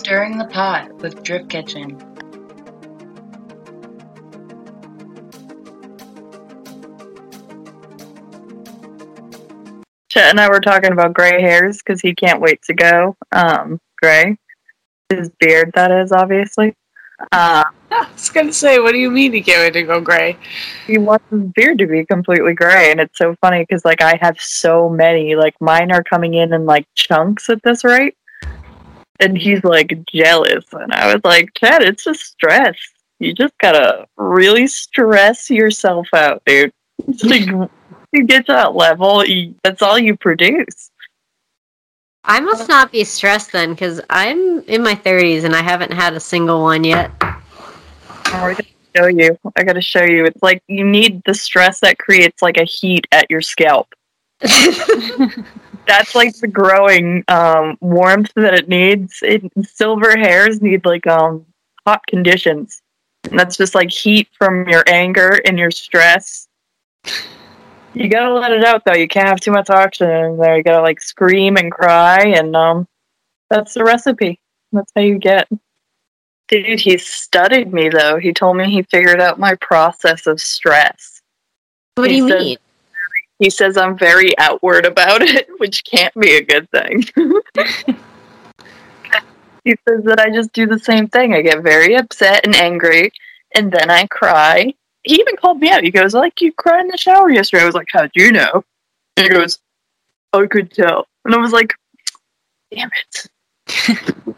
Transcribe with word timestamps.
Stirring 0.00 0.38
the 0.38 0.46
Pot 0.46 0.94
with 1.02 1.22
Drip 1.22 1.50
Kitchen. 1.50 1.90
Chet 10.08 10.30
and 10.30 10.40
I 10.40 10.48
were 10.48 10.60
talking 10.60 10.92
about 10.92 11.12
gray 11.12 11.42
hairs 11.42 11.82
because 11.84 12.00
he 12.00 12.14
can't 12.14 12.40
wait 12.40 12.62
to 12.62 12.72
go 12.72 13.14
um, 13.32 13.78
gray. 14.00 14.38
His 15.10 15.28
beard, 15.38 15.72
that 15.74 15.90
is, 15.90 16.12
obviously. 16.12 16.74
Uh, 17.30 17.64
I 17.90 18.08
was 18.10 18.30
gonna 18.30 18.54
say, 18.54 18.78
what 18.78 18.92
do 18.92 18.98
you 18.98 19.10
mean 19.10 19.34
he 19.34 19.42
can't 19.42 19.60
wait 19.60 19.74
to 19.74 19.82
go 19.82 20.00
gray? 20.00 20.38
he 20.86 20.96
wants 20.96 21.26
his 21.30 21.42
beard 21.54 21.76
to 21.76 21.86
be 21.86 22.06
completely 22.06 22.54
gray, 22.54 22.90
and 22.90 23.00
it's 23.00 23.18
so 23.18 23.36
funny 23.42 23.66
because 23.68 23.84
like 23.84 24.00
I 24.00 24.18
have 24.22 24.40
so 24.40 24.88
many. 24.88 25.36
Like 25.36 25.56
mine 25.60 25.92
are 25.92 26.02
coming 26.02 26.32
in 26.32 26.54
in 26.54 26.64
like 26.64 26.86
chunks 26.94 27.50
at 27.50 27.62
this 27.62 27.84
rate, 27.84 28.14
and 29.20 29.36
he's 29.36 29.62
like 29.62 29.96
jealous. 30.12 30.64
And 30.72 30.92
I 30.92 31.12
was 31.12 31.22
like, 31.24 31.52
Chet, 31.54 31.82
it's 31.82 32.04
just 32.04 32.22
stress. 32.22 32.76
You 33.18 33.34
just 33.34 33.56
gotta 33.58 34.06
really 34.16 34.66
stress 34.66 35.50
yourself 35.50 36.08
out, 36.14 36.42
dude. 36.46 36.72
It's 37.06 37.22
like, 37.22 37.46
you 38.12 38.24
get 38.24 38.46
to 38.46 38.52
that 38.52 38.74
level, 38.74 39.24
you, 39.24 39.54
that's 39.62 39.82
all 39.82 39.98
you 39.98 40.16
produce. 40.16 40.90
I 42.24 42.40
must 42.40 42.68
not 42.68 42.92
be 42.92 43.04
stressed 43.04 43.52
then, 43.52 43.70
because 43.70 44.00
I'm 44.10 44.60
in 44.64 44.82
my 44.82 44.94
30s 44.94 45.44
and 45.44 45.54
I 45.54 45.62
haven't 45.62 45.92
had 45.92 46.14
a 46.14 46.20
single 46.20 46.62
one 46.62 46.84
yet. 46.84 47.10
Oh, 47.22 47.34
I 48.32 48.54
gotta 48.54 48.66
show 48.96 49.06
you. 49.06 49.38
I 49.56 49.64
gotta 49.64 49.80
show 49.80 50.04
you. 50.04 50.24
It's 50.24 50.42
like 50.42 50.62
you 50.66 50.84
need 50.84 51.22
the 51.24 51.34
stress 51.34 51.80
that 51.80 51.98
creates 51.98 52.42
like 52.42 52.56
a 52.56 52.64
heat 52.64 53.06
at 53.12 53.30
your 53.30 53.40
scalp. 53.40 53.92
That's 55.90 56.14
like 56.14 56.36
the 56.36 56.46
growing 56.46 57.24
um, 57.26 57.76
warmth 57.80 58.30
that 58.36 58.54
it 58.54 58.68
needs. 58.68 59.18
It, 59.22 59.42
silver 59.64 60.16
hairs 60.16 60.62
need 60.62 60.86
like 60.86 61.04
um, 61.08 61.44
hot 61.84 62.06
conditions. 62.06 62.80
And 63.28 63.36
that's 63.36 63.56
just 63.56 63.74
like 63.74 63.90
heat 63.90 64.28
from 64.38 64.68
your 64.68 64.84
anger 64.86 65.40
and 65.44 65.58
your 65.58 65.72
stress. 65.72 66.46
You 67.92 68.08
gotta 68.08 68.32
let 68.32 68.52
it 68.52 68.64
out 68.64 68.84
though. 68.84 68.94
You 68.94 69.08
can't 69.08 69.28
have 69.28 69.40
too 69.40 69.50
much 69.50 69.68
oxygen 69.68 70.10
in 70.10 70.36
there. 70.38 70.56
You 70.58 70.62
gotta 70.62 70.80
like 70.80 71.00
scream 71.00 71.56
and 71.56 71.72
cry, 71.72 72.20
and 72.20 72.54
um, 72.54 72.86
that's 73.48 73.74
the 73.74 73.82
recipe. 73.82 74.38
That's 74.70 74.92
how 74.94 75.02
you 75.02 75.18
get. 75.18 75.48
Dude, 76.46 76.78
he 76.78 76.98
studied 76.98 77.72
me 77.72 77.88
though. 77.88 78.18
He 78.18 78.32
told 78.32 78.56
me 78.56 78.70
he 78.70 78.82
figured 78.82 79.20
out 79.20 79.40
my 79.40 79.56
process 79.56 80.28
of 80.28 80.40
stress. 80.40 81.20
What 81.96 82.06
do 82.06 82.14
you 82.14 82.28
said- 82.28 82.40
mean? 82.40 82.58
He 83.40 83.50
says 83.50 83.76
I'm 83.78 83.98
very 83.98 84.38
outward 84.38 84.86
about 84.86 85.22
it, 85.22 85.48
which 85.58 85.82
can't 85.84 86.14
be 86.14 86.36
a 86.36 86.44
good 86.44 86.70
thing. 86.70 87.02
he 89.64 89.74
says 89.88 90.04
that 90.04 90.20
I 90.20 90.30
just 90.30 90.52
do 90.52 90.66
the 90.66 90.78
same 90.78 91.08
thing. 91.08 91.34
I 91.34 91.40
get 91.40 91.62
very 91.62 91.96
upset 91.96 92.44
and 92.44 92.54
angry, 92.54 93.10
and 93.54 93.72
then 93.72 93.90
I 93.90 94.06
cry. 94.06 94.74
He 95.02 95.14
even 95.14 95.36
called 95.36 95.58
me 95.58 95.70
out. 95.70 95.82
He 95.82 95.90
goes, 95.90 96.12
like, 96.12 96.42
you 96.42 96.52
cried 96.52 96.82
in 96.82 96.88
the 96.88 96.98
shower 96.98 97.30
yesterday. 97.30 97.62
I 97.62 97.66
was 97.66 97.74
like, 97.74 97.88
how'd 97.90 98.10
you 98.14 98.30
know? 98.30 98.62
And 99.16 99.26
he 99.26 99.32
goes, 99.32 99.58
I 100.34 100.46
could 100.46 100.70
tell. 100.70 101.06
And 101.24 101.34
I 101.34 101.38
was 101.38 101.52
like, 101.52 101.74
damn 102.70 102.90
it. 102.94 103.26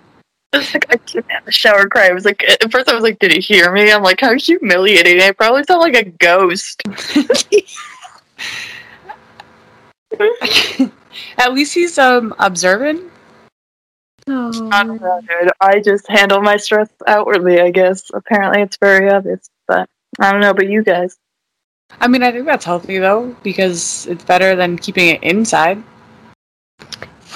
I 0.52 0.58
was 0.58 0.74
like, 0.74 0.86
I 0.90 0.96
didn't 1.06 1.30
have 1.30 1.44
the 1.44 1.50
shower 1.50 1.88
cry. 1.88 2.08
I 2.08 2.12
was 2.12 2.24
like, 2.24 2.44
at 2.44 2.70
first 2.70 2.88
I 2.88 2.94
was 2.94 3.02
like, 3.02 3.18
did 3.18 3.32
he 3.32 3.40
hear 3.40 3.72
me? 3.72 3.90
I'm 3.90 4.04
like, 4.04 4.20
how 4.20 4.34
humiliating. 4.34 5.20
I 5.20 5.32
probably 5.32 5.64
sound 5.64 5.80
like 5.80 5.96
a 5.96 6.04
ghost. 6.04 6.82
At 11.38 11.52
least 11.52 11.74
he's 11.74 11.98
um 11.98 12.34
observant. 12.38 13.10
I 14.28 14.84
don't 14.84 15.00
know, 15.00 15.20
dude. 15.20 15.50
I 15.60 15.80
just 15.80 16.08
handle 16.08 16.40
my 16.40 16.56
stress 16.56 16.88
outwardly, 17.06 17.60
I 17.60 17.70
guess. 17.70 18.10
Apparently, 18.14 18.62
it's 18.62 18.76
very 18.76 19.10
obvious, 19.10 19.50
but 19.66 19.88
I 20.20 20.30
don't 20.32 20.40
know. 20.40 20.54
But 20.54 20.68
you 20.68 20.82
guys, 20.82 21.18
I 22.00 22.08
mean, 22.08 22.22
I 22.22 22.32
think 22.32 22.46
that's 22.46 22.64
healthy 22.64 22.98
though 22.98 23.36
because 23.42 24.06
it's 24.06 24.24
better 24.24 24.56
than 24.56 24.78
keeping 24.78 25.08
it 25.08 25.22
inside. 25.22 25.82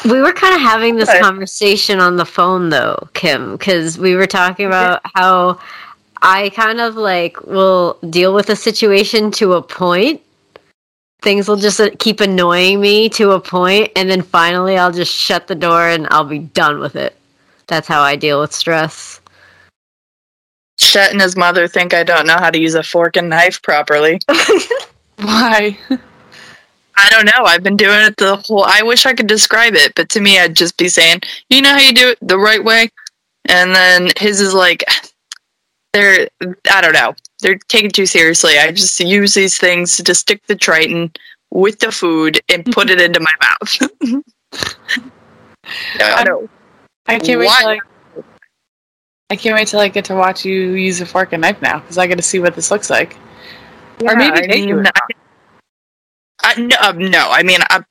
We 0.05 0.21
were 0.21 0.33
kind 0.33 0.55
of 0.55 0.61
having 0.61 0.97
this 0.97 1.09
Okay. 1.09 1.21
conversation 1.21 2.01
on 2.01 2.17
the 2.17 2.25
phone 2.25 2.69
though, 2.69 3.09
Kim, 3.15 3.57
because 3.57 3.99
we 3.99 4.15
were 4.15 4.27
talking 4.27 4.67
about 4.67 5.01
how 5.15 5.59
I 6.23 6.51
kind 6.51 6.81
of 6.81 6.97
like 6.97 7.41
will 7.43 7.99
deal 8.11 8.35
with 8.35 8.51
a 8.51 8.57
situation 8.57 9.31
to 9.33 9.55
a 9.55 9.63
point. 9.63 10.21
Things 11.23 11.49
will 11.49 11.57
just 11.57 11.81
uh, 11.81 11.91
keep 11.99 12.21
annoying 12.21 12.81
me 12.81 13.09
to 13.11 13.33
a 13.33 13.41
point, 13.41 13.91
and 13.97 14.09
then 14.11 14.23
finally 14.23 14.77
I'll 14.77 14.93
just 14.93 15.13
shut 15.13 15.47
the 15.47 15.55
door 15.55 15.89
and 15.89 16.07
I'll 16.11 16.25
be 16.25 16.41
done 16.41 16.79
with 16.79 16.95
it. 16.95 17.17
That's 17.67 17.89
how 17.89 18.03
I 18.03 18.17
deal 18.17 18.41
with 18.41 18.53
stress. 18.53 19.21
Chet 20.79 21.13
and 21.13 21.21
his 21.21 21.37
mother 21.37 21.67
think 21.67 21.95
I 21.95 22.05
don't 22.05 22.27
know 22.27 22.37
how 22.37 22.51
to 22.51 22.59
use 22.59 22.75
a 22.75 22.83
fork 22.83 23.17
and 23.17 23.31
knife 23.31 23.63
properly. 23.63 24.21
Why? 25.17 25.77
I 26.99 27.11
don't 27.11 27.27
know. 27.27 27.45
I've 27.45 27.63
been 27.63 27.77
doing 27.77 28.01
it 28.01 28.17
the 28.17 28.37
whole. 28.37 28.65
I 28.65 28.83
wish 28.83 29.07
I 29.07 29.15
could 29.15 29.27
describe 29.27 29.75
it, 29.75 29.95
but 29.95 30.09
to 30.11 30.21
me, 30.21 30.39
I'd 30.39 30.57
just 30.57 30.77
be 30.77 30.89
saying, 30.89 31.21
"You 31.49 31.63
know 31.63 31.71
how 31.71 31.79
you 31.79 31.93
do 31.93 32.09
it 32.11 32.19
the 32.21 32.39
right 32.39 32.63
way," 32.63 32.91
and 33.47 33.75
then 33.75 34.11
his 34.19 34.41
is 34.41 34.55
like, 34.55 34.85
they're. 35.93 36.29
I 36.71 36.81
don't 36.81 36.93
know. 36.93 37.15
They're 37.41 37.59
taken 37.69 37.91
too 37.91 38.07
seriously. 38.07 38.59
I 38.59 38.73
just 38.73 38.99
use 39.01 39.35
these 39.35 39.59
things 39.59 39.97
to 39.97 40.03
just 40.03 40.23
stick 40.23 40.47
the 40.47 40.57
Triton 40.57 41.13
with 41.51 41.79
the 41.81 41.93
food 41.93 42.41
and 42.53 42.65
put 42.67 42.91
it 42.91 43.01
into 43.01 43.21
my 43.21 43.33
mouth. 43.41 44.25
I 47.09 47.19
can't 47.19 47.41
wait 47.41 47.51
till 47.59 47.69
I, 47.69 47.79
I 49.31 49.37
can't 49.37 49.55
wait 49.55 49.69
till 49.69 49.81
I 49.81 49.89
get 49.89 50.05
to 50.07 50.15
watch 50.15 50.45
you 50.45 50.73
use 50.73 51.01
a 51.01 51.07
fork 51.07 51.33
and 51.33 51.43
knife 51.43 51.61
now 51.61 51.81
because 51.81 51.99
I 51.99 52.07
get 52.07 52.17
to 52.17 52.23
see 52.23 52.39
what 52.39 52.55
this 52.55 52.71
looks 52.71 52.91
like. 52.91 53.17
or 54.05 54.17
maybe 54.17 54.39
I 54.39 54.47
mean, 54.47 54.87
I, 54.87 54.91
I, 56.43 56.61
no, 56.61 56.77
um, 56.81 56.99
no, 56.99 57.29
I 57.31 57.43
mean, 57.43 57.61
I, 57.71 57.83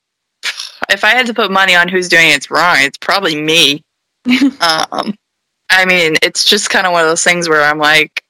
if 0.89 1.03
I 1.03 1.09
had 1.09 1.25
to 1.27 1.33
put 1.33 1.51
money 1.51 1.75
on 1.75 1.87
who's 1.87 2.07
doing 2.07 2.29
it, 2.29 2.35
it's 2.35 2.51
wrong. 2.51 2.77
It's 2.79 2.97
probably 2.97 3.39
me. 3.39 3.83
um, 4.61 5.15
I 5.69 5.85
mean, 5.85 6.15
it's 6.21 6.45
just 6.45 6.69
kind 6.69 6.85
of 6.87 6.93
one 6.93 7.03
of 7.03 7.09
those 7.09 7.23
things 7.23 7.49
where 7.49 7.63
I'm 7.63 7.77
like, 7.79 8.23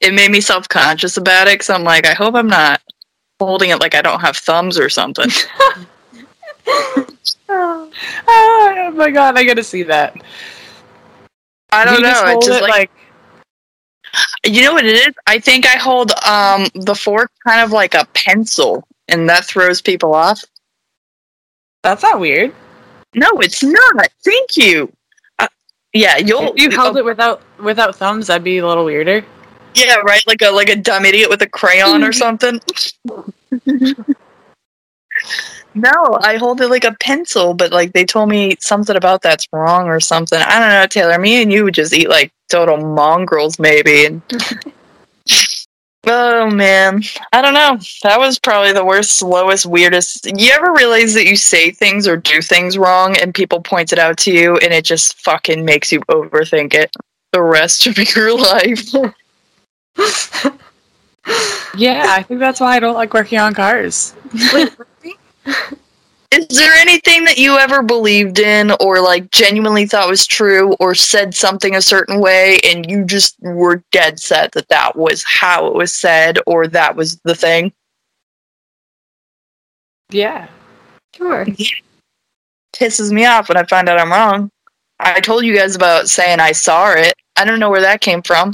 it 0.00 0.14
made 0.14 0.30
me 0.30 0.40
self 0.40 0.68
conscious 0.68 1.16
about 1.16 1.48
it 1.48 1.54
because 1.54 1.70
I'm 1.70 1.84
like, 1.84 2.06
I 2.06 2.14
hope 2.14 2.34
I'm 2.34 2.48
not 2.48 2.80
holding 3.40 3.70
it 3.70 3.80
like 3.80 3.94
I 3.94 4.02
don't 4.02 4.20
have 4.20 4.36
thumbs 4.36 4.78
or 4.78 4.88
something. 4.88 5.28
oh 7.48 8.92
my 8.94 9.10
god, 9.10 9.38
I 9.38 9.44
gotta 9.44 9.64
see 9.64 9.82
that. 9.84 10.16
I 11.72 11.84
Do 11.84 11.86
don't 11.90 11.94
you 11.96 12.02
know. 12.02 12.08
just 12.08 12.24
It's 12.26 12.32
hold 12.32 12.46
just 12.46 12.62
it 12.62 12.62
like, 12.62 12.68
like 12.68 12.90
you 14.46 14.62
know 14.62 14.72
what 14.72 14.84
it 14.84 15.08
is? 15.08 15.14
I 15.26 15.38
think 15.38 15.66
I 15.66 15.76
hold 15.76 16.12
um 16.26 16.66
the 16.74 16.94
fork 16.94 17.30
kind 17.46 17.60
of 17.62 17.72
like 17.72 17.94
a 17.94 18.06
pencil, 18.14 18.84
and 19.08 19.28
that 19.28 19.44
throws 19.44 19.82
people 19.82 20.14
off. 20.14 20.42
that's 21.82 22.02
not 22.02 22.20
weird. 22.20 22.54
No, 23.14 23.28
it's 23.40 23.62
not. 23.62 24.08
Thank 24.24 24.56
you. 24.56 24.92
Uh, 25.38 25.48
yeah, 25.92 26.18
you'll 26.18 26.52
If 26.54 26.62
you 26.62 26.70
held 26.70 26.96
it 26.96 27.04
without 27.04 27.42
without 27.58 27.96
thumbs, 27.96 28.28
that'd 28.28 28.44
be 28.44 28.58
a 28.58 28.66
little 28.66 28.84
weirder. 28.84 29.24
Yeah, 29.78 29.96
right. 29.96 30.22
Like 30.26 30.42
a 30.42 30.50
like 30.50 30.68
a 30.68 30.76
dumb 30.76 31.04
idiot 31.04 31.30
with 31.30 31.42
a 31.42 31.48
crayon 31.48 32.02
or 32.02 32.12
something. 32.24 32.60
no, 35.74 36.18
I 36.20 36.36
hold 36.36 36.60
it 36.60 36.68
like 36.68 36.84
a 36.84 36.96
pencil, 37.00 37.54
but 37.54 37.72
like 37.72 37.92
they 37.92 38.04
told 38.04 38.28
me 38.28 38.56
something 38.60 38.96
about 38.96 39.22
that's 39.22 39.48
wrong 39.52 39.86
or 39.86 40.00
something. 40.00 40.40
I 40.40 40.58
don't 40.58 40.70
know, 40.70 40.86
Taylor. 40.86 41.18
Me 41.18 41.42
and 41.42 41.52
you 41.52 41.64
would 41.64 41.74
just 41.74 41.92
eat 41.92 42.08
like 42.08 42.32
total 42.48 42.76
mongrels, 42.78 43.58
maybe. 43.58 44.06
And 44.06 44.22
oh 46.06 46.50
man, 46.50 47.02
I 47.32 47.42
don't 47.42 47.54
know. 47.54 47.78
That 48.02 48.18
was 48.18 48.38
probably 48.38 48.72
the 48.72 48.84
worst, 48.84 49.18
slowest, 49.18 49.66
weirdest. 49.66 50.26
You 50.36 50.50
ever 50.52 50.72
realize 50.72 51.14
that 51.14 51.26
you 51.26 51.36
say 51.36 51.70
things 51.70 52.08
or 52.08 52.16
do 52.16 52.42
things 52.42 52.78
wrong, 52.78 53.16
and 53.16 53.34
people 53.34 53.60
point 53.60 53.92
it 53.92 53.98
out 53.98 54.18
to 54.18 54.32
you, 54.32 54.56
and 54.56 54.72
it 54.72 54.84
just 54.84 55.18
fucking 55.20 55.64
makes 55.64 55.92
you 55.92 56.00
overthink 56.10 56.74
it 56.74 56.90
the 57.32 57.42
rest 57.42 57.86
of 57.86 57.98
your 58.16 58.36
life. 58.36 58.92
Yeah, 61.76 62.06
I 62.08 62.22
think 62.22 62.40
that's 62.40 62.60
why 62.60 62.76
I 62.76 62.80
don't 62.80 62.94
like 62.94 63.14
working 63.14 63.38
on 63.38 63.54
cars. 63.54 64.14
Is 66.30 66.58
there 66.58 66.72
anything 66.74 67.24
that 67.24 67.38
you 67.38 67.56
ever 67.56 67.82
believed 67.82 68.38
in 68.38 68.72
or 68.80 69.00
like 69.00 69.30
genuinely 69.30 69.86
thought 69.86 70.08
was 70.08 70.26
true 70.26 70.74
or 70.80 70.94
said 70.94 71.34
something 71.34 71.74
a 71.74 71.82
certain 71.82 72.20
way 72.20 72.58
and 72.64 72.88
you 72.90 73.04
just 73.04 73.36
were 73.40 73.82
dead 73.92 74.20
set 74.20 74.52
that 74.52 74.68
that 74.68 74.96
was 74.96 75.24
how 75.24 75.66
it 75.66 75.74
was 75.74 75.92
said 75.92 76.38
or 76.46 76.66
that 76.66 76.96
was 76.96 77.18
the 77.24 77.34
thing? 77.34 77.72
Yeah. 80.10 80.48
Sure. 81.14 81.46
Pisses 82.74 83.10
me 83.10 83.24
off 83.24 83.48
when 83.48 83.56
I 83.56 83.64
find 83.64 83.88
out 83.88 83.98
I'm 83.98 84.10
wrong. 84.10 84.50
I 85.00 85.20
told 85.20 85.44
you 85.44 85.56
guys 85.56 85.76
about 85.76 86.08
saying 86.08 86.40
I 86.40 86.52
saw 86.52 86.92
it. 86.92 87.14
I 87.36 87.44
don't 87.44 87.60
know 87.60 87.70
where 87.70 87.80
that 87.80 88.00
came 88.00 88.22
from, 88.22 88.52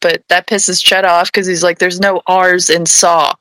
but 0.00 0.22
that 0.28 0.46
pisses 0.46 0.82
Chet 0.82 1.04
off 1.04 1.30
because 1.30 1.46
he's 1.46 1.62
like, 1.62 1.78
there's 1.78 2.00
no 2.00 2.22
R's 2.26 2.70
in 2.70 2.86
saw. 2.86 3.32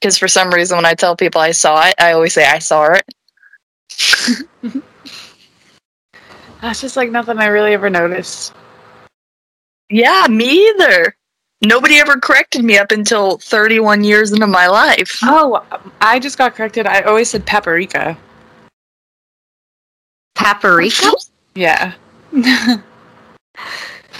Because 0.00 0.18
for 0.18 0.28
some 0.28 0.52
reason, 0.52 0.76
when 0.76 0.86
I 0.86 0.94
tell 0.94 1.16
people 1.16 1.40
I 1.40 1.52
saw 1.52 1.86
it, 1.86 1.94
I 1.98 2.12
always 2.12 2.34
say 2.34 2.46
I 2.46 2.58
saw 2.58 2.92
it. 2.92 3.04
That's 6.60 6.80
just 6.80 6.96
like 6.96 7.10
nothing 7.10 7.38
I 7.38 7.46
really 7.46 7.72
ever 7.72 7.88
noticed. 7.88 8.54
Yeah, 9.88 10.26
me 10.28 10.68
either. 10.68 11.16
Nobody 11.62 11.98
ever 11.98 12.18
corrected 12.20 12.64
me 12.64 12.76
up 12.76 12.92
until 12.92 13.38
31 13.38 14.04
years 14.04 14.32
into 14.32 14.46
my 14.46 14.66
life. 14.66 15.18
Oh, 15.22 15.64
I 16.00 16.18
just 16.18 16.36
got 16.36 16.54
corrected. 16.54 16.86
I 16.86 17.00
always 17.02 17.30
said 17.30 17.46
paprika. 17.46 18.18
Paprika? 20.34 21.12
Yeah. 21.54 21.94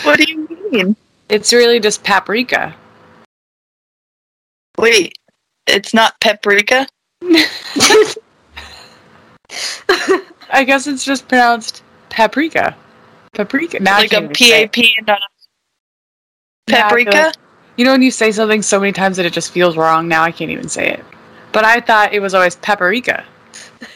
What 0.02 0.18
do 0.18 0.30
you 0.30 0.70
mean? 0.70 0.96
It's 1.28 1.52
really 1.52 1.80
just 1.80 2.04
paprika. 2.04 2.74
Wait, 4.78 5.18
it's 5.66 5.94
not 5.94 6.20
paprika? 6.20 6.86
I 10.50 10.64
guess 10.64 10.86
it's 10.86 11.04
just 11.04 11.28
pronounced 11.28 11.82
paprika. 12.10 12.76
Paprika. 13.34 13.80
Now 13.80 13.98
like 13.98 14.12
a 14.12 14.34
say 14.34 14.62
it. 14.62 14.72
PAP 14.72 14.84
and 14.98 15.06
not 15.06 15.20
a 16.68 16.72
paprika? 16.72 17.10
like- 17.10 17.34
you 17.76 17.84
know 17.84 17.92
when 17.92 18.02
you 18.02 18.10
say 18.10 18.32
something 18.32 18.62
so 18.62 18.80
many 18.80 18.92
times 18.92 19.18
that 19.18 19.26
it 19.26 19.32
just 19.34 19.52
feels 19.52 19.76
wrong? 19.76 20.08
Now 20.08 20.22
I 20.22 20.32
can't 20.32 20.50
even 20.50 20.68
say 20.68 20.88
it. 20.90 21.04
But 21.52 21.64
I 21.64 21.80
thought 21.80 22.12
it 22.14 22.20
was 22.20 22.34
always 22.34 22.56
paprika. 22.56 23.24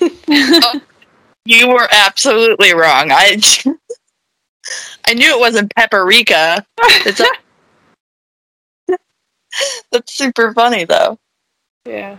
Oh, 0.32 0.80
you 1.46 1.68
were 1.68 1.88
absolutely 1.90 2.74
wrong. 2.74 3.10
I 3.10 3.40
I 5.06 5.14
knew 5.14 5.30
it 5.30 5.40
wasn't 5.40 5.74
paprika. 5.74 6.64
It's 6.78 7.20
a, 7.20 7.26
That's 9.92 10.14
super 10.14 10.52
funny 10.52 10.84
though. 10.84 11.18
Yeah. 11.84 12.16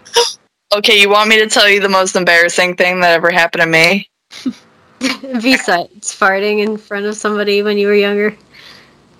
Okay, 0.74 1.00
you 1.00 1.10
want 1.10 1.30
me 1.30 1.38
to 1.40 1.48
tell 1.48 1.70
you 1.70 1.80
the 1.80 1.90
most 1.90 2.16
embarrassing 2.16 2.76
thing 2.76 3.00
that 3.02 3.12
ever 3.12 3.32
happened 3.32 3.62
to 3.64 3.68
me? 3.68 4.10
Besides 5.00 6.16
farting 6.16 6.64
in 6.66 6.78
front 6.78 7.06
of 7.06 7.16
somebody 7.16 7.62
when 7.62 7.78
you 7.78 7.88
were 7.88 7.96
younger, 7.96 8.36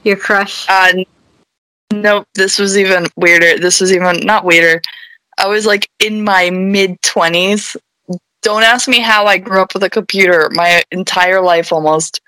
your 0.04 0.16
crush. 0.16 0.68
Uh, 0.70 0.94
n- 0.96 1.06
nope, 1.94 2.28
this 2.36 2.58
was 2.58 2.78
even 2.78 3.08
weirder. 3.18 3.58
This 3.58 3.82
was 3.82 3.92
even 3.92 4.20
not 4.26 4.46
weirder. 4.46 4.82
I 5.38 5.48
was 5.48 5.66
like 5.66 5.90
in 6.00 6.24
my 6.24 6.50
mid 6.50 7.02
20s. 7.02 7.76
Don't 8.42 8.64
ask 8.64 8.88
me 8.88 9.00
how 9.00 9.26
I 9.26 9.38
grew 9.38 9.62
up 9.62 9.74
with 9.74 9.84
a 9.84 9.90
computer 9.90 10.50
my 10.54 10.84
entire 10.92 11.42
life 11.42 11.72
almost 11.72 12.22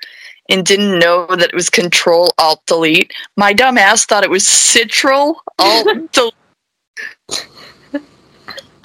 and 0.54 0.66
didn't 0.66 1.00
know 1.00 1.26
that 1.28 1.50
it 1.50 1.54
was 1.54 1.70
Control 1.70 2.30
Alt 2.38 2.64
Delete. 2.68 3.12
My 3.36 3.54
dumb 3.54 3.78
ass 3.78 4.06
thought 4.06 4.24
it 4.24 4.30
was 4.30 4.44
Citral 4.44 5.36
Alt 5.58 5.88
Delete. 6.12 6.34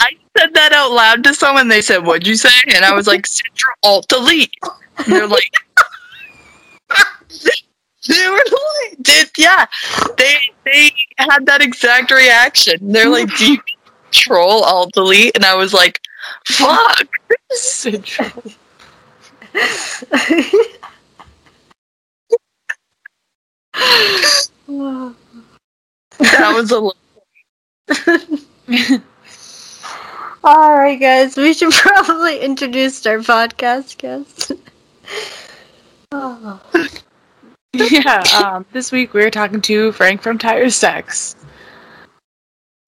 I 0.01 0.11
said 0.37 0.55
that 0.55 0.73
out 0.73 0.93
loud 0.93 1.23
to 1.25 1.35
someone. 1.35 1.69
They 1.69 1.83
said, 1.83 2.07
What'd 2.07 2.27
you 2.27 2.37
say? 2.37 2.49
And 2.75 2.85
I 2.85 2.95
was 2.95 3.07
like, 3.07 3.27
Citral 3.27 3.75
Alt 3.85 4.09
Delete. 4.09 4.55
And 4.99 5.13
they're 5.13 5.29
like, 5.29 5.53
they 8.09 8.29
were 8.29 8.37
like, 8.37 9.03
did 9.03 9.31
yeah, 9.37 9.67
they 10.17 10.37
they 10.65 10.91
had 11.19 11.45
that 11.47 11.61
exact 11.61 12.11
reaction. 12.11 12.93
They're 12.93 13.09
like, 13.09 13.29
"Do 13.37 13.53
you 13.53 13.59
control 14.11 14.65
alt 14.65 14.93
delete?" 14.93 15.37
And 15.37 15.45
I 15.45 15.55
was 15.55 15.75
like, 15.75 16.01
"Fuck." 16.47 17.09
Central. 17.51 18.43
That 26.19 26.53
was 26.55 26.71
a 26.71 26.81
little 26.81 26.97
All 30.45 30.73
right, 30.79 30.99
guys, 31.01 31.37
we 31.37 31.53
should 31.53 31.73
probably 31.75 32.41
introduce 32.41 33.05
our 33.07 33.19
podcast 33.19 33.99
guest. 33.99 34.53
oh. 36.13 36.61
yeah. 37.73 38.23
Um, 38.43 38.65
this 38.73 38.93
week 38.93 39.15
we 39.15 39.23
are 39.25 39.31
talking 39.31 39.61
to 39.63 39.93
Frank 39.93 40.23
from 40.23 40.39
Tire 40.39 40.71
Stacks. 40.71 41.37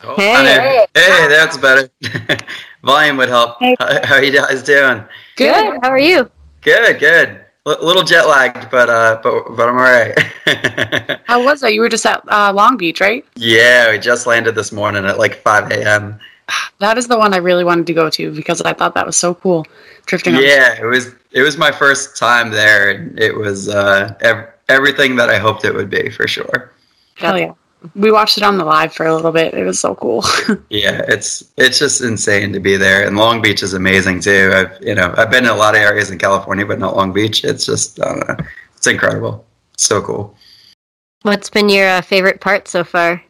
Oh, 0.02 0.14
Hey. 0.16 0.32
hi 0.32 0.42
there. 0.44 0.86
hey, 0.94 1.28
that's 1.28 1.56
better. 1.58 1.90
Volume 2.84 3.16
would 3.18 3.28
help. 3.28 3.56
Hey. 3.60 3.76
How, 3.78 4.06
how 4.06 4.14
are 4.14 4.24
you 4.24 4.32
guys 4.32 4.62
doing? 4.62 5.04
Good. 5.36 5.78
How 5.82 5.90
are 5.90 5.98
you? 5.98 6.30
Good, 6.62 6.98
good. 6.98 7.40
A 7.66 7.84
little 7.84 8.02
jet 8.02 8.26
lagged, 8.26 8.70
but 8.70 8.88
uh, 8.88 9.20
but 9.22 9.54
but 9.54 9.68
I'm 9.68 9.76
alright. 9.76 10.18
How 11.26 11.44
was 11.44 11.60
that? 11.60 11.74
You 11.74 11.82
were 11.82 11.90
just 11.90 12.06
at 12.06 12.22
uh, 12.28 12.52
Long 12.54 12.78
Beach, 12.78 13.02
right? 13.02 13.24
yeah, 13.36 13.90
we 13.90 13.98
just 13.98 14.26
landed 14.26 14.54
this 14.54 14.72
morning 14.72 15.04
at 15.04 15.18
like 15.18 15.34
5 15.42 15.70
a.m. 15.72 16.18
That 16.78 16.96
is 16.96 17.06
the 17.06 17.18
one 17.18 17.34
I 17.34 17.36
really 17.36 17.62
wanted 17.62 17.86
to 17.88 17.92
go 17.92 18.08
to 18.08 18.34
because 18.34 18.62
I 18.62 18.72
thought 18.72 18.94
that 18.94 19.04
was 19.04 19.16
so 19.16 19.34
cool. 19.34 19.66
Drifting 20.06 20.34
on. 20.36 20.42
Yeah, 20.42 20.80
it 20.80 20.86
was 20.86 21.14
it 21.32 21.42
was 21.42 21.58
my 21.58 21.70
first 21.70 22.16
time 22.16 22.50
there, 22.50 22.90
and 22.90 23.20
it 23.20 23.36
was 23.36 23.68
uh, 23.68 24.14
ev- 24.22 24.48
everything 24.70 25.16
that 25.16 25.28
I 25.28 25.36
hoped 25.36 25.66
it 25.66 25.74
would 25.74 25.90
be 25.90 26.08
for 26.08 26.26
sure. 26.26 26.72
Hell 27.16 27.38
yeah. 27.38 27.52
We 27.94 28.12
watched 28.12 28.36
it 28.36 28.42
on 28.42 28.58
the 28.58 28.64
live 28.64 28.92
for 28.92 29.06
a 29.06 29.14
little 29.14 29.32
bit. 29.32 29.54
It 29.54 29.64
was 29.64 29.80
so 29.80 29.94
cool. 29.94 30.24
Yeah, 30.68 31.02
it's 31.08 31.44
it's 31.56 31.78
just 31.78 32.00
insane 32.00 32.52
to 32.52 32.60
be 32.60 32.76
there, 32.76 33.06
and 33.06 33.16
Long 33.16 33.42
Beach 33.42 33.62
is 33.62 33.74
amazing 33.74 34.20
too. 34.20 34.50
I've 34.54 34.82
you 34.82 34.94
know 34.94 35.14
I've 35.16 35.30
been 35.30 35.44
in 35.44 35.50
a 35.50 35.56
lot 35.56 35.74
of 35.74 35.80
areas 35.80 36.10
in 36.10 36.18
California, 36.18 36.64
but 36.64 36.78
not 36.78 36.96
Long 36.96 37.12
Beach. 37.12 37.44
It's 37.44 37.66
just 37.66 38.00
I 38.00 38.14
don't 38.14 38.28
know, 38.28 38.46
it's 38.76 38.86
incredible. 38.86 39.44
So 39.76 40.00
cool. 40.02 40.36
What's 41.22 41.50
been 41.50 41.68
your 41.68 41.88
uh, 41.88 42.00
favorite 42.00 42.40
part 42.40 42.68
so 42.68 42.84
far? 42.84 43.22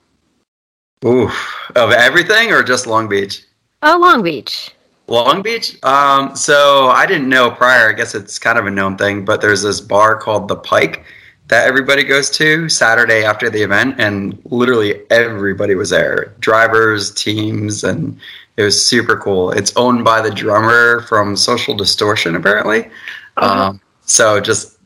Oof, 1.05 1.32
of 1.76 1.93
everything 1.93 2.52
or 2.52 2.62
just 2.62 2.87
Long 2.87 3.08
Beach? 3.08 3.43
Oh, 3.82 3.99
Long 3.99 4.23
Beach. 4.23 4.73
Long 5.06 5.43
Beach. 5.43 5.82
Um, 5.82 6.37
so 6.37 6.88
I 6.88 7.06
didn't 7.06 7.29
know 7.29 7.50
prior. 7.50 7.88
I 7.88 7.93
guess 7.93 8.14
it's 8.14 8.38
kind 8.38 8.58
of 8.58 8.67
a 8.67 8.70
known 8.70 8.97
thing, 8.97 9.25
but 9.25 9.41
there's 9.41 9.62
this 9.62 9.81
bar 9.81 10.17
called 10.17 10.47
the 10.47 10.56
Pike 10.56 11.05
that 11.50 11.67
everybody 11.67 12.05
goes 12.05 12.31
to 12.31 12.69
Saturday 12.69 13.25
after 13.25 13.50
the 13.50 13.61
event, 13.62 13.97
and 13.99 14.41
literally 14.47 15.02
everybody 15.11 15.75
was 15.75 15.91
there. 15.91 16.32
Drivers, 16.38 17.11
teams, 17.11 17.85
and 17.85 18.19
it 18.56 18.62
was 18.62 18.81
super 18.81 19.17
cool. 19.17 19.50
It's 19.50 19.76
owned 19.76 20.05
by 20.05 20.23
the 20.23 20.31
drummer 20.31 21.02
from 21.02 21.37
Social 21.37 21.75
Distortion, 21.75 22.37
apparently. 22.37 22.88
Um, 23.37 23.81
so 24.02 24.41
just 24.41 24.79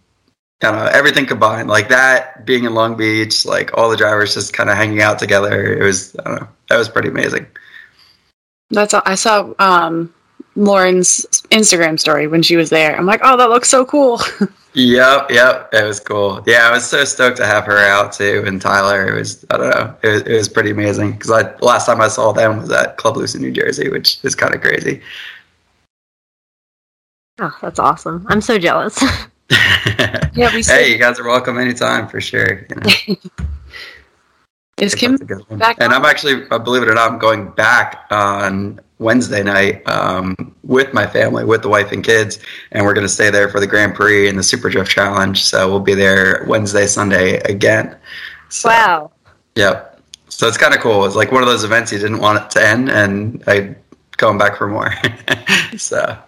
kind 0.60 0.76
of 0.76 0.88
everything 0.94 1.26
combined, 1.26 1.68
like 1.68 1.88
that 1.90 2.46
being 2.46 2.64
in 2.64 2.72
Long 2.72 2.96
Beach, 2.96 3.44
like 3.44 3.76
all 3.76 3.90
the 3.90 3.96
drivers 3.96 4.32
just 4.32 4.54
kind 4.54 4.70
of 4.70 4.76
hanging 4.76 5.02
out 5.02 5.18
together. 5.18 5.74
It 5.74 5.84
was, 5.84 6.16
I 6.20 6.24
don't 6.24 6.40
know, 6.40 6.48
that 6.70 6.78
was 6.78 6.88
pretty 6.88 7.08
amazing. 7.08 7.46
That's 8.70 8.94
all. 8.94 9.02
I 9.04 9.16
saw 9.16 9.52
um, 9.58 10.14
Lauren's 10.56 11.26
Instagram 11.50 11.98
story 11.98 12.26
when 12.26 12.42
she 12.42 12.56
was 12.56 12.70
there. 12.70 12.96
I'm 12.96 13.06
like, 13.06 13.20
oh, 13.24 13.36
that 13.36 13.50
looks 13.50 13.68
so 13.68 13.84
cool. 13.84 14.20
Yep, 14.76 15.30
yep, 15.30 15.68
it 15.72 15.84
was 15.84 16.00
cool. 16.00 16.42
Yeah, 16.48 16.66
I 16.68 16.72
was 16.72 16.84
so 16.84 17.04
stoked 17.04 17.36
to 17.36 17.46
have 17.46 17.64
her 17.64 17.78
out 17.78 18.12
too, 18.12 18.42
and 18.44 18.60
Tyler. 18.60 19.06
It 19.06 19.16
was, 19.16 19.46
I 19.50 19.56
don't 19.56 19.70
know, 19.70 19.96
it 20.02 20.08
was, 20.08 20.22
it 20.22 20.32
was 20.32 20.48
pretty 20.48 20.70
amazing 20.72 21.12
because 21.12 21.30
I 21.30 21.56
last 21.58 21.86
time 21.86 22.00
I 22.00 22.08
saw 22.08 22.32
them 22.32 22.58
was 22.58 22.72
at 22.72 22.96
Club 22.96 23.16
Loose 23.16 23.36
in 23.36 23.40
New 23.42 23.52
Jersey, 23.52 23.88
which 23.88 24.18
is 24.24 24.34
kind 24.34 24.52
of 24.52 24.60
crazy. 24.60 25.00
Oh, 27.38 27.56
that's 27.62 27.78
awesome. 27.78 28.26
I'm 28.28 28.40
so 28.40 28.58
jealous. 28.58 29.00
yeah, 30.34 30.52
we 30.52 30.62
said, 30.64 30.80
hey, 30.80 30.90
you 30.92 30.98
guys 30.98 31.20
are 31.20 31.24
welcome 31.24 31.56
anytime 31.56 32.08
for 32.08 32.20
sure. 32.20 32.66
You 32.68 32.76
know, 32.76 33.16
is 34.78 34.96
Kim 34.96 35.12
That's 35.12 35.22
a 35.22 35.24
good 35.24 35.50
one. 35.50 35.60
back 35.60 35.76
And 35.78 35.92
on? 35.92 36.00
I'm 36.00 36.04
actually, 36.04 36.48
uh, 36.50 36.58
believe 36.58 36.82
it 36.82 36.88
or 36.88 36.94
not, 36.94 37.12
I'm 37.12 37.18
going 37.20 37.48
back 37.52 38.06
on 38.10 38.80
Wednesday 39.04 39.42
night 39.42 39.86
um, 39.88 40.54
with 40.64 40.92
my 40.92 41.06
family, 41.06 41.44
with 41.44 41.62
the 41.62 41.68
wife 41.68 41.92
and 41.92 42.02
kids, 42.02 42.38
and 42.72 42.84
we're 42.84 42.94
going 42.94 43.06
to 43.06 43.12
stay 43.12 43.30
there 43.30 43.48
for 43.48 43.60
the 43.60 43.66
Grand 43.66 43.94
Prix 43.94 44.28
and 44.28 44.36
the 44.38 44.42
Super 44.42 44.68
Drift 44.70 44.90
Challenge. 44.90 45.40
So 45.44 45.70
we'll 45.70 45.78
be 45.80 45.94
there 45.94 46.44
Wednesday, 46.48 46.86
Sunday 46.86 47.36
again. 47.42 47.96
So, 48.48 48.70
wow. 48.70 49.12
Yep. 49.54 50.00
So 50.28 50.48
it's 50.48 50.56
kind 50.58 50.74
of 50.74 50.80
cool. 50.80 51.04
It's 51.04 51.14
like 51.14 51.30
one 51.30 51.42
of 51.42 51.48
those 51.48 51.62
events 51.62 51.92
you 51.92 51.98
didn't 51.98 52.18
want 52.18 52.42
it 52.42 52.50
to 52.58 52.66
end, 52.66 52.90
and 52.90 53.44
I 53.46 53.76
going 54.16 54.38
back 54.38 54.56
for 54.56 54.66
more. 54.66 54.92
so 55.76 56.18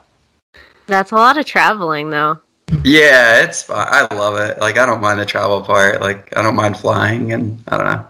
That's 0.87 1.11
a 1.11 1.17
lot 1.17 1.39
of 1.39 1.47
traveling, 1.47 2.11
though. 2.11 2.39
yeah, 2.85 3.43
it's 3.43 3.63
fun. 3.63 3.87
I 3.91 4.13
love 4.15 4.37
it. 4.39 4.59
Like 4.61 4.77
I 4.79 4.87
don't 4.87 5.01
mind 5.01 5.19
the 5.19 5.27
travel 5.27 5.63
part. 5.63 6.01
Like 6.01 6.37
I 6.37 6.43
don't 6.43 6.55
mind 6.57 6.77
flying, 6.79 7.33
and 7.33 7.63
I 7.69 7.77
don't 7.77 7.87
know. 7.87 8.07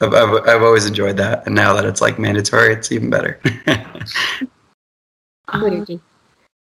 I've, 0.00 0.12
I've, 0.12 0.48
I've 0.48 0.62
always 0.62 0.86
enjoyed 0.86 1.16
that, 1.18 1.46
and 1.46 1.54
now 1.54 1.72
that 1.74 1.84
it's 1.84 2.00
like 2.00 2.18
mandatory, 2.18 2.72
it's 2.72 2.92
even 2.92 3.10
better. 3.10 3.40
Uh, 5.48 5.84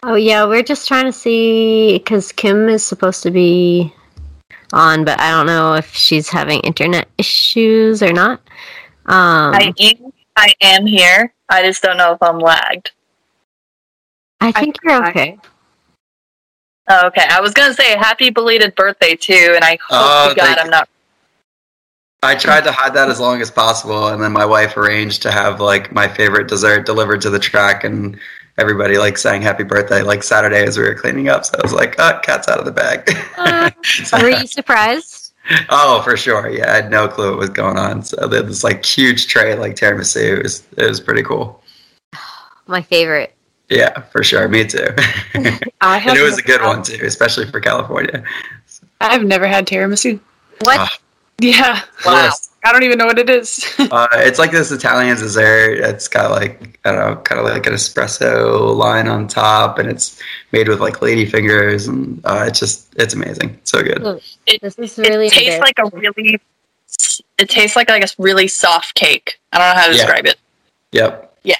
Oh 0.06 0.16
yeah, 0.16 0.46
we're 0.46 0.64
just 0.64 0.88
trying 0.88 1.06
to 1.06 1.14
see 1.14 1.98
because 1.98 2.34
Kim 2.34 2.68
is 2.68 2.84
supposed 2.84 3.24
to 3.24 3.32
be 3.32 3.94
on, 4.74 5.06
but 5.06 5.18
I 5.20 5.32
don't 5.32 5.46
know 5.46 5.76
if 5.76 5.94
she's 5.94 6.28
having 6.28 6.60
internet 6.62 7.08
issues 7.18 8.04
or 8.04 8.12
not. 8.12 8.42
Um, 9.06 9.54
I 9.56 9.74
am, 9.80 10.14
I 10.36 10.54
am 10.62 10.86
here. 10.86 11.34
I 11.48 11.64
just 11.64 11.82
don't 11.82 11.96
know 11.96 12.12
if 12.12 12.22
I'm 12.22 12.40
lagged. 12.40 12.92
I 14.42 14.52
think 14.52 14.78
I- 14.84 14.92
you're 14.92 15.08
okay. 15.08 15.38
Oh, 16.90 17.08
okay, 17.08 17.26
I 17.30 17.40
was 17.40 17.54
gonna 17.54 17.74
say 17.74 17.96
happy 17.96 18.30
belated 18.30 18.76
birthday 18.76 19.16
too, 19.16 19.54
and 19.56 19.64
I 19.64 19.78
hope 19.88 19.88
Oh, 19.90 20.30
to 20.30 20.36
God 20.36 20.58
I'm 20.58 20.70
not. 20.70 20.90
I 22.24 22.36
tried 22.36 22.64
to 22.64 22.72
hide 22.72 22.94
that 22.94 23.10
as 23.10 23.20
long 23.20 23.42
as 23.42 23.52
possible, 23.52 24.08
and 24.08 24.24
then 24.24 24.32
my 24.32 24.46
wife 24.46 24.78
arranged 24.78 25.22
to 25.24 25.32
have 25.32 25.60
like 25.60 25.92
my 25.92 26.08
favorite 26.08 26.48
dessert 26.48 26.86
delivered 26.86 27.22
to 27.22 27.30
the 27.30 27.40
track, 27.40 27.84
and 27.84 28.18
everybody 28.58 28.98
like 28.98 29.18
sang 29.18 29.42
happy 29.42 29.64
birthday 29.64 30.02
like 30.02 30.24
Saturday 30.24 30.64
as 30.64 30.78
we 30.78 30.84
were 30.84 30.96
cleaning 30.96 31.28
up. 31.30 31.46
So 31.46 31.58
I 31.60 31.62
was 31.62 31.74
like, 31.74 31.96
oh, 32.00 32.20
cat's 32.24 32.48
out 32.48 32.60
of 32.60 32.66
the 32.66 32.72
bag. 32.72 33.10
Uh, 33.38 33.72
were 34.22 34.30
you 34.30 34.48
surprised? 34.48 35.34
oh, 35.70 36.02
for 36.04 36.16
sure. 36.16 36.50
Yeah, 36.50 36.72
I 36.72 36.76
had 36.76 36.90
no 36.90 37.08
clue 37.08 37.32
what 37.32 37.40
was 37.40 37.50
going 37.50 37.78
on. 37.78 38.04
So 38.04 38.28
they 38.28 38.38
had 38.38 38.48
this 38.48 38.64
like 38.64 38.86
huge 38.86 39.28
tray 39.28 39.56
like 39.56 39.76
tiramisu. 39.76 40.38
It 40.38 40.44
was 40.44 40.64
it 40.78 40.88
was 40.88 41.00
pretty 41.00 41.24
cool. 41.24 41.62
My 42.68 42.82
favorite. 42.82 43.36
Yeah, 43.70 44.02
for 44.02 44.24
sure. 44.24 44.48
Me 44.48 44.66
too. 44.66 44.88
I 45.82 46.00
and 46.00 46.18
it 46.18 46.24
was 46.24 46.38
a 46.38 46.44
good 46.44 46.62
one 46.62 46.84
too, 46.84 47.04
especially 47.04 47.50
for 47.50 47.60
California. 47.60 48.24
I've 49.02 49.24
never 49.24 49.48
had 49.48 49.68
tiramisu. 49.68 50.20
What? 50.62 50.80
Ah. 50.80 50.98
Yeah. 51.40 51.82
Wow. 52.06 52.32
I 52.66 52.72
don't 52.72 52.84
even 52.84 52.98
know 52.98 53.06
what 53.06 53.20
it 53.20 53.30
is. 53.30 53.64
Uh, 53.92 54.08
it's 54.14 54.40
like 54.40 54.52
this 54.52 54.72
Italian 54.72 55.18
dessert. 55.18 55.80
It's 55.80 56.08
got 56.08 56.32
like 56.32 56.80
I 56.86 56.92
don't 56.92 57.00
know, 57.00 57.16
kind 57.24 57.40
of 57.40 57.46
like 57.46 57.66
an 57.68 57.74
espresso 57.74 58.76
line 58.76 59.08
on 59.08 59.28
top, 59.28 59.78
and 59.78 59.90
it's 59.90 60.20
made 60.52 60.68
with 60.70 60.80
like 60.80 61.02
lady 61.02 61.26
fingers, 61.26 61.88
and 61.88 62.20
uh, 62.26 62.46
it's 62.48 62.60
just 62.60 62.94
it's 62.96 63.14
amazing. 63.14 63.60
So 63.66 63.84
good. 63.84 64.02
this 64.62 64.80
is 64.80 64.98
really 64.98 65.28
it 65.28 65.34
tastes 65.34 65.56
good. 65.56 65.62
like 65.62 65.80
a 65.80 65.98
really. 65.98 66.40
It 67.38 67.50
tastes 67.50 67.76
like 67.76 67.90
like 67.90 68.04
a 68.04 68.08
really 68.18 68.48
soft 68.48 68.96
cake. 68.96 69.40
I 69.52 69.58
don't 69.58 69.76
know 69.76 69.82
how 69.82 69.88
to 69.88 69.94
Yeah. 69.94 69.98
describe 69.98 70.26
it. 70.26 70.38
Yep. 70.94 71.38
Yeah. 71.44 71.56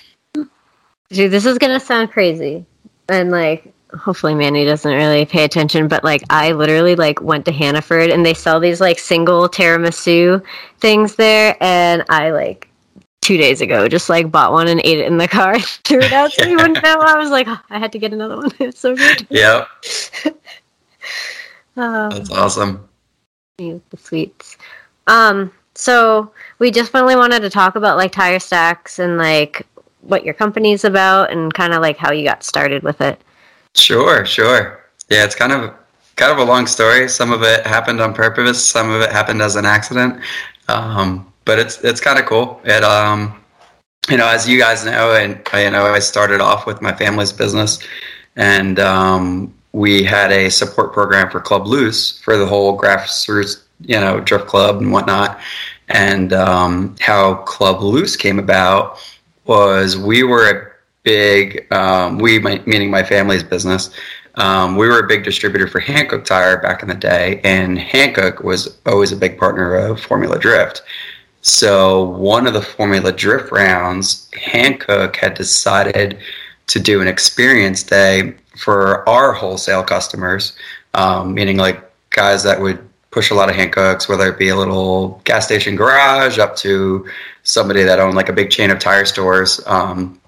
Dude, 1.10 1.32
this 1.32 1.46
is 1.46 1.58
gonna 1.58 1.80
sound 1.80 2.12
crazy, 2.12 2.66
and 3.10 3.30
like, 3.32 3.73
hopefully 3.98 4.36
Manny 4.36 4.66
doesn't 4.66 4.92
really 4.92 5.26
pay 5.26 5.44
attention. 5.44 5.88
But 5.88 6.04
like, 6.04 6.24
I 6.30 6.52
literally 6.52 6.96
like 6.96 7.22
went 7.22 7.46
to 7.46 7.52
Hannaford, 7.52 8.10
and 8.10 8.26
they 8.26 8.34
sell 8.34 8.60
these 8.60 8.82
like 8.82 9.00
single 9.00 9.48
tiramisu 9.50 10.44
things 10.80 11.16
there, 11.16 11.58
and 11.62 12.04
I 12.10 12.32
like 12.32 12.70
two 13.22 13.38
days 13.38 13.62
ago 13.62 13.88
just 13.88 14.10
like 14.10 14.30
bought 14.30 14.52
one 14.52 14.68
and 14.68 14.82
ate 14.84 15.00
it 15.00 15.08
in 15.08 15.18
the 15.18 15.28
car, 15.28 15.60
threw 15.60 16.00
it 16.02 16.12
out 16.12 16.32
so 16.32 16.44
you 16.46 16.58
wouldn't 16.58 16.84
know. 16.84 17.00
I 17.00 17.18
was 17.18 17.30
like, 17.30 17.48
"Oh, 17.48 17.60
I 17.70 17.80
had 17.80 17.92
to 17.94 18.00
get 18.00 18.14
another 18.14 18.38
one. 18.38 18.52
It's 18.60 18.80
so 18.80 18.96
good. 18.96 19.26
Yep. 19.30 19.68
Oh. 21.78 22.10
That's 22.10 22.32
awesome. 22.32 22.88
the 23.58 23.82
sweets. 23.98 24.58
Um, 25.08 25.52
so 25.76 26.32
we 26.60 26.70
definitely 26.72 27.16
wanted 27.16 27.42
to 27.42 27.50
talk 27.50 27.76
about 27.76 27.98
like 27.98 28.12
tire 28.12 28.40
stacks 28.40 29.00
and 29.00 29.18
like 29.18 29.66
what 30.02 30.24
your 30.24 30.34
company's 30.34 30.84
about 30.84 31.32
and 31.32 31.54
kind 31.54 31.74
of 31.74 31.82
like 31.82 31.98
how 31.98 32.12
you 32.12 32.24
got 32.24 32.44
started 32.44 32.84
with 32.84 33.02
it. 33.02 33.22
Sure, 33.76 34.26
sure. 34.26 34.84
Yeah, 35.10 35.26
it's 35.26 35.36
kind 35.36 35.52
of 35.52 35.74
kind 36.16 36.32
of 36.32 36.38
a 36.38 36.44
long 36.44 36.68
story. 36.68 37.10
Some 37.10 37.32
of 37.32 37.42
it 37.44 37.66
happened 37.66 38.00
on 38.02 38.14
purpose. 38.14 38.66
Some 38.66 38.92
of 38.92 39.02
it 39.02 39.12
happened 39.12 39.42
as 39.42 39.56
an 39.56 39.66
accident. 39.66 40.22
Um, 40.68 41.32
but 41.46 41.60
it's 41.60 41.84
it's 41.84 42.00
kind 42.00 42.20
of 42.20 42.26
cool. 42.26 42.62
It 42.64 42.84
um, 42.84 43.44
you 44.10 44.18
know, 44.18 44.28
as 44.28 44.48
you 44.48 44.60
guys 44.60 44.86
know, 44.86 45.16
and 45.16 45.42
you 45.54 45.72
know, 45.72 45.86
I 45.86 46.00
started 46.00 46.42
off 46.42 46.66
with 46.66 46.82
my 46.82 46.94
family's 46.94 47.32
business, 47.34 47.80
and 48.36 48.80
um, 48.80 49.54
we 49.72 50.04
had 50.04 50.32
a 50.32 50.50
support 50.50 50.94
program 50.94 51.30
for 51.30 51.40
Club 51.40 51.68
Loose 51.68 52.20
for 52.22 52.38
the 52.38 52.46
whole 52.46 52.78
grassroots, 52.78 53.64
you 53.82 54.00
know, 54.00 54.20
drift 54.20 54.48
club 54.48 54.78
and 54.78 54.92
whatnot. 54.92 55.40
And 55.90 56.32
um, 56.34 56.96
how 57.00 57.36
Club 57.36 57.82
Loose 57.82 58.16
came 58.16 58.40
about 58.40 59.00
was 59.46 59.98
we 59.98 60.24
were 60.24 60.73
big, 61.04 61.72
um, 61.72 62.18
we 62.18 62.40
my, 62.40 62.62
meaning 62.66 62.90
my 62.90 63.04
family's 63.04 63.44
business. 63.44 63.92
Um, 64.36 64.78
we 64.78 64.88
were 64.88 65.00
a 65.00 65.08
big 65.08 65.24
distributor 65.24 65.68
for 65.68 65.80
Hankook 65.80 66.26
Tire 66.26 66.58
back 66.58 66.82
in 66.82 66.90
the 66.90 66.96
day, 66.96 67.40
and 67.44 67.78
Hankook 67.78 68.44
was 68.44 68.78
always 68.86 69.12
a 69.12 69.16
big 69.16 69.38
partner 69.38 69.76
of 69.76 70.02
Formula 70.02 70.40
Drift. 70.40 70.82
So 71.42 72.06
one 72.06 72.48
of 72.48 72.54
the 72.54 72.62
Formula 72.62 73.12
Drift 73.12 73.52
rounds, 73.52 74.30
Hankook 74.32 75.18
had 75.18 75.36
decided 75.36 76.18
to 76.68 76.80
do 76.80 77.02
an 77.02 77.08
experience 77.08 77.84
day 77.84 78.34
for 78.58 79.08
our 79.08 79.34
wholesale 79.34 79.84
customers, 79.84 80.54
um, 80.94 81.34
meaning 81.34 81.58
like 81.58 81.84
guys 82.10 82.44
that 82.44 82.60
would 82.60 82.80
push 83.12 83.30
a 83.30 83.36
lot 83.36 83.50
of 83.50 83.56
Hankooks, 83.56 84.10
whether 84.10 84.28
it 84.28 84.40
be 84.40 84.50
a 84.50 84.56
little 84.56 85.22
gas 85.26 85.46
station 85.46 85.76
garage 85.76 86.40
up 86.40 86.56
to 86.56 87.08
somebody 87.44 87.84
that 87.84 88.00
owned 88.00 88.16
like 88.16 88.30
a 88.30 88.34
big 88.34 88.50
chain 88.50 88.72
of 88.72 88.80
tire 88.80 89.06
stores. 89.06 89.62
Um, 89.68 90.20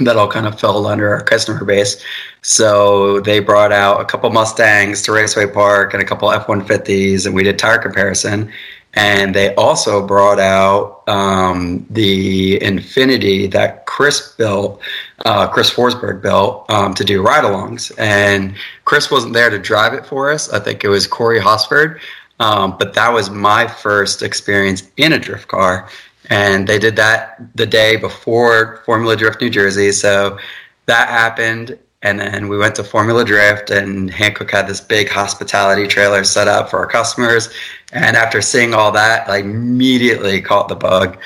that 0.00 0.16
all 0.16 0.28
kind 0.28 0.46
of 0.46 0.58
fell 0.58 0.86
under 0.86 1.14
our 1.14 1.22
customer 1.22 1.64
base. 1.64 2.02
So 2.42 3.20
they 3.20 3.40
brought 3.40 3.72
out 3.72 4.00
a 4.00 4.04
couple 4.04 4.28
Mustangs 4.30 5.02
to 5.02 5.12
Raceway 5.12 5.46
Park 5.46 5.94
and 5.94 6.02
a 6.02 6.06
couple 6.06 6.30
F 6.30 6.46
150s, 6.46 7.26
and 7.26 7.34
we 7.34 7.42
did 7.42 7.58
tire 7.58 7.78
comparison. 7.78 8.52
And 8.96 9.34
they 9.34 9.54
also 9.56 10.06
brought 10.06 10.38
out 10.38 11.02
um, 11.08 11.84
the 11.90 12.60
Infiniti 12.60 13.50
that 13.50 13.86
Chris 13.86 14.34
built, 14.36 14.80
uh, 15.24 15.48
Chris 15.48 15.68
Forsberg 15.70 16.22
built 16.22 16.70
um, 16.70 16.94
to 16.94 17.04
do 17.04 17.20
ride 17.20 17.44
alongs. 17.44 17.90
And 17.98 18.54
Chris 18.84 19.10
wasn't 19.10 19.34
there 19.34 19.50
to 19.50 19.58
drive 19.58 19.94
it 19.94 20.06
for 20.06 20.30
us. 20.30 20.48
I 20.52 20.60
think 20.60 20.84
it 20.84 20.88
was 20.88 21.08
Corey 21.08 21.40
Hosford. 21.40 22.00
Um, 22.40 22.76
but 22.78 22.94
that 22.94 23.12
was 23.12 23.30
my 23.30 23.66
first 23.66 24.22
experience 24.22 24.88
in 24.96 25.12
a 25.12 25.18
drift 25.18 25.48
car. 25.48 25.88
And 26.30 26.66
they 26.66 26.78
did 26.78 26.96
that 26.96 27.40
the 27.54 27.66
day 27.66 27.96
before 27.96 28.82
Formula 28.86 29.16
Drift 29.16 29.40
New 29.40 29.50
Jersey. 29.50 29.92
So 29.92 30.38
that 30.86 31.08
happened. 31.08 31.78
And 32.02 32.20
then 32.20 32.48
we 32.48 32.58
went 32.58 32.74
to 32.76 32.84
Formula 32.84 33.24
Drift, 33.24 33.70
and 33.70 34.10
Hankook 34.10 34.50
had 34.50 34.66
this 34.66 34.80
big 34.80 35.08
hospitality 35.08 35.86
trailer 35.86 36.22
set 36.24 36.48
up 36.48 36.68
for 36.68 36.78
our 36.78 36.86
customers. 36.86 37.48
And 37.92 38.14
after 38.14 38.42
seeing 38.42 38.74
all 38.74 38.92
that, 38.92 39.28
I 39.28 39.38
immediately 39.38 40.42
caught 40.42 40.68
the 40.68 40.76
bug 40.76 41.18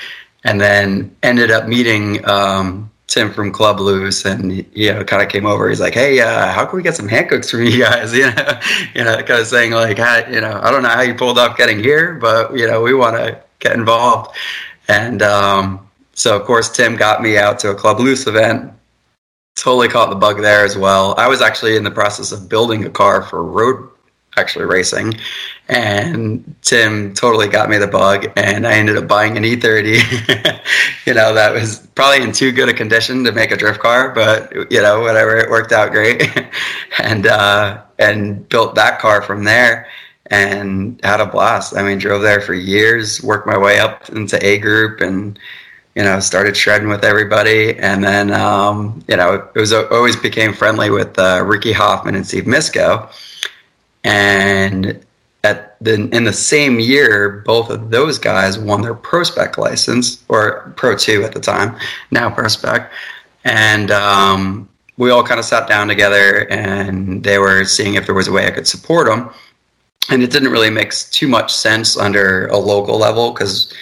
and 0.43 0.61
then 0.61 1.15
ended 1.23 1.51
up 1.51 1.67
meeting 1.67 2.25
um, 2.27 2.89
Tim 3.07 3.33
from 3.33 3.51
Club 3.51 3.79
Loose, 3.79 4.23
and 4.23 4.65
you 4.73 4.93
know, 4.93 5.03
kind 5.03 5.21
of 5.21 5.29
came 5.29 5.45
over. 5.45 5.67
He's 5.67 5.81
like, 5.81 5.93
"Hey, 5.95 6.21
uh, 6.21 6.51
how 6.51 6.65
can 6.65 6.77
we 6.77 6.83
get 6.83 6.95
some 6.95 7.09
Hankooks 7.09 7.49
from 7.49 7.63
you 7.63 7.79
guys?" 7.83 8.13
You 8.19 8.31
know, 8.31 8.59
you 8.95 9.03
know, 9.03 9.15
kind 9.17 9.41
of 9.41 9.47
saying 9.47 9.71
like, 9.71 9.97
you 9.97 10.41
know, 10.41 10.59
I 10.63 10.71
don't 10.71 10.83
know 10.83 10.89
how 10.89 11.01
you 11.01 11.15
pulled 11.15 11.39
off 11.39 11.57
getting 11.57 11.79
here, 11.79 12.13
but 12.13 12.55
you 12.55 12.67
know, 12.67 12.81
we 12.81 12.93
want 12.93 13.15
to 13.17 13.41
get 13.59 13.73
involved." 13.73 14.35
And 14.89 15.21
um, 15.21 15.87
so, 16.13 16.35
of 16.35 16.45
course, 16.45 16.69
Tim 16.69 16.97
got 16.97 17.21
me 17.21 17.37
out 17.37 17.59
to 17.59 17.69
a 17.69 17.75
Club 17.75 17.99
Loose 17.99 18.27
event. 18.27 18.73
Totally 19.55 19.87
caught 19.87 20.09
the 20.09 20.15
bug 20.15 20.41
there 20.41 20.65
as 20.65 20.77
well. 20.77 21.13
I 21.17 21.27
was 21.27 21.41
actually 21.41 21.77
in 21.77 21.83
the 21.83 21.91
process 21.91 22.31
of 22.31 22.49
building 22.49 22.83
a 22.85 22.89
car 22.89 23.21
for 23.21 23.43
road 23.43 23.89
actually 24.37 24.65
racing, 24.65 25.13
and 25.67 26.55
Tim 26.61 27.13
totally 27.13 27.47
got 27.49 27.69
me 27.69 27.77
the 27.77 27.87
bug, 27.87 28.31
and 28.37 28.65
I 28.65 28.73
ended 28.73 28.95
up 28.95 29.07
buying 29.07 29.37
an 29.37 29.43
E30. 29.43 30.59
you 31.05 31.13
know, 31.13 31.33
that 31.33 31.51
was 31.53 31.87
probably 31.95 32.23
in 32.23 32.31
too 32.31 32.51
good 32.51 32.69
a 32.69 32.73
condition 32.73 33.23
to 33.25 33.31
make 33.31 33.51
a 33.51 33.57
drift 33.57 33.81
car, 33.81 34.13
but 34.13 34.53
you 34.71 34.81
know, 34.81 35.01
whatever, 35.01 35.37
it 35.37 35.49
worked 35.49 35.71
out 35.71 35.91
great, 35.91 36.23
and 36.99 37.27
uh, 37.27 37.81
and 37.97 38.47
built 38.49 38.75
that 38.75 38.99
car 38.99 39.21
from 39.21 39.43
there 39.43 39.87
and 40.29 40.99
had 41.03 41.19
a 41.19 41.25
blast. 41.25 41.75
I 41.75 41.83
mean, 41.83 41.97
drove 41.97 42.21
there 42.21 42.41
for 42.41 42.53
years, 42.53 43.21
worked 43.23 43.47
my 43.47 43.57
way 43.57 43.79
up 43.79 44.09
into 44.09 44.43
A 44.45 44.59
group, 44.59 45.01
and 45.01 45.39
you 45.95 46.03
know, 46.03 46.19
started 46.19 46.55
shredding 46.55 46.87
with 46.87 47.03
everybody, 47.03 47.77
and 47.77 48.03
then 48.03 48.31
um, 48.31 49.03
you 49.07 49.17
know, 49.17 49.49
it 49.53 49.59
was 49.59 49.73
always 49.73 50.15
became 50.15 50.53
friendly 50.53 50.89
with 50.89 51.17
uh, 51.17 51.43
Ricky 51.45 51.71
Hoffman 51.71 52.15
and 52.15 52.25
Steve 52.25 52.43
Misko, 52.43 53.11
and 54.03 55.03
at 55.43 55.77
the 55.81 55.93
in 55.93 56.23
the 56.25 56.33
same 56.33 56.79
year, 56.79 57.43
both 57.45 57.69
of 57.69 57.89
those 57.89 58.19
guys 58.19 58.59
won 58.59 58.81
their 58.81 58.93
pro 58.93 59.23
spec 59.23 59.57
license 59.57 60.23
or 60.29 60.71
pro 60.75 60.95
two 60.95 61.23
at 61.23 61.33
the 61.33 61.39
time, 61.39 61.75
now 62.11 62.29
pro 62.29 62.47
spec, 62.47 62.91
and 63.45 63.89
um, 63.89 64.69
we 64.97 65.09
all 65.09 65.23
kind 65.23 65.39
of 65.39 65.45
sat 65.45 65.67
down 65.67 65.87
together, 65.87 66.47
and 66.51 67.23
they 67.23 67.39
were 67.39 67.65
seeing 67.65 67.95
if 67.95 68.05
there 68.05 68.15
was 68.15 68.27
a 68.27 68.31
way 68.31 68.45
I 68.45 68.51
could 68.51 68.67
support 68.67 69.07
them 69.07 69.33
and 70.09 70.23
it 70.23 70.31
didn't 70.31 70.51
really 70.51 70.69
make 70.69 70.91
too 70.91 71.27
much 71.27 71.53
sense 71.53 71.97
under 71.97 72.47
a 72.47 72.57
local 72.57 72.97
level 72.97 73.31
because 73.31 73.73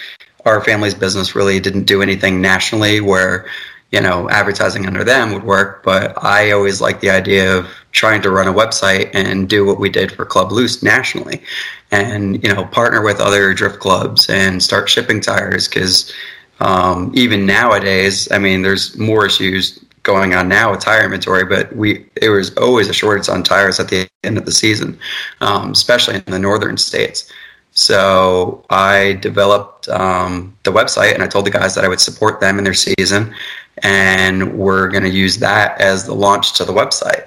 our 0.44 0.62
family's 0.62 0.94
business 0.94 1.34
really 1.34 1.60
didn't 1.60 1.84
do 1.84 2.02
anything 2.02 2.40
nationally 2.40 3.00
where 3.00 3.46
you 3.92 4.00
know 4.00 4.28
advertising 4.30 4.86
under 4.86 5.04
them 5.04 5.32
would 5.32 5.44
work. 5.44 5.82
But 5.82 6.22
i 6.22 6.50
always 6.50 6.80
liked 6.80 7.00
the 7.00 7.10
idea 7.10 7.56
of 7.56 7.66
trying 7.92 8.22
to 8.22 8.30
run 8.30 8.48
a 8.48 8.52
website 8.52 9.10
and 9.14 9.48
do 9.48 9.64
what 9.64 9.80
we 9.80 9.88
did 9.88 10.12
for 10.12 10.24
club 10.24 10.52
loose 10.52 10.82
nationally 10.82 11.42
and 11.90 12.42
you 12.42 12.52
know 12.52 12.64
partner 12.66 13.02
with 13.02 13.20
other 13.20 13.54
drift 13.54 13.80
clubs 13.80 14.28
and 14.28 14.62
start 14.62 14.88
shipping 14.88 15.20
tires 15.20 15.68
because 15.68 16.12
um, 16.60 17.10
even 17.14 17.46
nowadays 17.46 18.30
i 18.30 18.38
mean 18.38 18.62
there's 18.62 18.96
more 18.98 19.26
issues 19.26 19.82
going 20.08 20.32
on 20.32 20.48
now 20.48 20.70
with 20.70 20.80
tire 20.80 21.04
inventory, 21.04 21.44
but 21.44 21.76
we 21.76 22.06
there 22.20 22.32
was 22.32 22.56
always 22.56 22.88
a 22.88 22.94
shortage 22.94 23.28
on 23.28 23.42
tires 23.42 23.78
at 23.78 23.88
the 23.88 24.08
end 24.24 24.38
of 24.38 24.46
the 24.46 24.52
season, 24.52 24.98
um, 25.42 25.72
especially 25.72 26.14
in 26.14 26.32
the 26.32 26.38
northern 26.38 26.78
states. 26.78 27.30
So 27.72 28.64
I 28.70 29.18
developed 29.20 29.86
um, 29.90 30.56
the 30.64 30.72
website, 30.72 31.12
and 31.12 31.22
I 31.22 31.26
told 31.26 31.44
the 31.44 31.50
guys 31.50 31.74
that 31.74 31.84
I 31.84 31.88
would 31.88 32.00
support 32.00 32.40
them 32.40 32.56
in 32.56 32.64
their 32.64 32.72
season, 32.72 33.34
and 33.82 34.58
we're 34.58 34.88
going 34.88 35.04
to 35.04 35.10
use 35.10 35.36
that 35.38 35.78
as 35.78 36.06
the 36.06 36.14
launch 36.14 36.54
to 36.54 36.64
the 36.64 36.72
website. 36.72 37.26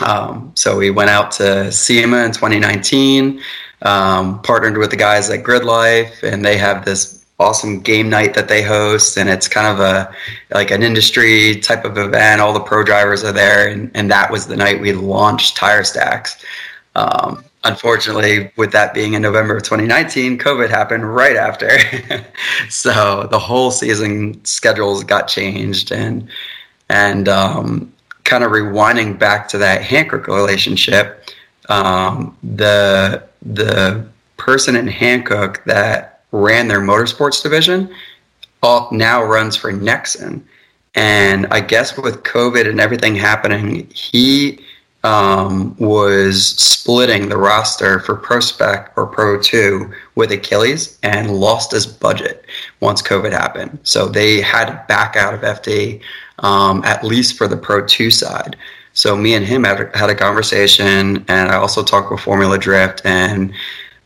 Um, 0.00 0.52
so 0.54 0.78
we 0.78 0.90
went 0.90 1.10
out 1.10 1.30
to 1.32 1.70
SEMA 1.70 2.24
in 2.24 2.32
2019, 2.32 3.42
um, 3.82 4.40
partnered 4.40 4.78
with 4.78 4.90
the 4.90 4.96
guys 4.96 5.28
at 5.28 5.42
Grid 5.42 5.64
Life, 5.64 6.22
and 6.22 6.42
they 6.42 6.56
have 6.56 6.86
this 6.86 7.21
awesome 7.42 7.80
game 7.80 8.08
night 8.08 8.34
that 8.34 8.48
they 8.48 8.62
host, 8.62 9.16
and 9.16 9.28
it's 9.28 9.48
kind 9.48 9.66
of 9.66 9.80
a 9.80 10.14
like 10.54 10.70
an 10.70 10.82
industry 10.82 11.56
type 11.56 11.84
of 11.84 11.98
event. 11.98 12.40
All 12.40 12.52
the 12.52 12.60
pro 12.60 12.82
drivers 12.82 13.24
are 13.24 13.32
there, 13.32 13.68
and, 13.68 13.90
and 13.94 14.10
that 14.10 14.30
was 14.30 14.46
the 14.46 14.56
night 14.56 14.80
we 14.80 14.92
launched 14.92 15.56
Tire 15.56 15.84
Stacks. 15.84 16.42
Um, 16.94 17.44
unfortunately, 17.64 18.50
with 18.56 18.72
that 18.72 18.94
being 18.94 19.14
in 19.14 19.22
November 19.22 19.56
of 19.56 19.62
2019, 19.62 20.38
COVID 20.38 20.70
happened 20.70 21.14
right 21.14 21.36
after, 21.36 21.70
so 22.70 23.26
the 23.30 23.38
whole 23.38 23.70
season 23.70 24.42
schedules 24.44 25.04
got 25.04 25.28
changed, 25.28 25.92
and 25.92 26.28
and 26.88 27.28
um, 27.28 27.92
kind 28.24 28.44
of 28.44 28.52
rewinding 28.52 29.18
back 29.18 29.48
to 29.48 29.58
that 29.58 29.82
Hankook 29.82 30.26
relationship, 30.26 31.28
um, 31.68 32.36
the 32.42 33.22
the 33.42 34.06
person 34.36 34.74
in 34.76 34.86
Hankook 34.86 35.62
that 35.64 36.11
ran 36.32 36.68
their 36.68 36.80
motorsports 36.80 37.42
division 37.42 37.94
now 38.92 39.22
runs 39.22 39.56
for 39.56 39.72
Nexen. 39.72 40.42
And 40.94 41.46
I 41.46 41.60
guess 41.60 41.96
with 41.96 42.22
COVID 42.22 42.68
and 42.68 42.80
everything 42.80 43.14
happening, 43.14 43.88
he 43.90 44.60
um, 45.04 45.74
was 45.78 46.46
splitting 46.46 47.28
the 47.28 47.36
roster 47.36 47.98
for 48.00 48.14
Pro 48.14 48.40
Spec 48.40 48.92
or 48.96 49.06
Pro 49.06 49.40
2 49.40 49.90
with 50.14 50.30
Achilles 50.30 50.98
and 51.02 51.40
lost 51.40 51.72
his 51.72 51.86
budget 51.86 52.44
once 52.80 53.02
COVID 53.02 53.32
happened. 53.32 53.78
So 53.82 54.06
they 54.06 54.40
had 54.40 54.66
to 54.66 54.84
back 54.86 55.16
out 55.16 55.34
of 55.34 55.40
FD, 55.40 56.00
um, 56.40 56.84
at 56.84 57.02
least 57.02 57.36
for 57.36 57.48
the 57.48 57.56
Pro 57.56 57.84
2 57.84 58.10
side. 58.10 58.56
So 58.92 59.16
me 59.16 59.34
and 59.34 59.44
him 59.44 59.64
had, 59.64 59.90
had 59.96 60.10
a 60.10 60.14
conversation, 60.14 61.24
and 61.26 61.48
I 61.48 61.54
also 61.54 61.82
talked 61.82 62.12
with 62.12 62.20
Formula 62.20 62.58
Drift, 62.58 63.00
and 63.04 63.52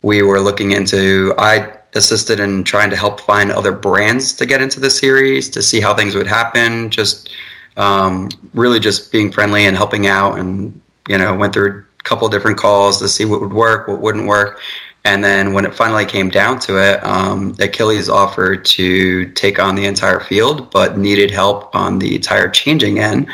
we 0.01 0.21
were 0.21 0.39
looking 0.39 0.71
into. 0.71 1.33
I 1.37 1.76
assisted 1.97 2.39
in 2.39 2.63
trying 2.63 2.89
to 2.89 2.95
help 2.95 3.19
find 3.19 3.51
other 3.51 3.73
brands 3.73 4.33
to 4.33 4.45
get 4.45 4.61
into 4.61 4.79
the 4.79 4.89
series 4.89 5.49
to 5.49 5.61
see 5.61 5.81
how 5.81 5.93
things 5.93 6.15
would 6.15 6.27
happen. 6.27 6.89
Just 6.89 7.29
um, 7.75 8.29
really 8.53 8.79
just 8.79 9.11
being 9.11 9.31
friendly 9.31 9.65
and 9.65 9.75
helping 9.75 10.07
out, 10.07 10.39
and 10.39 10.79
you 11.09 11.17
know 11.17 11.35
went 11.35 11.53
through 11.53 11.83
a 11.99 12.03
couple 12.03 12.29
different 12.29 12.57
calls 12.57 12.99
to 12.99 13.09
see 13.09 13.25
what 13.25 13.41
would 13.41 13.53
work, 13.53 13.87
what 13.87 13.99
wouldn't 13.99 14.27
work. 14.27 14.59
And 15.03 15.23
then 15.23 15.53
when 15.53 15.63
it 15.65 15.73
finally 15.73 16.05
came 16.05 16.29
down 16.29 16.59
to 16.61 16.77
it, 16.77 17.01
um, 17.03 17.55
Achilles 17.59 18.09
offered 18.09 18.65
to 18.65 19.31
take 19.31 19.57
on 19.57 19.75
the 19.75 19.85
entire 19.85 20.19
field, 20.19 20.69
but 20.71 20.97
needed 20.97 21.31
help 21.31 21.73
on 21.73 21.99
the 21.99 22.19
tire 22.19 22.49
changing 22.49 22.99
end. 22.99 23.27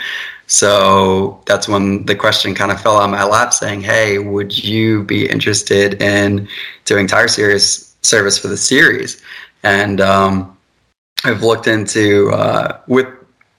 So 0.46 1.42
that's 1.48 1.68
when 1.68 2.06
the 2.06 2.16
question 2.16 2.54
kind 2.54 2.72
of 2.72 2.80
fell 2.80 2.98
on 2.98 3.10
my 3.10 3.24
lap 3.24 3.54
saying, 3.54 3.82
Hey, 3.82 4.20
would 4.20 4.64
you 4.64 5.04
be 5.04 5.28
interested 5.28 6.00
in 6.02 6.48
doing 6.86 7.08
tire 7.08 7.28
series 7.28 7.93
service 8.04 8.38
for 8.38 8.48
the 8.48 8.58
series? 8.58 9.22
And 9.64 10.02
um, 10.02 10.58
I've 11.24 11.44
looked 11.44 11.68
into 11.68 12.30
uh, 12.32 12.80
with 12.88 13.08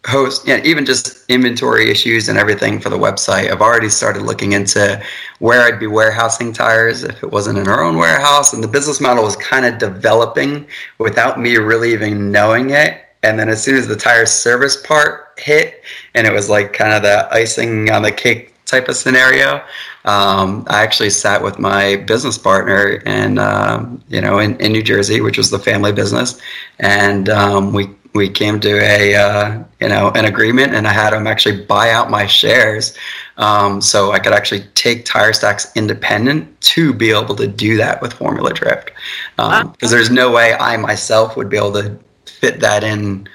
host, 0.07 0.47
yeah, 0.47 0.61
even 0.65 0.85
just 0.85 1.25
inventory 1.31 1.91
issues 1.91 2.29
and 2.29 2.37
everything 2.37 2.79
for 2.79 2.91
the 2.91 2.99
website. 2.99 3.51
I've 3.51 3.63
already 3.63 3.89
started 3.89 4.23
looking 4.23 4.53
into 4.53 5.03
where 5.39 5.63
I'd 5.63 5.81
be 5.81 5.87
warehousing 5.87 6.53
tires 6.53 7.05
if 7.05 7.23
it 7.23 7.31
wasn't 7.31 7.59
in 7.59 7.69
our 7.69 7.83
own 7.83 7.97
warehouse. 7.97 8.53
And 8.53 8.63
the 8.63 8.69
business 8.69 9.01
model 9.01 9.25
was 9.25 9.37
kind 9.37 9.65
of 9.65 9.79
developing 9.79 10.67
without 10.99 11.41
me 11.41 11.57
really 11.57 11.93
even 11.93 12.31
knowing 12.31 12.71
it. 12.71 13.01
And 13.23 13.39
then 13.39 13.49
as 13.49 13.63
soon 13.63 13.77
as 13.77 13.89
the 13.89 13.97
tire 13.97 14.27
service 14.27 14.77
part 14.77 15.33
hit, 15.39 15.83
and 16.15 16.27
it 16.27 16.33
was 16.33 16.51
like 16.51 16.75
kind 16.75 16.93
of 16.93 17.03
the 17.03 17.27
icing 17.33 17.91
on 17.91 18.03
the 18.03 18.13
cake 18.13 18.55
type 18.67 18.89
of 18.89 18.97
scenario, 18.97 19.65
um, 20.05 20.67
I 20.69 20.83
actually 20.83 21.11
sat 21.11 21.43
with 21.43 21.59
my 21.59 21.97
business 21.97 22.37
partner 22.37 23.03
and 23.07 23.39
um, 23.39 24.03
you 24.09 24.21
know 24.21 24.39
in, 24.39 24.57
in 24.61 24.73
New 24.73 24.83
Jersey, 24.83 25.21
which 25.21 25.39
was 25.39 25.51
the 25.51 25.59
family 25.59 25.93
business, 25.93 26.41
and 26.79 27.29
um, 27.29 27.73
we 27.73 27.89
we 28.15 28.29
came 28.29 28.61
to 28.61 28.81
a 28.81 29.15
uh, 29.15 29.65
you 29.81 29.89
know 29.89 30.11
an 30.15 30.27
agreement, 30.27 30.75
and 30.75 30.87
I 30.87 30.93
had 30.93 31.13
him 31.13 31.27
actually 31.27 31.65
buy 31.65 31.91
out 31.91 32.11
my 32.11 32.27
shares, 32.27 32.97
um, 33.39 33.81
so 33.81 34.13
I 34.13 34.19
could 34.19 34.33
actually 34.33 34.65
take 34.75 35.05
Tire 35.05 35.33
Stacks 35.33 35.73
independent 35.75 36.61
to 36.63 36.93
be 36.93 37.11
able 37.11 37.35
to 37.37 37.47
do 37.47 37.77
that 37.79 38.03
with 38.03 38.13
Formula 38.13 38.53
Drift, 38.53 38.91
because 39.37 39.63
um, 39.63 39.69
wow. 39.69 39.75
there's 39.81 40.11
no 40.11 40.31
way 40.31 40.55
I 40.55 40.77
myself 40.77 41.37
would 41.37 41.49
be 41.49 41.57
able 41.57 41.73
to 41.73 41.99
fit 42.27 42.61
that 42.61 42.85
in 42.85 43.27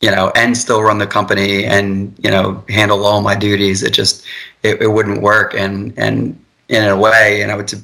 you 0.00 0.10
know, 0.10 0.32
and 0.34 0.56
still 0.56 0.82
run 0.82 0.98
the 0.98 1.06
company 1.06 1.64
and 1.64 2.14
you 2.22 2.30
know 2.30 2.62
handle 2.68 3.04
all 3.04 3.20
my 3.20 3.34
duties. 3.34 3.82
It 3.82 3.92
just 3.92 4.24
it, 4.62 4.80
it 4.80 4.88
wouldn't 4.88 5.22
work. 5.22 5.54
And 5.54 5.92
and 5.98 6.42
in 6.68 6.84
a 6.84 6.96
way, 6.96 7.40
you 7.40 7.46
know, 7.46 7.62
to 7.62 7.78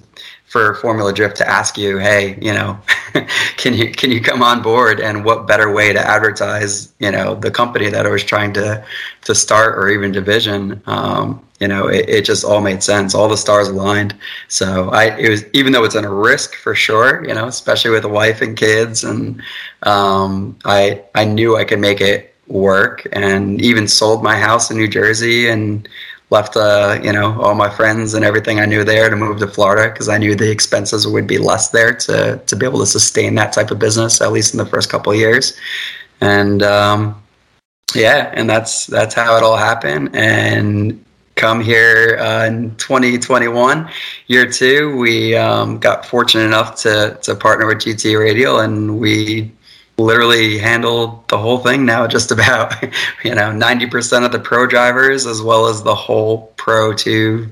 for 0.57 0.75
Formula 0.75 1.12
Drift 1.12 1.37
to 1.37 1.47
ask 1.47 1.77
you, 1.77 1.99
hey, 1.99 2.38
you 2.40 2.55
know, 2.55 2.79
can 3.59 3.75
you 3.75 3.92
can 3.92 4.11
you 4.11 4.23
come 4.23 4.42
on 4.42 4.62
board? 4.62 5.01
And 5.01 5.23
what 5.23 5.47
better 5.47 5.71
way 5.71 5.92
to 5.92 6.01
advertise, 6.01 6.95
you 6.99 7.11
know, 7.11 7.35
the 7.35 7.51
company 7.51 7.90
that 7.90 8.07
I 8.07 8.09
was 8.09 8.25
trying 8.25 8.55
to 8.55 8.83
to 9.25 9.35
start 9.35 9.77
or 9.77 9.90
even 9.90 10.12
division? 10.12 10.83
Um, 10.87 11.42
you 11.61 11.69
know, 11.69 11.88
it, 11.88 12.09
it 12.09 12.25
just 12.25 12.42
all 12.42 12.62
made 12.62 12.83
sense. 12.83 13.14
All 13.14 13.29
the 13.29 13.37
stars 13.37 13.69
aligned. 13.69 14.14
So 14.49 14.88
I, 14.90 15.16
it 15.19 15.29
was 15.29 15.45
even 15.53 15.73
though 15.73 15.85
it's 15.85 15.95
a 15.95 16.09
risk 16.09 16.55
for 16.55 16.75
sure, 16.75 17.23
you 17.29 17.35
know, 17.35 17.49
especially 17.49 17.90
with 17.90 18.05
a 18.05 18.09
wife 18.09 18.40
and 18.40 18.57
kids, 18.57 19.05
and 19.05 19.42
um, 19.83 20.57
I 20.64 21.03
I 21.14 21.27
knew 21.27 21.57
I 21.57 21.64
could 21.64 21.81
make 21.81 22.01
it 22.01 22.35
work, 22.47 23.07
and 23.12 23.61
even 23.61 23.88
sold 23.88 24.23
my 24.23 24.38
house 24.38 24.71
in 24.71 24.79
New 24.79 24.88
Jersey 24.88 25.51
and 25.51 25.87
left 26.31 26.57
uh, 26.57 26.99
you 27.03 27.12
know 27.12 27.41
all 27.41 27.55
my 27.55 27.71
friends 27.71 28.15
and 28.15 28.25
everything 28.25 28.59
I 28.61 28.67
knew 28.67 28.85
there 28.85 29.09
to 29.09 29.17
move 29.17 29.39
to 29.39 29.47
Florida 29.47 29.93
because 29.93 30.09
I 30.09 30.19
knew 30.19 30.35
the 30.35 30.51
expenses 30.51 31.07
would 31.07 31.27
be 31.27 31.39
less 31.39 31.71
there 31.71 31.95
to 31.95 32.39
to 32.39 32.57
be 32.57 32.67
able 32.67 32.81
to 32.81 32.87
sustain 32.87 33.35
that 33.37 33.53
type 33.53 33.71
of 33.71 33.79
business 33.79 34.21
at 34.21 34.33
least 34.33 34.55
in 34.55 34.59
the 34.59 34.67
first 34.67 34.91
couple 34.91 35.15
years, 35.15 35.57
and 36.21 36.62
um, 36.62 37.23
yeah, 37.95 38.31
and 38.35 38.49
that's 38.49 38.87
that's 38.87 39.15
how 39.15 39.37
it 39.37 39.43
all 39.43 39.57
happened. 39.57 40.15
And 40.15 41.05
come 41.37 41.61
here 41.61 42.17
uh, 42.19 42.47
in 42.47 42.75
2021, 42.77 43.89
year 44.27 44.51
two, 44.51 44.97
we 44.97 45.37
um, 45.37 45.79
got 45.79 46.05
fortunate 46.05 46.45
enough 46.45 46.77
to 46.83 47.19
to 47.23 47.35
partner 47.35 47.67
with 47.67 47.79
GT 47.79 48.19
Radial, 48.19 48.61
and 48.61 48.99
we 48.99 49.53
literally 49.99 50.59
handle 50.59 51.25
the 51.29 51.39
whole 51.39 51.59
thing. 51.59 51.85
Now 51.85 52.07
just 52.17 52.31
about 52.31 52.83
you 53.25 53.35
know 53.35 53.51
90% 53.51 54.25
of 54.25 54.33
the 54.33 54.39
pro 54.39 54.67
drivers 54.67 55.27
as 55.27 55.43
well 55.43 55.67
as 55.67 55.83
the 55.83 55.95
whole 55.95 56.53
pro 56.57 56.93
2 56.93 57.49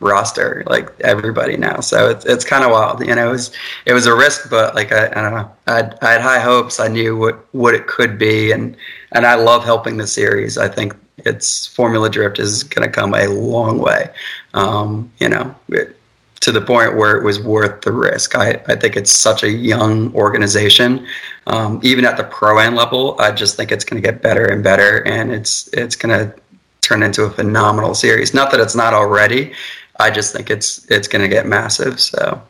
roster 0.00 0.64
like 0.66 0.88
everybody 1.00 1.56
now. 1.56 1.80
So 1.80 2.10
it's, 2.10 2.24
it's 2.26 2.44
kind 2.44 2.64
of 2.64 2.70
wild 2.70 3.06
you 3.06 3.14
know 3.14 3.28
it 3.28 3.32
was 3.32 3.52
it 3.86 3.92
was 3.92 4.06
a 4.06 4.14
risk 4.14 4.50
but 4.50 4.74
like 4.74 4.92
I, 4.92 5.06
I 5.06 5.22
don't 5.22 5.34
know. 5.34 5.50
I 5.66 5.76
had, 5.76 5.98
I 6.02 6.12
had 6.12 6.20
high 6.20 6.40
hopes. 6.40 6.80
I 6.80 6.88
knew 6.88 7.16
what 7.16 7.44
what 7.54 7.74
it 7.74 7.86
could 7.86 8.18
be 8.18 8.52
and 8.52 8.76
and 9.12 9.26
I 9.26 9.36
love 9.36 9.64
helping 9.64 9.96
the 9.96 10.06
series. 10.06 10.58
I 10.58 10.68
think 10.68 10.94
it's 11.18 11.66
Formula 11.68 12.10
Drift 12.10 12.38
is 12.38 12.64
going 12.64 12.86
to 12.86 12.92
come 12.92 13.14
a 13.14 13.28
long 13.28 13.78
way. 13.78 14.10
Um, 14.52 15.10
you 15.18 15.28
know 15.28 15.54
it, 15.68 15.96
to 16.44 16.52
the 16.52 16.60
point 16.60 16.94
where 16.94 17.16
it 17.16 17.24
was 17.24 17.40
worth 17.40 17.80
the 17.80 17.90
risk. 17.90 18.36
I, 18.36 18.62
I 18.68 18.76
think 18.76 18.96
it's 18.96 19.10
such 19.10 19.42
a 19.42 19.50
young 19.50 20.14
organization. 20.14 21.06
Um, 21.46 21.80
even 21.82 22.04
at 22.04 22.18
the 22.18 22.24
pro 22.24 22.58
end 22.58 22.76
level, 22.76 23.16
I 23.18 23.32
just 23.32 23.56
think 23.56 23.72
it's 23.72 23.82
going 23.82 24.00
to 24.00 24.06
get 24.06 24.20
better 24.20 24.44
and 24.44 24.62
better, 24.62 25.02
and 25.06 25.32
it's 25.32 25.68
it's 25.72 25.96
going 25.96 26.18
to 26.18 26.34
turn 26.82 27.02
into 27.02 27.24
a 27.24 27.30
phenomenal 27.30 27.94
series. 27.94 28.34
Not 28.34 28.50
that 28.50 28.60
it's 28.60 28.76
not 28.76 28.92
already. 28.92 29.54
I 29.98 30.10
just 30.10 30.34
think 30.34 30.50
it's 30.50 30.84
it's 30.90 31.08
going 31.08 31.22
to 31.22 31.28
get 31.28 31.46
massive. 31.46 31.98
So 31.98 32.42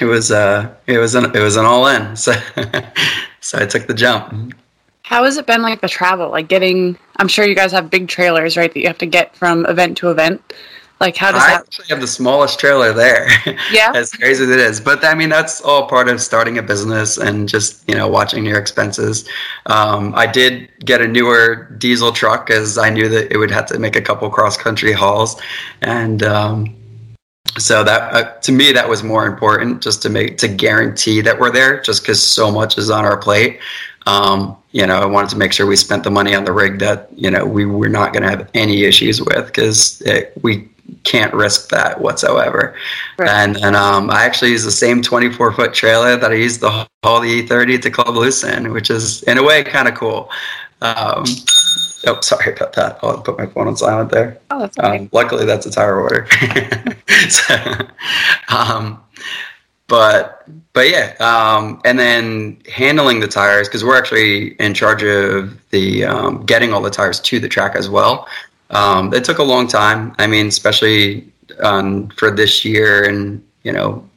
it 0.00 0.04
was 0.04 0.30
uh 0.30 0.72
it 0.86 0.98
was 0.98 1.16
an 1.16 1.24
it 1.34 1.40
was 1.40 1.56
an 1.56 1.64
all 1.64 1.88
in. 1.88 2.14
So 2.16 2.32
so 3.40 3.58
I 3.58 3.66
took 3.66 3.88
the 3.88 3.94
jump. 3.94 4.54
How 5.02 5.24
has 5.24 5.36
it 5.36 5.46
been 5.46 5.62
like 5.62 5.80
the 5.80 5.88
travel? 5.88 6.30
Like 6.30 6.46
getting 6.46 6.96
I'm 7.16 7.28
sure 7.28 7.44
you 7.44 7.56
guys 7.56 7.72
have 7.72 7.90
big 7.90 8.06
trailers, 8.06 8.56
right, 8.56 8.72
that 8.72 8.80
you 8.80 8.86
have 8.86 8.98
to 8.98 9.06
get 9.06 9.34
from 9.34 9.66
event 9.66 9.96
to 9.98 10.10
event. 10.12 10.52
Like, 11.00 11.16
how 11.16 11.30
does 11.32 11.42
I 11.42 11.50
that? 11.50 11.60
actually 11.62 11.86
have 11.88 12.00
the 12.00 12.06
smallest 12.06 12.58
trailer 12.58 12.92
there. 12.92 13.28
Yeah. 13.72 13.92
as 13.94 14.12
crazy 14.12 14.44
as 14.44 14.50
it 14.50 14.58
is. 14.58 14.80
But 14.80 15.04
I 15.04 15.14
mean, 15.14 15.28
that's 15.28 15.60
all 15.60 15.88
part 15.88 16.08
of 16.08 16.20
starting 16.20 16.58
a 16.58 16.62
business 16.62 17.18
and 17.18 17.48
just, 17.48 17.86
you 17.88 17.94
know, 17.94 18.06
watching 18.06 18.46
your 18.46 18.58
expenses. 18.58 19.28
Um, 19.66 20.14
I 20.14 20.26
did 20.26 20.70
get 20.84 21.00
a 21.00 21.08
newer 21.08 21.64
diesel 21.78 22.12
truck 22.12 22.50
as 22.50 22.78
I 22.78 22.90
knew 22.90 23.08
that 23.08 23.32
it 23.32 23.38
would 23.38 23.50
have 23.50 23.66
to 23.66 23.78
make 23.78 23.96
a 23.96 24.00
couple 24.00 24.28
cross 24.30 24.56
country 24.56 24.92
hauls. 24.92 25.40
And, 25.82 26.22
um, 26.22 26.76
so 27.58 27.82
that 27.84 28.14
uh, 28.14 28.38
to 28.40 28.52
me 28.52 28.70
that 28.72 28.86
was 28.86 29.02
more 29.02 29.26
important 29.26 29.82
just 29.82 30.02
to 30.02 30.10
make 30.10 30.36
to 30.38 30.48
guarantee 30.48 31.22
that 31.22 31.38
we're 31.40 31.50
there 31.50 31.80
just 31.80 32.02
because 32.02 32.22
so 32.22 32.50
much 32.50 32.76
is 32.76 32.90
on 32.90 33.04
our 33.04 33.16
plate 33.16 33.60
um, 34.06 34.56
you 34.70 34.86
know, 34.86 35.00
I 35.00 35.06
wanted 35.06 35.30
to 35.30 35.36
make 35.36 35.52
sure 35.52 35.66
we 35.66 35.76
spent 35.76 36.04
the 36.04 36.10
money 36.10 36.34
on 36.34 36.44
the 36.44 36.52
rig 36.52 36.78
that 36.78 37.08
you 37.16 37.30
know 37.30 37.44
we 37.44 37.66
were 37.66 37.88
not 37.88 38.12
going 38.12 38.22
to 38.22 38.28
have 38.28 38.48
any 38.54 38.84
issues 38.84 39.20
with 39.20 39.46
because 39.46 40.02
we 40.42 40.68
can't 41.04 41.32
risk 41.32 41.70
that 41.70 42.00
whatsoever. 42.00 42.74
Right. 43.18 43.28
And 43.28 43.56
then 43.56 43.74
um, 43.74 44.10
I 44.10 44.24
actually 44.24 44.50
use 44.50 44.64
the 44.64 44.70
same 44.70 45.02
24 45.02 45.52
foot 45.52 45.74
trailer 45.74 46.16
that 46.16 46.30
I 46.30 46.34
used 46.34 46.60
the 46.60 46.70
haul 46.70 47.20
the 47.20 47.42
E30 47.42 47.80
to 47.82 47.90
Club 47.90 48.14
Loose 48.14 48.44
in, 48.44 48.72
which 48.72 48.90
is 48.90 49.22
in 49.24 49.38
a 49.38 49.42
way 49.42 49.64
kind 49.64 49.88
of 49.88 49.94
cool. 49.94 50.30
Um, 50.82 51.24
oh, 52.06 52.20
sorry 52.20 52.54
about 52.54 52.72
that. 52.74 52.98
I'll 53.02 53.20
put 53.20 53.38
my 53.38 53.46
phone 53.46 53.68
on 53.68 53.76
silent 53.76 54.10
there. 54.10 54.38
Oh, 54.50 54.60
that's 54.60 54.78
okay. 54.78 54.98
Um, 54.98 55.08
luckily, 55.12 55.44
that's 55.44 55.66
a 55.66 55.70
tire 55.70 56.00
order. 56.00 56.26
so, 57.28 57.54
um, 58.48 59.02
but 59.88 60.44
but 60.72 60.90
yeah, 60.90 61.14
um, 61.20 61.80
and 61.84 61.98
then 61.98 62.60
handling 62.70 63.20
the 63.20 63.28
tires 63.28 63.68
because 63.68 63.84
we're 63.84 63.96
actually 63.96 64.48
in 64.54 64.74
charge 64.74 65.02
of 65.02 65.56
the 65.70 66.04
um, 66.04 66.44
getting 66.44 66.72
all 66.72 66.82
the 66.82 66.90
tires 66.90 67.20
to 67.20 67.38
the 67.40 67.48
track 67.48 67.76
as 67.76 67.88
well. 67.88 68.28
Um, 68.70 69.12
it 69.14 69.24
took 69.24 69.38
a 69.38 69.44
long 69.44 69.66
time. 69.66 70.14
I 70.18 70.26
mean, 70.26 70.46
especially 70.48 71.30
um, 71.60 72.08
for 72.10 72.30
this 72.30 72.64
year, 72.64 73.08
and 73.08 73.42
you 73.62 73.72
know, 73.72 74.08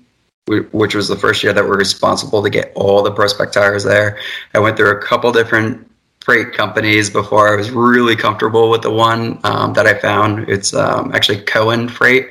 which 0.48 0.96
was 0.96 1.08
the 1.08 1.16
first 1.16 1.44
year 1.44 1.54
that 1.54 1.64
we're 1.64 1.78
responsible 1.78 2.42
to 2.42 2.50
get 2.50 2.72
all 2.76 3.04
the 3.04 3.12
Pro 3.12 3.28
Spec 3.28 3.52
tires 3.52 3.84
there. 3.84 4.18
I 4.54 4.60
went 4.60 4.78
through 4.78 4.92
a 4.92 5.02
couple 5.02 5.32
different 5.32 5.90
freight 6.22 6.54
companies 6.54 7.10
before 7.10 7.52
I 7.52 7.56
was 7.56 7.72
really 7.72 8.16
comfortable 8.16 8.70
with 8.70 8.82
the 8.82 8.92
one 8.92 9.40
um, 9.44 9.74
that 9.74 9.88
I 9.88 9.98
found. 9.98 10.50
It's 10.50 10.74
um, 10.74 11.12
actually 11.14 11.42
Cohen 11.42 11.88
Freight, 11.88 12.30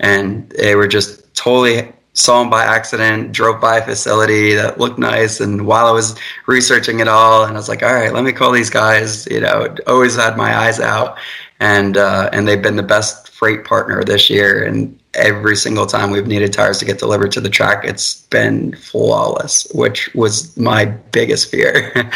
and 0.00 0.48
they 0.50 0.74
were 0.74 0.88
just 0.88 1.34
totally 1.34 1.92
saw 2.14 2.40
them 2.40 2.50
by 2.50 2.64
accident, 2.64 3.30
drove 3.32 3.60
by 3.60 3.78
a 3.78 3.84
facility 3.84 4.52
that 4.54 4.80
looked 4.80 4.98
nice, 4.98 5.40
and 5.40 5.66
while 5.66 5.86
I 5.86 5.92
was 5.92 6.18
researching 6.46 7.00
it 7.00 7.08
all, 7.08 7.44
and 7.44 7.52
I 7.52 7.56
was 7.56 7.68
like, 7.68 7.82
all 7.82 7.94
right, 7.94 8.12
let 8.12 8.24
me 8.24 8.32
call 8.32 8.50
these 8.50 8.70
guys. 8.70 9.26
You 9.30 9.40
know, 9.40 9.74
always 9.86 10.16
had 10.16 10.36
my 10.36 10.56
eyes 10.56 10.80
out, 10.80 11.16
and 11.60 11.96
uh, 11.96 12.30
and 12.32 12.46
they've 12.46 12.62
been 12.62 12.76
the 12.76 12.82
best 12.82 13.28
freight 13.30 13.64
partner 13.64 14.02
this 14.04 14.30
year, 14.30 14.64
and 14.64 14.98
every 15.14 15.56
single 15.56 15.86
time 15.86 16.10
we've 16.10 16.26
needed 16.26 16.52
tires 16.52 16.78
to 16.78 16.84
get 16.84 16.98
delivered 16.98 17.32
to 17.32 17.40
the 17.40 17.50
track, 17.50 17.84
it's 17.84 18.22
been 18.22 18.74
flawless, 18.76 19.66
which 19.74 20.12
was 20.14 20.56
my 20.56 20.84
biggest 20.84 21.50
fear. 21.50 21.92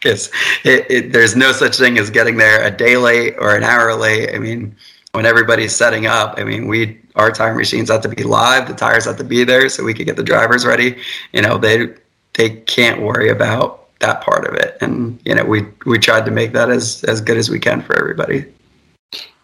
because 0.00 0.30
there's 0.64 1.36
no 1.36 1.52
such 1.52 1.76
thing 1.76 1.98
as 1.98 2.10
getting 2.10 2.36
there 2.36 2.64
a 2.64 2.70
day 2.70 2.96
late 2.96 3.34
or 3.38 3.56
an 3.56 3.64
hour 3.64 3.94
late. 3.94 4.34
I 4.34 4.38
mean, 4.38 4.74
when 5.12 5.26
everybody's 5.26 5.74
setting 5.74 6.06
up, 6.06 6.34
I 6.38 6.44
mean, 6.44 6.68
we 6.68 7.00
our 7.16 7.30
tire 7.32 7.54
machines 7.54 7.90
have 7.90 8.02
to 8.02 8.08
be 8.08 8.22
live, 8.22 8.68
the 8.68 8.74
tires 8.74 9.04
have 9.06 9.16
to 9.16 9.24
be 9.24 9.44
there, 9.44 9.68
so 9.68 9.82
we 9.82 9.94
can 9.94 10.06
get 10.06 10.16
the 10.16 10.22
drivers 10.22 10.64
ready. 10.64 10.96
You 11.32 11.42
know, 11.42 11.58
they 11.58 11.88
they 12.34 12.50
can't 12.50 13.02
worry 13.02 13.28
about 13.28 13.98
that 13.98 14.20
part 14.22 14.46
of 14.46 14.54
it, 14.54 14.78
and 14.80 15.20
you 15.24 15.34
know, 15.34 15.44
we 15.44 15.66
we 15.86 15.98
tried 15.98 16.24
to 16.26 16.30
make 16.30 16.52
that 16.52 16.70
as 16.70 17.02
as 17.04 17.20
good 17.20 17.36
as 17.36 17.50
we 17.50 17.58
can 17.58 17.82
for 17.82 17.98
everybody. 17.98 18.46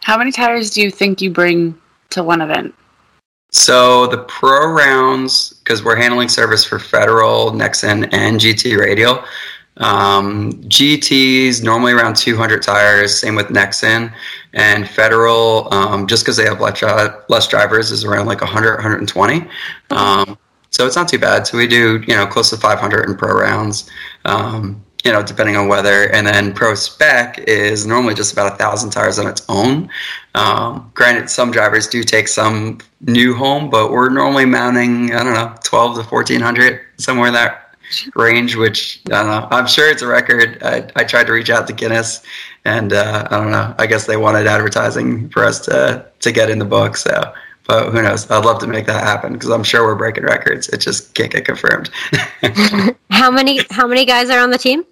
How 0.06 0.16
many 0.16 0.30
tires 0.30 0.70
do 0.70 0.82
you 0.82 0.88
think 0.92 1.20
you 1.20 1.32
bring 1.32 1.76
to 2.10 2.22
one 2.22 2.40
event? 2.40 2.72
So 3.50 4.06
the 4.06 4.18
pro 4.18 4.70
rounds, 4.70 5.54
because 5.54 5.82
we're 5.82 5.96
handling 5.96 6.28
service 6.28 6.64
for 6.64 6.78
Federal, 6.78 7.50
Nexen, 7.50 8.08
and 8.12 8.38
GT 8.38 8.78
Radial. 8.78 9.24
Um, 9.78 10.52
GTs 10.68 11.64
normally 11.64 11.90
around 11.90 12.14
200 12.14 12.62
tires. 12.62 13.18
Same 13.18 13.34
with 13.34 13.48
Nexen 13.48 14.14
and 14.52 14.88
Federal. 14.88 15.74
Um, 15.74 16.06
just 16.06 16.22
because 16.22 16.36
they 16.36 16.44
have 16.44 16.60
less, 16.60 16.80
less 17.28 17.48
drivers, 17.48 17.90
is 17.90 18.04
around 18.04 18.26
like 18.26 18.42
100, 18.42 18.74
120. 18.74 19.44
Um, 19.90 20.38
so 20.70 20.86
it's 20.86 20.94
not 20.94 21.08
too 21.08 21.18
bad. 21.18 21.48
So 21.48 21.58
we 21.58 21.66
do 21.66 22.00
you 22.06 22.14
know 22.14 22.28
close 22.28 22.50
to 22.50 22.56
500 22.56 23.08
in 23.08 23.16
pro 23.16 23.32
rounds. 23.36 23.90
Um, 24.24 24.85
you 25.04 25.12
know, 25.12 25.22
depending 25.22 25.56
on 25.56 25.68
weather. 25.68 26.12
And 26.12 26.26
then 26.26 26.52
Pro 26.52 26.74
Spec 26.74 27.38
is 27.38 27.86
normally 27.86 28.14
just 28.14 28.32
about 28.32 28.52
a 28.52 28.56
thousand 28.56 28.90
tires 28.90 29.18
on 29.18 29.26
its 29.26 29.44
own. 29.48 29.88
Um, 30.34 30.90
granted, 30.94 31.30
some 31.30 31.50
drivers 31.50 31.86
do 31.86 32.02
take 32.02 32.28
some 32.28 32.78
new 33.00 33.34
home, 33.34 33.70
but 33.70 33.92
we're 33.92 34.08
normally 34.08 34.46
mounting, 34.46 35.14
I 35.14 35.22
don't 35.22 35.34
know, 35.34 35.54
12 35.62 35.96
to 35.96 36.02
1400, 36.02 36.80
somewhere 36.98 37.28
in 37.28 37.34
that 37.34 37.66
range, 38.14 38.56
which 38.56 39.00
I 39.06 39.22
don't 39.22 39.26
know. 39.28 39.48
I'm 39.50 39.66
sure 39.66 39.88
it's 39.88 40.02
a 40.02 40.06
record. 40.06 40.62
I, 40.62 40.88
I 40.96 41.04
tried 41.04 41.28
to 41.28 41.32
reach 41.32 41.50
out 41.50 41.66
to 41.68 41.72
Guinness, 41.72 42.22
and 42.64 42.92
uh, 42.92 43.28
I 43.30 43.36
don't 43.36 43.50
know. 43.50 43.74
I 43.78 43.86
guess 43.86 44.06
they 44.06 44.16
wanted 44.16 44.46
advertising 44.46 45.28
for 45.30 45.44
us 45.44 45.60
to, 45.66 46.06
to 46.20 46.32
get 46.32 46.50
in 46.50 46.58
the 46.58 46.64
book. 46.64 46.96
So, 46.96 47.32
but 47.66 47.90
who 47.90 48.02
knows? 48.02 48.30
I'd 48.30 48.44
love 48.44 48.58
to 48.60 48.66
make 48.66 48.86
that 48.86 49.02
happen 49.02 49.32
because 49.32 49.50
I'm 49.50 49.64
sure 49.64 49.84
we're 49.84 49.94
breaking 49.94 50.24
records. 50.24 50.68
It 50.68 50.78
just 50.78 51.14
can't 51.14 51.32
get 51.32 51.44
confirmed. 51.44 51.90
how 53.10 53.30
many 53.30 53.60
how 53.70 53.86
many 53.86 54.04
guys 54.04 54.30
are 54.30 54.40
on 54.40 54.50
the 54.50 54.58
team? 54.58 54.84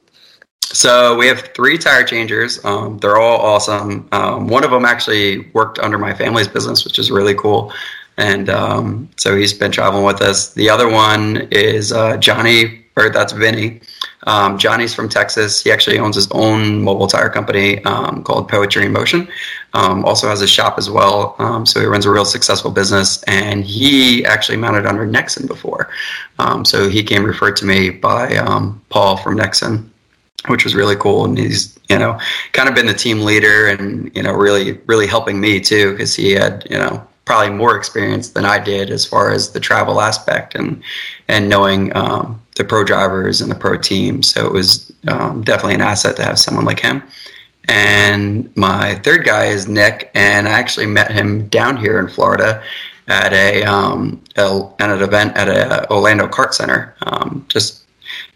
So 0.63 1.17
we 1.17 1.27
have 1.29 1.41
three 1.55 1.79
tire 1.79 2.05
changers. 2.05 2.65
Um, 2.65 2.99
they're 2.99 3.17
all 3.17 3.41
awesome. 3.41 4.09
Um, 4.13 4.49
one 4.49 4.65
of 4.65 4.71
them 4.71 4.85
actually 4.85 5.51
worked 5.53 5.79
under 5.79 5.99
my 5.99 6.15
family's 6.15 6.49
business, 6.49 6.85
which 6.85 6.99
is 6.99 7.11
really 7.11 7.35
cool. 7.35 7.73
And 8.17 8.49
um, 8.49 9.09
so 9.17 9.37
he's 9.37 9.53
been 9.53 9.71
traveling 9.71 10.05
with 10.05 10.23
us. 10.23 10.53
The 10.55 10.71
other 10.71 10.89
one 10.89 11.49
is 11.51 11.93
uh, 11.93 12.17
Johnny, 12.17 12.85
or 12.97 13.11
that's 13.11 13.33
Vinny. 13.33 13.81
Um, 14.27 14.59
Johnny's 14.59 14.95
from 14.95 15.09
Texas. 15.09 15.63
He 15.63 15.71
actually 15.71 15.99
owns 15.99 16.17
his 16.17 16.31
own 16.33 16.83
mobile 16.83 17.07
tire 17.07 17.29
company 17.29 17.83
um, 17.85 18.23
called 18.23 18.49
Poetry 18.49 18.87
in 18.87 18.93
Motion. 18.93 19.29
Um, 19.75 20.05
also 20.05 20.29
has 20.29 20.41
a 20.41 20.47
shop 20.47 20.79
as 20.79 20.89
well. 20.89 21.37
so 21.67 21.81
he 21.81 21.87
runs 21.87 22.07
a 22.07 22.11
real 22.11 22.25
successful 22.25 22.71
business. 22.71 23.23
And 23.25 23.65
he 23.65 24.25
actually 24.25 24.57
mounted 24.59 24.87
under 24.87 25.07
Nexen 25.07 25.47
before. 25.47 25.91
so 26.65 26.89
he 26.89 27.03
came 27.03 27.25
referred 27.25 27.57
to 27.57 27.65
me 27.65 27.91
by 27.91 28.37
Paul 28.89 29.17
from 29.17 29.37
Nexen 29.37 29.91
which 30.49 30.65
was 30.65 30.75
really 30.75 30.97
cool. 30.97 31.25
And 31.25 31.39
he's, 31.39 31.79
you 31.89 31.99
know, 31.99 32.19
kind 32.53 32.69
of 32.69 32.75
been 32.75 32.87
the 32.87 32.95
team 32.95 33.21
leader 33.21 33.67
and, 33.67 34.15
you 34.15 34.23
know, 34.23 34.33
really, 34.33 34.73
really 34.87 35.07
helping 35.07 35.41
me 35.41 35.61
too, 35.61 35.93
because 35.93 36.15
he 36.15 36.33
had, 36.33 36.67
you 36.71 36.77
know, 36.77 37.07
probably 37.25 37.55
more 37.55 37.77
experience 37.77 38.31
than 38.31 38.45
I 38.45 38.59
did 38.59 38.91
as 38.91 39.07
far 39.07 39.31
as 39.31 39.51
the 39.51 39.61
travel 39.61 40.01
aspect 40.01 40.55
and, 40.55 40.83
and 41.29 41.49
knowing 41.49 41.95
um, 41.97 42.41
the 42.57 42.65
pro 42.65 42.85
drivers 42.85 43.41
and 43.41 43.51
the 43.51 43.55
pro 43.57 43.79
team. 43.79 44.23
So 44.23 44.47
it 44.47 44.53
was 44.53 44.93
um, 45.09 45.43
definitely 45.43 45.75
an 45.75 45.81
asset 45.81 46.17
to 46.17 46.25
have 46.25 46.39
someone 46.39 46.65
like 46.65 46.81
him. 46.81 47.03
And 47.67 48.55
my 48.57 48.97
third 48.97 49.25
guy 49.25 49.47
is 49.47 49.67
Nick, 49.67 50.11
and 50.15 50.47
I 50.47 50.53
actually 50.53 50.87
met 50.87 51.11
him 51.11 51.49
down 51.49 51.79
here 51.79 51.99
in 51.99 52.09
Florida 52.09 52.63
at 53.09 53.33
a, 53.33 53.65
um, 53.65 54.23
a 54.37 54.71
at 54.79 54.91
an 54.91 55.03
event 55.03 55.37
at 55.37 55.49
a 55.49 55.91
Orlando 55.91 56.27
Kart 56.27 56.53
Center. 56.53 56.95
Um, 57.07 57.47
just 57.49 57.85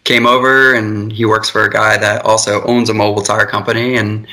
came 0.03 0.25
over 0.25 0.73
and 0.73 1.11
he 1.11 1.25
works 1.25 1.49
for 1.49 1.63
a 1.63 1.69
guy 1.69 1.97
that 1.97 2.25
also 2.25 2.63
owns 2.63 2.89
a 2.89 2.93
mobile 2.93 3.21
tire 3.21 3.45
company 3.45 3.95
and 3.95 4.27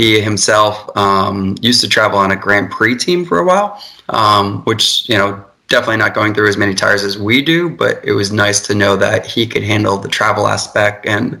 he 0.00 0.18
himself 0.18 0.96
um, 0.96 1.56
used 1.60 1.82
to 1.82 1.88
travel 1.88 2.18
on 2.18 2.30
a 2.30 2.36
Grand 2.36 2.70
Prix 2.70 2.96
team 2.96 3.22
for 3.22 3.38
a 3.38 3.44
while, 3.44 3.78
um, 4.08 4.62
which 4.62 5.06
you 5.10 5.18
know 5.18 5.44
definitely 5.68 5.98
not 5.98 6.14
going 6.14 6.32
through 6.32 6.48
as 6.48 6.56
many 6.56 6.74
tires 6.74 7.04
as 7.04 7.18
we 7.18 7.42
do, 7.42 7.68
but 7.68 8.02
it 8.02 8.12
was 8.12 8.32
nice 8.32 8.60
to 8.60 8.74
know 8.74 8.96
that 8.96 9.26
he 9.26 9.46
could 9.46 9.62
handle 9.62 9.98
the 9.98 10.08
travel 10.08 10.48
aspect 10.48 11.04
and 11.04 11.38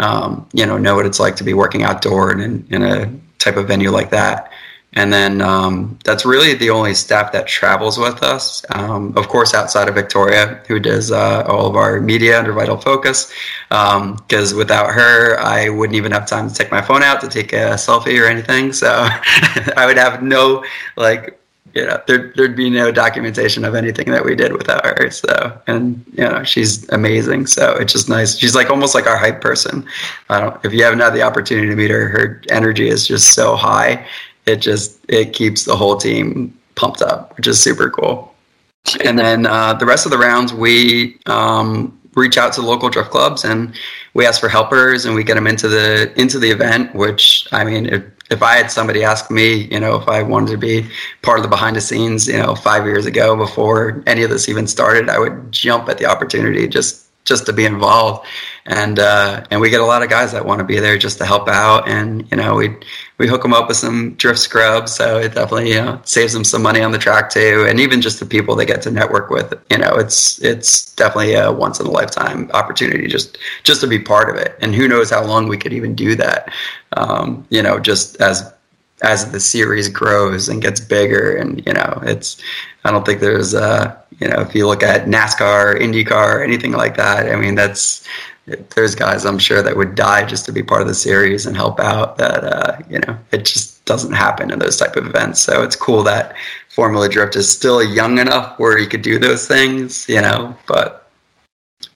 um, 0.00 0.44
you 0.52 0.66
know 0.66 0.76
know 0.76 0.96
what 0.96 1.06
it's 1.06 1.20
like 1.20 1.36
to 1.36 1.44
be 1.44 1.54
working 1.54 1.84
outdoor 1.84 2.32
and 2.32 2.42
in, 2.42 2.66
in 2.70 2.82
a 2.82 3.08
type 3.38 3.56
of 3.56 3.68
venue 3.68 3.92
like 3.92 4.10
that. 4.10 4.49
And 4.94 5.12
then 5.12 5.40
um, 5.40 5.98
that's 6.04 6.24
really 6.24 6.54
the 6.54 6.70
only 6.70 6.94
staff 6.94 7.30
that 7.32 7.46
travels 7.46 7.96
with 7.96 8.22
us. 8.24 8.64
Um, 8.70 9.16
of 9.16 9.28
course, 9.28 9.54
outside 9.54 9.88
of 9.88 9.94
Victoria, 9.94 10.60
who 10.66 10.80
does 10.80 11.12
uh, 11.12 11.44
all 11.46 11.66
of 11.66 11.76
our 11.76 12.00
media 12.00 12.38
under 12.38 12.52
Vital 12.52 12.76
Focus. 12.76 13.32
Because 13.68 14.52
um, 14.52 14.58
without 14.58 14.90
her, 14.90 15.38
I 15.38 15.68
wouldn't 15.68 15.96
even 15.96 16.10
have 16.10 16.26
time 16.26 16.48
to 16.48 16.54
take 16.54 16.72
my 16.72 16.82
phone 16.82 17.04
out 17.04 17.20
to 17.20 17.28
take 17.28 17.52
a 17.52 17.74
selfie 17.74 18.20
or 18.20 18.26
anything. 18.26 18.72
So 18.72 18.88
I 19.76 19.84
would 19.86 19.96
have 19.96 20.22
no 20.22 20.64
like 20.96 21.40
you 21.74 21.86
know, 21.86 22.02
there, 22.06 22.32
there'd 22.34 22.56
be 22.56 22.68
no 22.68 22.90
documentation 22.90 23.64
of 23.64 23.74
anything 23.74 24.10
that 24.10 24.24
we 24.24 24.34
did 24.34 24.52
without 24.52 24.84
her. 24.84 25.10
So, 25.10 25.56
and 25.66 26.04
you 26.12 26.24
know, 26.24 26.42
she's 26.42 26.88
amazing. 26.90 27.46
So 27.46 27.76
it's 27.76 27.92
just 27.92 28.08
nice. 28.08 28.36
She's 28.36 28.54
like 28.54 28.70
almost 28.70 28.94
like 28.94 29.06
our 29.06 29.16
hype 29.16 29.40
person. 29.40 29.86
I 30.28 30.40
don't. 30.40 30.64
If 30.64 30.72
you 30.72 30.82
haven't 30.82 31.00
had 31.00 31.10
the 31.10 31.22
opportunity 31.22 31.68
to 31.68 31.76
meet 31.76 31.90
her, 31.90 32.08
her 32.08 32.42
energy 32.50 32.88
is 32.88 33.06
just 33.06 33.34
so 33.34 33.54
high, 33.54 34.04
it 34.46 34.56
just 34.56 34.98
it 35.08 35.32
keeps 35.32 35.64
the 35.64 35.76
whole 35.76 35.96
team 35.96 36.56
pumped 36.74 37.02
up, 37.02 37.36
which 37.36 37.46
is 37.46 37.60
super 37.60 37.90
cool. 37.90 38.34
And 39.04 39.18
then 39.18 39.46
uh, 39.46 39.74
the 39.74 39.86
rest 39.86 40.06
of 40.06 40.10
the 40.10 40.18
rounds, 40.18 40.54
we 40.54 41.18
um, 41.26 41.98
reach 42.14 42.38
out 42.38 42.52
to 42.54 42.62
local 42.62 42.88
drift 42.88 43.10
clubs 43.10 43.44
and 43.44 43.74
we 44.14 44.26
ask 44.26 44.40
for 44.40 44.48
helpers 44.48 45.04
and 45.04 45.14
we 45.14 45.22
get 45.22 45.34
them 45.34 45.46
into 45.46 45.68
the 45.68 46.12
into 46.20 46.38
the 46.38 46.50
event. 46.50 46.94
Which 46.94 47.46
I 47.52 47.64
mean, 47.64 47.86
if 47.86 48.02
if 48.30 48.42
I 48.42 48.56
had 48.56 48.70
somebody 48.70 49.04
ask 49.04 49.30
me, 49.30 49.68
you 49.70 49.80
know, 49.80 49.96
if 49.96 50.08
I 50.08 50.22
wanted 50.22 50.52
to 50.52 50.58
be 50.58 50.88
part 51.22 51.38
of 51.38 51.42
the 51.42 51.48
behind 51.48 51.76
the 51.76 51.80
scenes, 51.80 52.26
you 52.26 52.38
know, 52.38 52.54
five 52.54 52.84
years 52.84 53.06
ago 53.06 53.36
before 53.36 54.02
any 54.06 54.22
of 54.22 54.30
this 54.30 54.48
even 54.48 54.66
started, 54.66 55.08
I 55.08 55.18
would 55.18 55.52
jump 55.52 55.88
at 55.88 55.98
the 55.98 56.06
opportunity 56.06 56.66
just 56.66 57.06
just 57.26 57.44
to 57.46 57.52
be 57.52 57.66
involved 57.66 58.26
and 58.66 58.98
uh, 58.98 59.44
and 59.50 59.60
we 59.60 59.70
get 59.70 59.80
a 59.80 59.84
lot 59.84 60.02
of 60.02 60.10
guys 60.10 60.32
that 60.32 60.44
want 60.44 60.60
to 60.60 60.64
be 60.64 60.78
there 60.78 60.98
just 60.98 61.18
to 61.18 61.26
help 61.26 61.48
out, 61.48 61.88
and 61.88 62.30
you 62.30 62.36
know 62.36 62.54
we 62.54 62.76
we 63.20 63.28
hook 63.28 63.42
them 63.42 63.52
up 63.52 63.68
with 63.68 63.76
some 63.76 64.14
drift 64.14 64.38
scrubs, 64.38 64.94
so 64.94 65.18
it 65.18 65.34
definitely 65.34 65.68
you 65.68 65.76
know 65.76 66.00
saves 66.04 66.32
them 66.32 66.42
some 66.42 66.62
money 66.62 66.80
on 66.80 66.90
the 66.90 66.98
track 66.98 67.28
too, 67.28 67.66
and 67.68 67.78
even 67.78 68.00
just 68.00 68.18
the 68.18 68.24
people 68.24 68.56
they 68.56 68.64
get 68.64 68.80
to 68.82 68.90
network 68.90 69.28
with, 69.28 69.52
you 69.70 69.76
know, 69.76 69.92
it's 69.96 70.42
it's 70.42 70.94
definitely 70.94 71.34
a 71.34 71.52
once 71.52 71.78
in 71.78 71.86
a 71.86 71.90
lifetime 71.90 72.50
opportunity 72.54 73.06
just 73.06 73.36
just 73.62 73.82
to 73.82 73.86
be 73.86 73.98
part 73.98 74.30
of 74.30 74.36
it, 74.36 74.56
and 74.62 74.74
who 74.74 74.88
knows 74.88 75.10
how 75.10 75.22
long 75.22 75.48
we 75.48 75.58
could 75.58 75.74
even 75.74 75.94
do 75.94 76.16
that, 76.16 76.50
um, 76.96 77.46
you 77.50 77.62
know, 77.62 77.78
just 77.78 78.18
as 78.22 78.50
as 79.02 79.30
the 79.32 79.40
series 79.40 79.88
grows 79.90 80.48
and 80.48 80.62
gets 80.62 80.80
bigger. 80.80 81.36
And 81.36 81.62
you 81.66 81.74
know 81.74 82.00
it's 82.02 82.40
i 82.84 82.90
don't 82.90 83.04
think 83.04 83.20
there's 83.20 83.54
uh 83.54 83.94
you 84.18 84.28
know 84.28 84.40
if 84.40 84.54
you 84.54 84.66
look 84.66 84.82
at 84.82 85.06
nascar 85.06 85.78
indycar 85.78 86.42
anything 86.42 86.72
like 86.72 86.96
that 86.96 87.30
i 87.30 87.36
mean 87.36 87.54
that's 87.54 88.06
there's 88.74 88.94
guys 88.94 89.24
I'm 89.24 89.38
sure 89.38 89.62
that 89.62 89.76
would 89.76 89.94
die 89.94 90.24
just 90.24 90.44
to 90.46 90.52
be 90.52 90.62
part 90.62 90.82
of 90.82 90.88
the 90.88 90.94
series 90.94 91.46
and 91.46 91.56
help 91.56 91.80
out. 91.80 92.18
That 92.18 92.44
uh, 92.44 92.78
you 92.88 92.98
know, 93.00 93.18
it 93.32 93.44
just 93.44 93.84
doesn't 93.84 94.12
happen 94.12 94.50
in 94.50 94.58
those 94.58 94.76
type 94.76 94.96
of 94.96 95.06
events. 95.06 95.40
So 95.40 95.62
it's 95.62 95.76
cool 95.76 96.02
that 96.04 96.36
Formula 96.68 97.08
Drift 97.08 97.36
is 97.36 97.50
still 97.50 97.82
young 97.82 98.18
enough 98.18 98.58
where 98.58 98.78
he 98.78 98.86
could 98.86 99.02
do 99.02 99.18
those 99.18 99.46
things, 99.46 100.08
you 100.08 100.20
know. 100.20 100.56
But 100.66 101.10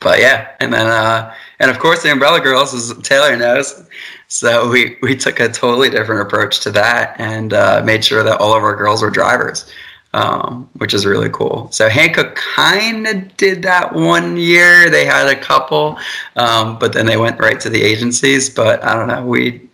but 0.00 0.18
yeah, 0.18 0.48
and 0.60 0.72
then 0.72 0.86
uh, 0.86 1.32
and 1.60 1.70
of 1.70 1.78
course 1.78 2.02
the 2.02 2.12
Umbrella 2.12 2.40
Girls, 2.40 2.74
as 2.74 2.96
Taylor 3.02 3.36
knows. 3.36 3.88
So 4.28 4.68
we 4.68 4.96
we 5.02 5.16
took 5.16 5.40
a 5.40 5.48
totally 5.48 5.90
different 5.90 6.22
approach 6.22 6.60
to 6.60 6.70
that 6.72 7.18
and 7.20 7.52
uh, 7.52 7.82
made 7.84 8.04
sure 8.04 8.22
that 8.22 8.40
all 8.40 8.56
of 8.56 8.62
our 8.62 8.74
girls 8.74 9.02
were 9.02 9.10
drivers. 9.10 9.70
Um, 10.14 10.70
which 10.74 10.94
is 10.94 11.04
really 11.04 11.28
cool. 11.28 11.68
So 11.72 11.88
Hankook 11.88 12.36
kind 12.36 13.04
of 13.04 13.36
did 13.36 13.64
that 13.64 13.92
one 13.92 14.36
year. 14.36 14.88
They 14.88 15.04
had 15.04 15.26
a 15.26 15.34
couple, 15.34 15.98
um, 16.36 16.78
but 16.78 16.92
then 16.92 17.04
they 17.04 17.16
went 17.16 17.40
right 17.40 17.58
to 17.58 17.68
the 17.68 17.82
agencies. 17.82 18.48
But 18.48 18.84
I 18.84 18.94
don't 18.94 19.08
know. 19.08 19.26
We, 19.26 19.68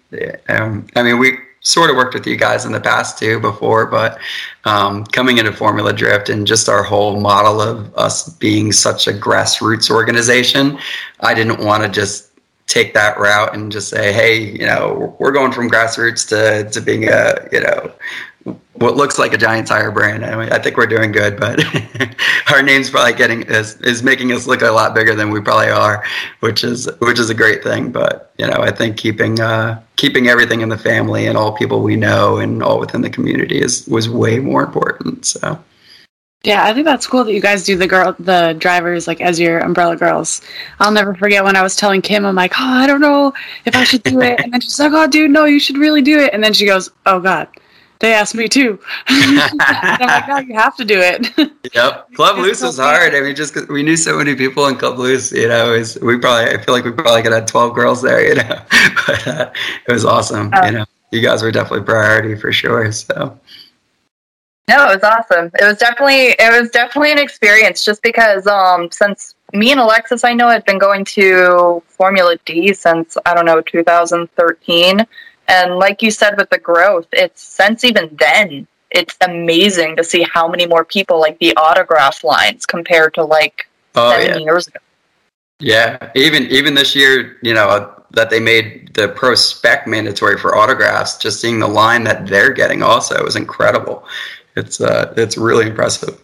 um, 0.48 0.86
I 0.96 1.02
mean, 1.02 1.18
we 1.18 1.36
sort 1.60 1.90
of 1.90 1.96
worked 1.96 2.14
with 2.14 2.26
you 2.26 2.36
guys 2.36 2.64
in 2.64 2.72
the 2.72 2.80
past 2.80 3.18
too 3.18 3.38
before, 3.38 3.84
but 3.84 4.18
um, 4.64 5.04
coming 5.04 5.36
into 5.36 5.52
Formula 5.52 5.92
Drift 5.92 6.30
and 6.30 6.46
just 6.46 6.70
our 6.70 6.82
whole 6.82 7.20
model 7.20 7.60
of 7.60 7.94
us 7.94 8.30
being 8.30 8.72
such 8.72 9.08
a 9.08 9.12
grassroots 9.12 9.90
organization, 9.90 10.78
I 11.20 11.34
didn't 11.34 11.62
want 11.62 11.82
to 11.82 11.88
just 11.90 12.30
take 12.66 12.94
that 12.94 13.18
route 13.18 13.52
and 13.52 13.70
just 13.70 13.88
say, 13.88 14.12
hey, 14.12 14.38
you 14.38 14.64
know, 14.64 15.14
we're 15.18 15.32
going 15.32 15.52
from 15.52 15.68
grassroots 15.68 16.26
to, 16.28 16.70
to 16.70 16.80
being 16.80 17.08
a, 17.08 17.48
you 17.52 17.60
know, 17.60 17.92
what 18.80 18.96
looks 18.96 19.18
like 19.18 19.34
a 19.34 19.38
giant 19.38 19.68
tire 19.68 19.90
brand. 19.90 20.24
I, 20.24 20.36
mean, 20.36 20.52
I 20.52 20.58
think 20.58 20.78
we're 20.78 20.86
doing 20.86 21.12
good, 21.12 21.38
but 21.38 21.62
our 22.50 22.62
name's 22.62 22.88
probably 22.88 23.12
getting 23.12 23.42
is, 23.42 23.78
is 23.82 24.02
making 24.02 24.32
us 24.32 24.46
look 24.46 24.62
a 24.62 24.70
lot 24.70 24.94
bigger 24.94 25.14
than 25.14 25.30
we 25.30 25.40
probably 25.40 25.68
are, 25.68 26.02
which 26.40 26.64
is 26.64 26.88
which 27.00 27.18
is 27.18 27.28
a 27.28 27.34
great 27.34 27.62
thing. 27.62 27.92
But 27.92 28.32
you 28.38 28.46
know, 28.46 28.56
I 28.58 28.70
think 28.70 28.96
keeping 28.96 29.38
uh, 29.38 29.82
keeping 29.96 30.28
everything 30.28 30.62
in 30.62 30.70
the 30.70 30.78
family 30.78 31.26
and 31.26 31.36
all 31.36 31.52
people 31.52 31.82
we 31.82 31.96
know 31.96 32.38
and 32.38 32.62
all 32.62 32.80
within 32.80 33.02
the 33.02 33.10
community 33.10 33.60
is 33.60 33.86
was 33.86 34.08
way 34.08 34.38
more 34.38 34.62
important. 34.62 35.26
So. 35.26 35.62
Yeah, 36.42 36.64
I 36.64 36.72
think 36.72 36.86
that's 36.86 37.06
cool 37.06 37.22
that 37.24 37.34
you 37.34 37.40
guys 37.42 37.64
do 37.64 37.76
the 37.76 37.86
girl, 37.86 38.16
the 38.18 38.56
drivers 38.58 39.06
like 39.06 39.20
as 39.20 39.38
your 39.38 39.58
umbrella 39.58 39.94
girls. 39.94 40.40
I'll 40.78 40.90
never 40.90 41.14
forget 41.14 41.44
when 41.44 41.54
I 41.54 41.60
was 41.60 41.76
telling 41.76 42.00
Kim, 42.00 42.24
I'm 42.24 42.34
like, 42.34 42.54
oh, 42.58 42.64
I 42.64 42.86
don't 42.86 43.02
know 43.02 43.34
if 43.66 43.76
I 43.76 43.84
should 43.84 44.02
do 44.04 44.22
it, 44.22 44.40
and 44.40 44.50
then 44.50 44.62
she's 44.62 44.80
like, 44.80 44.92
oh, 44.94 45.06
dude, 45.06 45.30
no, 45.30 45.44
you 45.44 45.60
should 45.60 45.76
really 45.76 46.00
do 46.00 46.18
it, 46.18 46.32
and 46.32 46.42
then 46.42 46.54
she 46.54 46.64
goes, 46.64 46.90
oh 47.04 47.20
God, 47.20 47.46
they 48.00 48.14
asked 48.14 48.34
me 48.34 48.48
too. 48.48 48.78
I'm 49.06 49.36
like, 49.36 50.28
no, 50.28 50.38
you 50.38 50.54
have 50.54 50.76
to 50.76 50.84
do 50.84 50.98
it. 51.00 51.30
Yep, 51.72 52.14
Club 52.14 52.38
Loose 52.38 52.62
was 52.62 52.78
hard. 52.78 53.14
I 53.14 53.20
mean, 53.20 53.36
just 53.36 53.54
cause 53.54 53.68
we 53.68 53.84
knew 53.84 53.96
so 53.96 54.16
many 54.18 54.34
people 54.34 54.66
in 54.66 54.74
Club 54.74 54.98
Loose, 54.98 55.30
you 55.30 55.46
know, 55.46 55.70
was, 55.70 55.96
we 56.00 56.18
probably 56.18 56.52
I 56.52 56.60
feel 56.60 56.74
like 56.74 56.84
we 56.84 56.90
probably 56.90 57.22
could 57.22 57.32
have 57.32 57.46
twelve 57.46 57.74
girls 57.74 58.02
there, 58.02 58.26
you 58.26 58.34
know, 58.34 58.62
but 59.06 59.28
uh, 59.28 59.52
it 59.86 59.92
was 59.92 60.04
awesome. 60.04 60.50
you 60.64 60.70
know, 60.72 60.84
you 61.12 61.20
guys 61.20 61.42
were 61.42 61.52
definitely 61.52 61.84
priority 61.84 62.34
for 62.34 62.50
sure. 62.50 62.90
So. 62.90 63.38
No, 64.68 64.88
it 64.88 64.94
was 64.94 65.04
awesome. 65.04 65.50
It 65.60 65.64
was 65.64 65.78
definitely 65.78 66.34
it 66.38 66.60
was 66.60 66.70
definitely 66.70 67.12
an 67.12 67.18
experience 67.18 67.84
just 67.84 68.02
because 68.02 68.46
um 68.46 68.90
since 68.90 69.34
me 69.52 69.70
and 69.70 69.80
Alexis 69.80 70.24
I 70.24 70.32
know 70.32 70.48
had 70.48 70.64
been 70.64 70.78
going 70.78 71.04
to 71.06 71.82
Formula 71.86 72.36
D 72.44 72.72
since 72.72 73.16
I 73.26 73.34
don't 73.34 73.46
know 73.46 73.60
2013 73.60 75.06
and 75.50 75.76
like 75.76 76.00
you 76.00 76.10
said 76.10 76.36
with 76.36 76.48
the 76.50 76.58
growth, 76.58 77.08
it's 77.12 77.42
since 77.42 77.84
even 77.84 78.16
then, 78.18 78.68
it's 78.90 79.16
amazing 79.20 79.96
to 79.96 80.04
see 80.04 80.24
how 80.32 80.48
many 80.48 80.66
more 80.66 80.84
people 80.84 81.20
like 81.20 81.38
the 81.40 81.54
autograph 81.56 82.22
lines 82.22 82.64
compared 82.66 83.14
to 83.14 83.24
like 83.24 83.68
oh, 83.96 84.10
seven 84.12 84.38
yeah. 84.40 84.44
years 84.44 84.68
ago. 84.68 84.78
Yeah, 85.58 86.10
even 86.14 86.44
even 86.44 86.74
this 86.74 86.94
year, 86.94 87.36
you 87.42 87.52
know, 87.52 87.92
that 88.12 88.30
they 88.30 88.40
made 88.40 88.94
the 88.94 89.08
pro 89.08 89.34
spec 89.34 89.86
mandatory 89.86 90.38
for 90.38 90.56
autographs. 90.56 91.18
Just 91.18 91.40
seeing 91.40 91.58
the 91.58 91.68
line 91.68 92.04
that 92.04 92.26
they're 92.26 92.52
getting 92.52 92.82
also 92.82 93.26
is 93.26 93.36
incredible. 93.36 94.04
It's 94.56 94.80
uh, 94.80 95.12
it's 95.16 95.36
really 95.36 95.66
impressive. 95.66 96.22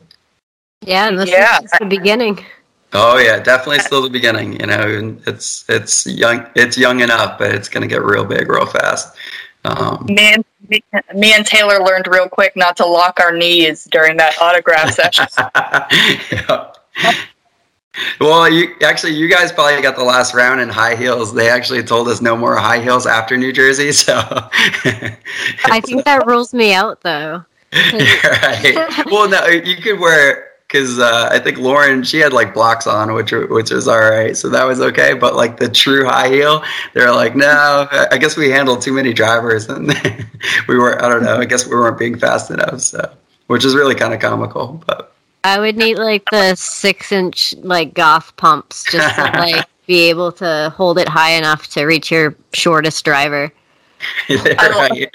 Yeah, 0.82 1.08
and 1.08 1.18
this 1.18 1.30
yeah. 1.30 1.58
is 1.62 1.70
the 1.78 1.86
beginning. 1.86 2.44
Oh 2.92 3.18
yeah, 3.18 3.40
definitely 3.40 3.80
still 3.80 4.02
the 4.02 4.10
beginning. 4.10 4.58
You 4.60 4.66
know, 4.66 5.18
it's 5.26 5.64
it's 5.68 6.06
young. 6.06 6.46
It's 6.54 6.78
young 6.78 7.00
enough, 7.00 7.38
but 7.38 7.54
it's 7.54 7.68
going 7.68 7.82
to 7.82 7.88
get 7.88 8.02
real 8.02 8.24
big 8.24 8.48
real 8.48 8.66
fast. 8.66 9.16
Um, 9.64 10.06
me, 10.08 10.34
and, 10.34 10.44
me, 10.68 10.82
me 11.14 11.34
and 11.34 11.44
Taylor 11.44 11.84
learned 11.84 12.06
real 12.06 12.28
quick 12.28 12.56
not 12.56 12.76
to 12.76 12.86
lock 12.86 13.18
our 13.20 13.36
knees 13.36 13.84
during 13.90 14.16
that 14.18 14.40
autograph 14.40 14.94
session. 14.94 15.26
yeah. 16.30 16.72
Well, 18.20 18.50
you 18.50 18.74
actually, 18.82 19.14
you 19.14 19.28
guys 19.28 19.52
probably 19.52 19.80
got 19.82 19.96
the 19.96 20.04
last 20.04 20.34
round 20.34 20.60
in 20.60 20.68
high 20.68 20.96
heels. 20.96 21.32
They 21.34 21.48
actually 21.48 21.82
told 21.82 22.08
us 22.08 22.20
no 22.20 22.36
more 22.36 22.56
high 22.56 22.80
heels 22.80 23.06
after 23.06 23.36
New 23.36 23.52
Jersey, 23.52 23.92
so 23.92 24.14
I 24.14 25.80
think 25.84 26.04
that 26.04 26.26
rules 26.26 26.52
me 26.52 26.74
out, 26.74 27.00
though. 27.02 27.44
right. 27.72 29.06
Well, 29.06 29.28
no, 29.28 29.46
you 29.46 29.76
could 29.76 29.98
wear 29.98 30.45
because 30.68 30.98
uh, 30.98 31.28
I 31.30 31.38
think 31.38 31.58
Lauren 31.58 32.02
she 32.02 32.18
had 32.18 32.32
like 32.32 32.54
blocks 32.54 32.86
on, 32.86 33.12
which 33.14 33.32
which 33.32 33.70
was 33.70 33.86
all 33.86 33.98
right, 33.98 34.36
so 34.36 34.48
that 34.48 34.64
was 34.64 34.80
okay. 34.80 35.14
But 35.14 35.36
like 35.36 35.58
the 35.58 35.68
true 35.68 36.04
high 36.04 36.28
heel, 36.28 36.62
they're 36.94 37.12
like, 37.12 37.36
no, 37.36 37.88
I 38.10 38.18
guess 38.18 38.36
we 38.36 38.50
handled 38.50 38.82
too 38.82 38.92
many 38.92 39.12
drivers, 39.12 39.68
and 39.68 39.88
we 40.68 40.76
were 40.76 41.02
I 41.02 41.08
don't 41.08 41.22
know, 41.22 41.36
I 41.36 41.44
guess 41.44 41.66
we 41.66 41.76
weren't 41.76 41.98
being 41.98 42.18
fast 42.18 42.50
enough, 42.50 42.80
so 42.80 43.12
which 43.46 43.64
is 43.64 43.74
really 43.74 43.94
kind 43.94 44.12
of 44.12 44.20
comical. 44.20 44.82
But 44.86 45.14
I 45.44 45.58
would 45.60 45.76
need 45.76 45.98
like 45.98 46.24
the 46.30 46.54
six 46.56 47.12
inch 47.12 47.54
like 47.58 47.94
goth 47.94 48.36
pumps 48.36 48.84
just 48.90 49.14
to 49.16 49.22
like 49.34 49.66
be 49.86 50.08
able 50.08 50.32
to 50.32 50.72
hold 50.76 50.98
it 50.98 51.08
high 51.08 51.30
enough 51.30 51.68
to 51.68 51.84
reach 51.84 52.10
your 52.10 52.34
shortest 52.52 53.04
driver. 53.04 53.52
right. 54.28 55.10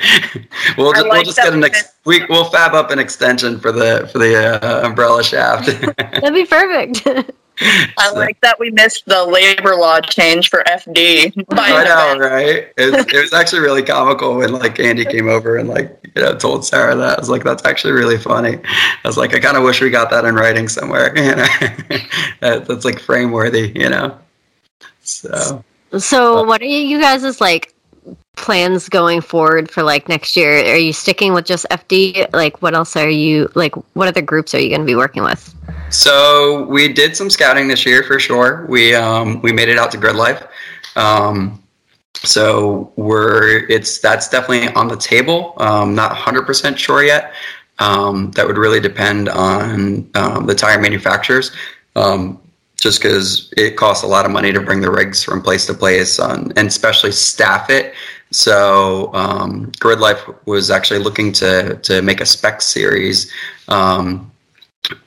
we'll 0.78 0.94
just, 0.94 1.06
like 1.06 1.12
we'll 1.12 1.24
just 1.24 1.38
get 1.38 1.54
an 1.54 1.64
ex- 1.64 1.94
we 2.06 2.26
we'll 2.26 2.46
fab 2.46 2.74
up 2.74 2.92
an 2.92 3.00
extension 3.00 3.60
for 3.60 3.72
the 3.72 4.10
for 4.12 4.20
the 4.20 4.64
uh, 4.64 4.88
umbrella 4.88 5.24
shaft. 5.24 5.68
That'd 5.98 6.34
be 6.34 6.46
perfect. 6.46 7.06
I 7.64 8.10
so. 8.10 8.16
like 8.16 8.42
that 8.42 8.60
we 8.60 8.72
missed 8.72 9.06
the 9.06 9.24
labor 9.24 9.76
law 9.76 10.00
change 10.00 10.50
for 10.50 10.64
FD. 10.68 11.46
I 11.52 11.84
know, 11.84 12.20
right? 12.20 12.70
It, 12.78 13.14
it, 13.14 13.22
was 13.22 13.34
actually 13.34 13.62
really 13.62 13.84
comical 13.84 14.38
when 14.38 14.54
like 14.54 14.80
Andy 14.80 15.06
came 15.06 15.28
over 15.28 15.58
and 15.58 15.70
like 15.70 15.96
you 16.16 16.24
know 16.24 16.36
told 16.36 16.66
Sarah 16.66 16.96
that. 16.96 17.20
I 17.20 17.22
was 17.22 17.30
like, 17.30 17.44
that's 17.44 17.64
actually 17.66 17.94
really 17.94 18.18
funny. 18.18 18.58
I 18.64 19.08
was 19.08 19.18
like, 19.18 19.36
I 19.36 19.40
kind 19.40 19.58
of 19.58 19.64
wish 19.64 19.80
we 19.80 19.92
got 19.92 20.10
that 20.10 20.26
in 20.26 20.36
writing 20.36 20.68
somewhere. 20.70 21.16
You 21.16 21.36
know, 21.36 21.48
that, 22.40 22.66
that's 22.68 22.86
like 22.86 23.00
frame 23.00 23.32
worthy. 23.32 23.72
You 23.76 23.90
know. 23.90 24.18
So. 25.02 25.64
So, 25.98 26.44
what 26.44 26.62
are 26.62 26.66
you 26.66 27.02
guys' 27.02 27.26
is 27.26 27.42
like 27.42 27.74
plans 28.36 28.90
going 28.90 29.22
forward 29.22 29.70
for 29.70 29.84
like 29.84 30.10
next 30.10 30.36
year? 30.36 30.52
Are 30.74 30.78
you 30.78 30.94
sticking 30.94 31.34
with 31.34 31.46
just 31.46 31.66
FD? 31.70 32.34
Like, 32.34 32.62
what 32.62 32.74
else 32.74 32.96
are 32.96 33.10
you 33.10 33.50
like? 33.56 33.76
What 33.96 34.08
other 34.08 34.22
groups 34.22 34.54
are 34.56 34.60
you 34.60 34.70
going 34.70 34.82
to 34.82 34.86
be 34.86 34.96
working 34.96 35.24
with? 35.24 35.54
So 35.90 36.66
we 36.68 36.92
did 36.92 37.16
some 37.16 37.30
scouting 37.30 37.68
this 37.68 37.86
year 37.86 38.04
for 38.04 38.20
sure. 38.20 38.66
We 38.68 38.96
um, 38.96 39.42
we 39.42 39.52
made 39.52 39.70
it 39.70 39.78
out 39.78 39.92
to 39.92 39.98
Grid 39.98 40.16
Life. 40.16 40.44
Um, 40.96 41.62
so 42.16 42.92
we're 42.96 43.68
it's 43.68 44.00
that's 44.00 44.30
definitely 44.30 44.74
on 44.74 44.88
the 44.88 44.98
table. 44.98 45.54
Um, 45.58 45.96
not 45.96 46.16
100% 46.16 46.78
sure 46.78 47.04
yet. 47.04 47.34
Um, 47.80 48.32
that 48.32 48.46
would 48.46 48.58
really 48.58 48.80
depend 48.80 49.28
on 49.30 50.10
um, 50.14 50.46
the 50.46 50.54
tire 50.54 50.80
manufacturers. 50.80 51.52
Um, 51.96 52.40
just 52.82 53.02
because 53.02 53.54
it 53.58 53.78
costs 53.78 54.04
a 54.04 54.08
lot 54.08 54.26
of 54.26 54.32
money 54.32 54.52
to 54.52 54.60
bring 54.60 54.82
the 54.82 54.90
rigs 54.90 55.24
from 55.24 55.42
place 55.42 55.68
to 55.68 55.74
place 55.74 56.20
on, 56.20 56.52
and 56.58 56.68
especially 56.68 57.12
staff 57.12 57.70
it. 57.70 57.94
So 58.32 59.14
um, 59.14 59.72
Grid 59.80 60.00
Life 60.00 60.22
was 60.46 60.72
actually 60.72 61.00
looking 61.00 61.32
to 61.34 61.76
to 61.84 62.02
make 62.02 62.22
a 62.22 62.26
spec 62.26 62.62
series. 62.62 63.32
Um, 63.68 64.32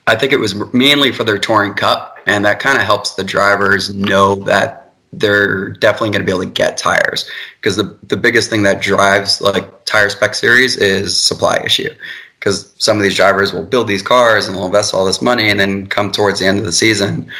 I 0.07 0.15
think 0.15 0.31
it 0.31 0.39
was 0.39 0.55
mainly 0.73 1.11
for 1.11 1.23
their 1.23 1.37
touring 1.37 1.73
cup, 1.73 2.19
and 2.27 2.45
that 2.45 2.59
kind 2.59 2.77
of 2.77 2.83
helps 2.83 3.15
the 3.15 3.23
drivers 3.23 3.93
know 3.93 4.35
that 4.45 4.93
they're 5.11 5.69
definitely 5.69 6.09
going 6.09 6.21
to 6.21 6.25
be 6.25 6.31
able 6.31 6.43
to 6.43 6.49
get 6.49 6.77
tires. 6.77 7.29
Because 7.59 7.75
the 7.75 7.97
the 8.03 8.17
biggest 8.17 8.49
thing 8.49 8.63
that 8.63 8.81
drives 8.81 9.41
like 9.41 9.85
tire 9.85 10.09
spec 10.09 10.35
series 10.35 10.77
is 10.77 11.19
supply 11.19 11.57
issue. 11.65 11.89
Because 12.39 12.75
some 12.77 12.97
of 12.97 13.01
these 13.01 13.15
drivers 13.15 13.53
will 13.53 13.65
build 13.65 13.87
these 13.87 14.03
cars 14.03 14.47
and 14.47 14.55
will 14.55 14.67
invest 14.67 14.93
all 14.93 15.03
this 15.03 15.19
money 15.19 15.49
and 15.49 15.59
then 15.59 15.87
come 15.87 16.11
towards 16.11 16.39
the 16.39 16.45
end 16.45 16.59
of 16.59 16.65
the 16.65 16.71
season 16.71 17.31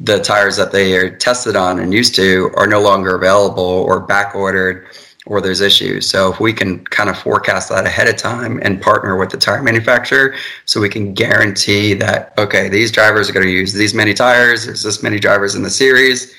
the 0.00 0.18
tires 0.20 0.56
that 0.56 0.72
they 0.72 0.96
are 0.96 1.16
tested 1.16 1.54
on 1.54 1.78
and 1.78 1.92
used 1.92 2.14
to 2.14 2.50
are 2.56 2.66
no 2.66 2.80
longer 2.80 3.14
available 3.14 3.62
or 3.62 4.00
back 4.00 4.34
ordered 4.34 4.86
or 5.26 5.40
there's 5.40 5.60
issues. 5.60 6.08
So 6.08 6.32
if 6.32 6.40
we 6.40 6.52
can 6.52 6.84
kind 6.86 7.08
of 7.08 7.18
forecast 7.18 7.70
that 7.70 7.86
ahead 7.86 8.08
of 8.08 8.16
time 8.16 8.60
and 8.62 8.80
partner 8.80 9.16
with 9.16 9.30
the 9.30 9.38
tire 9.38 9.62
manufacturer 9.62 10.34
so 10.66 10.80
we 10.80 10.88
can 10.88 11.14
guarantee 11.14 11.94
that 11.94 12.34
okay, 12.38 12.68
these 12.68 12.92
drivers 12.92 13.30
are 13.30 13.32
going 13.32 13.46
to 13.46 13.52
use 13.52 13.72
these 13.72 13.94
many 13.94 14.12
tires, 14.12 14.66
there's 14.66 14.82
this 14.82 15.02
many 15.02 15.18
drivers 15.18 15.54
in 15.54 15.62
the 15.62 15.70
series, 15.70 16.34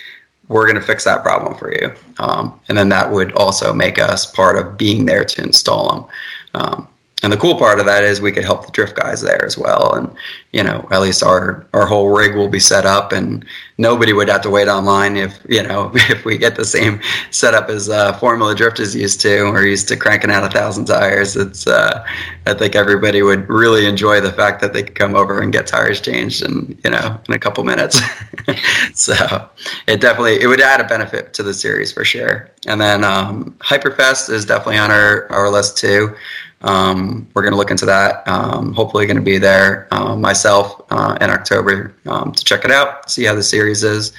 we're 0.47 0.65
going 0.65 0.75
to 0.75 0.81
fix 0.81 1.03
that 1.03 1.23
problem 1.23 1.55
for 1.55 1.73
you. 1.73 1.91
Um, 2.19 2.59
and 2.67 2.77
then 2.77 2.89
that 2.89 3.11
would 3.11 3.31
also 3.33 3.73
make 3.73 3.97
us 3.97 4.25
part 4.25 4.57
of 4.57 4.77
being 4.77 5.05
there 5.05 5.25
to 5.25 5.41
install 5.41 5.89
them. 5.89 6.05
Um, 6.53 6.87
and 7.25 7.33
the 7.33 7.37
cool 7.37 7.57
part 7.57 7.79
of 7.79 7.87
that 7.87 8.03
is 8.03 8.21
we 8.21 8.31
could 8.31 8.43
help 8.43 8.67
the 8.67 8.71
drift 8.71 8.95
guys 8.95 9.21
there 9.21 9.43
as 9.43 9.57
well. 9.57 9.95
And, 9.95 10.15
you 10.51 10.61
know, 10.61 10.87
at 10.91 11.01
least 11.01 11.23
our, 11.23 11.65
our 11.73 11.87
whole 11.87 12.15
rig 12.15 12.35
will 12.35 12.49
be 12.49 12.59
set 12.59 12.85
up 12.85 13.11
and 13.11 13.43
nobody 13.79 14.13
would 14.13 14.29
have 14.29 14.41
to 14.41 14.51
wait 14.51 14.67
online 14.67 15.17
if, 15.17 15.39
you 15.49 15.63
know, 15.63 15.89
if 15.95 16.23
we 16.23 16.37
get 16.37 16.55
the 16.55 16.63
same 16.63 17.01
setup 17.31 17.67
as 17.67 17.89
uh, 17.89 18.13
Formula 18.19 18.53
Drift 18.53 18.79
is 18.79 18.95
used 18.95 19.21
to. 19.21 19.45
We're 19.45 19.65
used 19.65 19.87
to 19.87 19.97
cranking 19.97 20.29
out 20.29 20.43
a 20.43 20.51
thousand 20.51 20.85
tires. 20.85 21.35
It's, 21.35 21.65
uh, 21.65 22.05
I 22.45 22.53
think 22.53 22.75
everybody 22.75 23.23
would 23.23 23.49
really 23.49 23.87
enjoy 23.87 24.21
the 24.21 24.31
fact 24.31 24.61
that 24.61 24.73
they 24.73 24.83
could 24.83 24.93
come 24.93 25.15
over 25.15 25.41
and 25.41 25.51
get 25.51 25.65
tires 25.65 25.99
changed 25.99 26.43
and, 26.43 26.79
you 26.83 26.91
know, 26.91 27.19
in 27.27 27.33
a 27.33 27.39
couple 27.39 27.63
minutes. 27.63 27.99
so 28.93 29.49
it 29.87 29.99
definitely, 29.99 30.39
it 30.39 30.45
would 30.45 30.61
add 30.61 30.79
a 30.79 30.83
benefit 30.83 31.33
to 31.33 31.41
the 31.41 31.55
series 31.55 31.91
for 31.91 32.05
sure. 32.05 32.51
And 32.67 32.79
then 32.79 33.03
um, 33.03 33.55
Hyperfest 33.61 34.29
is 34.29 34.45
definitely 34.45 34.77
on 34.77 34.91
our, 34.91 35.27
our 35.31 35.49
list 35.49 35.79
too. 35.79 36.15
Um, 36.65 37.27
we're 37.33 37.43
going 37.43 37.53
to 37.53 37.57
look 37.57 37.71
into 37.71 37.85
that. 37.85 38.27
Um, 38.27 38.73
hopefully, 38.73 39.05
going 39.05 39.15
to 39.17 39.23
be 39.23 39.37
there 39.37 39.87
uh, 39.91 40.15
myself 40.15 40.81
uh, 40.89 41.17
in 41.21 41.29
October 41.29 41.95
um, 42.07 42.31
to 42.31 42.43
check 42.43 42.65
it 42.65 42.71
out, 42.71 43.09
see 43.09 43.23
how 43.23 43.35
the 43.35 43.43
series 43.43 43.83
is. 43.83 44.11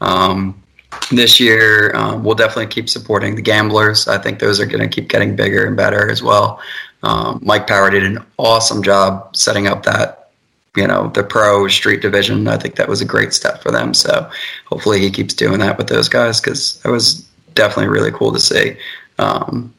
Um, 0.00 0.62
this 1.10 1.40
year, 1.40 1.94
um, 1.96 2.22
we'll 2.22 2.34
definitely 2.34 2.66
keep 2.66 2.88
supporting 2.88 3.34
the 3.34 3.42
gamblers. 3.42 4.08
I 4.08 4.18
think 4.18 4.38
those 4.38 4.60
are 4.60 4.66
going 4.66 4.80
to 4.80 4.88
keep 4.88 5.08
getting 5.08 5.34
bigger 5.34 5.66
and 5.66 5.76
better 5.76 6.10
as 6.10 6.22
well. 6.22 6.60
Um, 7.02 7.40
Mike 7.42 7.66
Power 7.66 7.90
did 7.90 8.04
an 8.04 8.24
awesome 8.38 8.82
job 8.82 9.34
setting 9.34 9.66
up 9.66 9.84
that, 9.84 10.30
you 10.76 10.86
know, 10.86 11.08
the 11.14 11.22
pro 11.22 11.66
street 11.68 12.02
division. 12.02 12.46
I 12.46 12.58
think 12.58 12.76
that 12.76 12.88
was 12.88 13.00
a 13.00 13.06
great 13.06 13.32
step 13.32 13.62
for 13.62 13.70
them. 13.70 13.94
So 13.94 14.30
hopefully, 14.66 15.00
he 15.00 15.10
keeps 15.10 15.32
doing 15.32 15.60
that 15.60 15.78
with 15.78 15.88
those 15.88 16.08
guys 16.08 16.40
because 16.40 16.80
it 16.84 16.88
was 16.88 17.26
definitely 17.54 17.88
really 17.88 18.12
cool 18.12 18.32
to 18.32 18.40
see. 18.40 18.76
Um, 19.18 19.72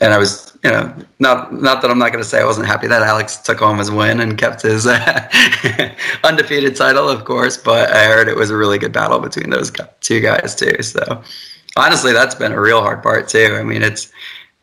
and 0.00 0.12
I 0.12 0.18
was, 0.18 0.56
you 0.64 0.70
know, 0.70 0.94
not 1.18 1.52
not 1.52 1.82
that 1.82 1.90
I'm 1.90 1.98
not 1.98 2.12
going 2.12 2.22
to 2.22 2.28
say 2.28 2.40
I 2.40 2.44
wasn't 2.44 2.66
happy 2.66 2.86
that 2.86 3.02
Alex 3.02 3.36
took 3.36 3.58
home 3.58 3.78
his 3.78 3.90
win 3.90 4.20
and 4.20 4.38
kept 4.38 4.62
his 4.62 4.86
uh, 4.86 5.94
undefeated 6.24 6.76
title, 6.76 7.08
of 7.08 7.24
course. 7.24 7.56
But 7.56 7.90
I 7.90 8.06
heard 8.06 8.28
it 8.28 8.36
was 8.36 8.50
a 8.50 8.56
really 8.56 8.78
good 8.78 8.92
battle 8.92 9.18
between 9.18 9.50
those 9.50 9.72
two 10.00 10.20
guys 10.20 10.54
too. 10.54 10.82
So 10.82 11.22
honestly, 11.76 12.12
that's 12.12 12.34
been 12.34 12.52
a 12.52 12.60
real 12.60 12.80
hard 12.80 13.02
part 13.02 13.28
too. 13.28 13.56
I 13.58 13.62
mean, 13.62 13.82
it's 13.82 14.10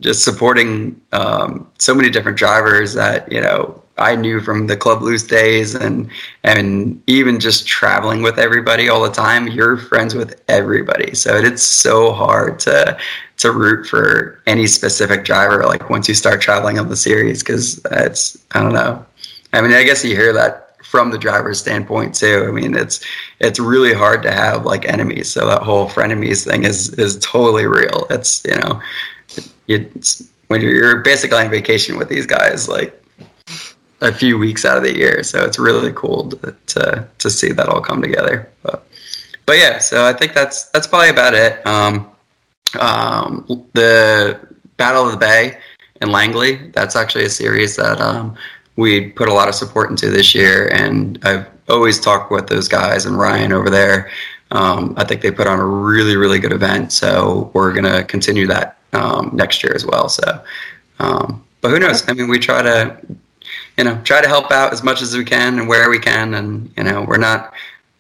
just 0.02 0.24
supporting 0.24 1.00
um, 1.12 1.70
so 1.78 1.94
many 1.94 2.10
different 2.10 2.38
drivers 2.38 2.94
that 2.94 3.32
you 3.32 3.42
know 3.42 3.81
I 3.98 4.16
knew 4.16 4.40
from 4.40 4.68
the 4.68 4.78
Club 4.78 5.02
Loose 5.02 5.24
days, 5.24 5.76
and 5.76 6.10
and 6.44 7.02
even 7.08 7.40
just 7.40 7.68
traveling 7.68 8.22
with 8.22 8.40
everybody 8.40 8.90
all 8.90 9.02
the 9.02 9.12
time. 9.12 9.48
You're 9.48 9.78
friends 9.78 10.16
with 10.16 10.42
everybody, 10.48 11.14
so 11.16 11.36
it's 11.36 11.64
so 11.64 12.12
hard 12.12 12.60
to 12.60 12.98
to 13.38 13.52
root 13.52 13.88
for 13.88 14.42
any 14.46 14.68
specific 14.68 15.26
driver 15.26 15.64
like 15.64 15.90
once 15.90 16.08
you 16.08 16.14
start 16.14 16.42
traveling 16.42 16.78
on 16.78 16.90
the 16.90 16.96
series 16.96 17.42
because 17.44 17.82
it's 17.92 18.38
I 18.52 18.62
don't 18.62 18.74
know. 18.74 19.06
I 19.54 19.62
mean, 19.62 19.74
I 19.74 19.84
guess 19.84 20.06
you 20.06 20.16
hear 20.16 20.34
that 20.34 20.72
from 20.86 21.10
the 21.10 21.18
driver's 21.18 21.60
standpoint 21.60 22.14
too. 22.14 22.46
I 22.48 22.52
mean, 22.52 22.76
it's 22.76 23.04
it's 23.40 23.60
really 23.60 23.94
hard 23.94 24.22
to 24.24 24.32
have 24.32 24.66
like 24.66 24.86
enemies. 24.86 25.32
So 25.32 25.48
that 25.48 25.62
whole 25.62 25.88
frenemies 25.88 26.46
thing 26.46 26.64
is 26.64 26.90
is 26.96 27.18
totally 27.20 27.66
real. 27.66 28.08
It's 28.10 28.44
you 28.46 28.58
know, 28.58 28.82
it's 29.68 30.24
when 30.48 30.62
you're, 30.62 30.76
you're 30.76 30.98
basically 30.98 31.38
on 31.38 31.50
vacation 31.50 31.98
with 31.98 32.10
these 32.10 32.26
guys 32.26 32.68
like 32.68 33.01
a 34.02 34.12
few 34.12 34.38
weeks 34.38 34.66
out 34.66 34.78
of 34.78 34.84
the 34.84 34.96
year. 34.96 35.24
So 35.24 35.44
it's 35.44 35.60
really 35.60 35.94
cool 35.94 36.30
to 36.30 36.56
to, 36.68 37.08
to 37.18 37.30
see 37.30 37.52
that 37.52 37.68
all 37.68 37.82
come 37.82 38.02
together. 38.02 38.50
But 38.64 38.86
but 39.46 39.58
yeah, 39.58 39.80
so 39.80 40.06
I 40.06 40.14
think 40.14 40.34
that's 40.34 40.66
that's 40.70 40.88
probably 40.88 41.10
about 41.10 41.34
it. 41.34 41.66
Um, 41.66 42.10
um, 42.80 43.46
the 43.74 44.40
Battle 44.78 45.06
of 45.06 45.12
the 45.12 45.18
Bay 45.18 45.58
in 46.02 46.12
Langley. 46.12 46.70
That's 46.72 46.96
actually 46.96 47.26
a 47.26 47.30
series 47.30 47.76
that 47.76 48.00
um, 48.02 48.36
we 48.76 49.10
put 49.10 49.30
a 49.30 49.34
lot 49.34 49.48
of 49.48 49.56
support 49.56 49.90
into 49.90 50.10
this 50.10 50.34
year, 50.34 50.70
and 50.74 51.20
I've 51.24 51.48
always 51.70 52.00
talked 52.00 52.32
with 52.32 52.48
those 52.48 52.68
guys 52.68 53.06
and 53.06 53.18
Ryan 53.18 53.54
over 53.54 53.70
there. 53.70 54.10
Um, 54.52 54.94
I 54.98 55.06
think 55.06 55.22
they 55.22 55.32
put 55.32 55.48
on 55.48 55.60
a 55.60 55.66
really, 55.66 56.18
really 56.18 56.40
good 56.40 56.52
event, 56.52 56.92
so 56.92 57.52
we're 57.54 57.74
gonna 57.74 58.04
continue 58.04 58.48
that 58.48 58.78
um, 58.94 59.32
next 59.34 59.64
year 59.64 59.74
as 59.74 59.86
well. 59.86 60.10
So, 60.10 60.44
um, 61.00 61.44
but 61.62 61.72
who 61.72 61.80
knows? 61.80 62.08
I 62.10 62.14
mean, 62.14 62.28
we 62.28 62.40
try 62.40 62.62
to, 62.62 62.98
you 63.82 63.86
know, 63.86 64.00
try 64.04 64.22
to 64.22 64.28
help 64.28 64.52
out 64.52 64.74
as 64.74 64.84
much 64.84 65.02
as 65.02 65.18
we 65.18 65.26
can 65.26 65.58
and 65.58 65.68
where 65.68 65.90
we 65.90 65.98
can, 65.98 66.36
and 66.36 66.72
you 66.78 66.84
know, 66.84 67.02
we're 67.02 67.18
not 67.18 67.52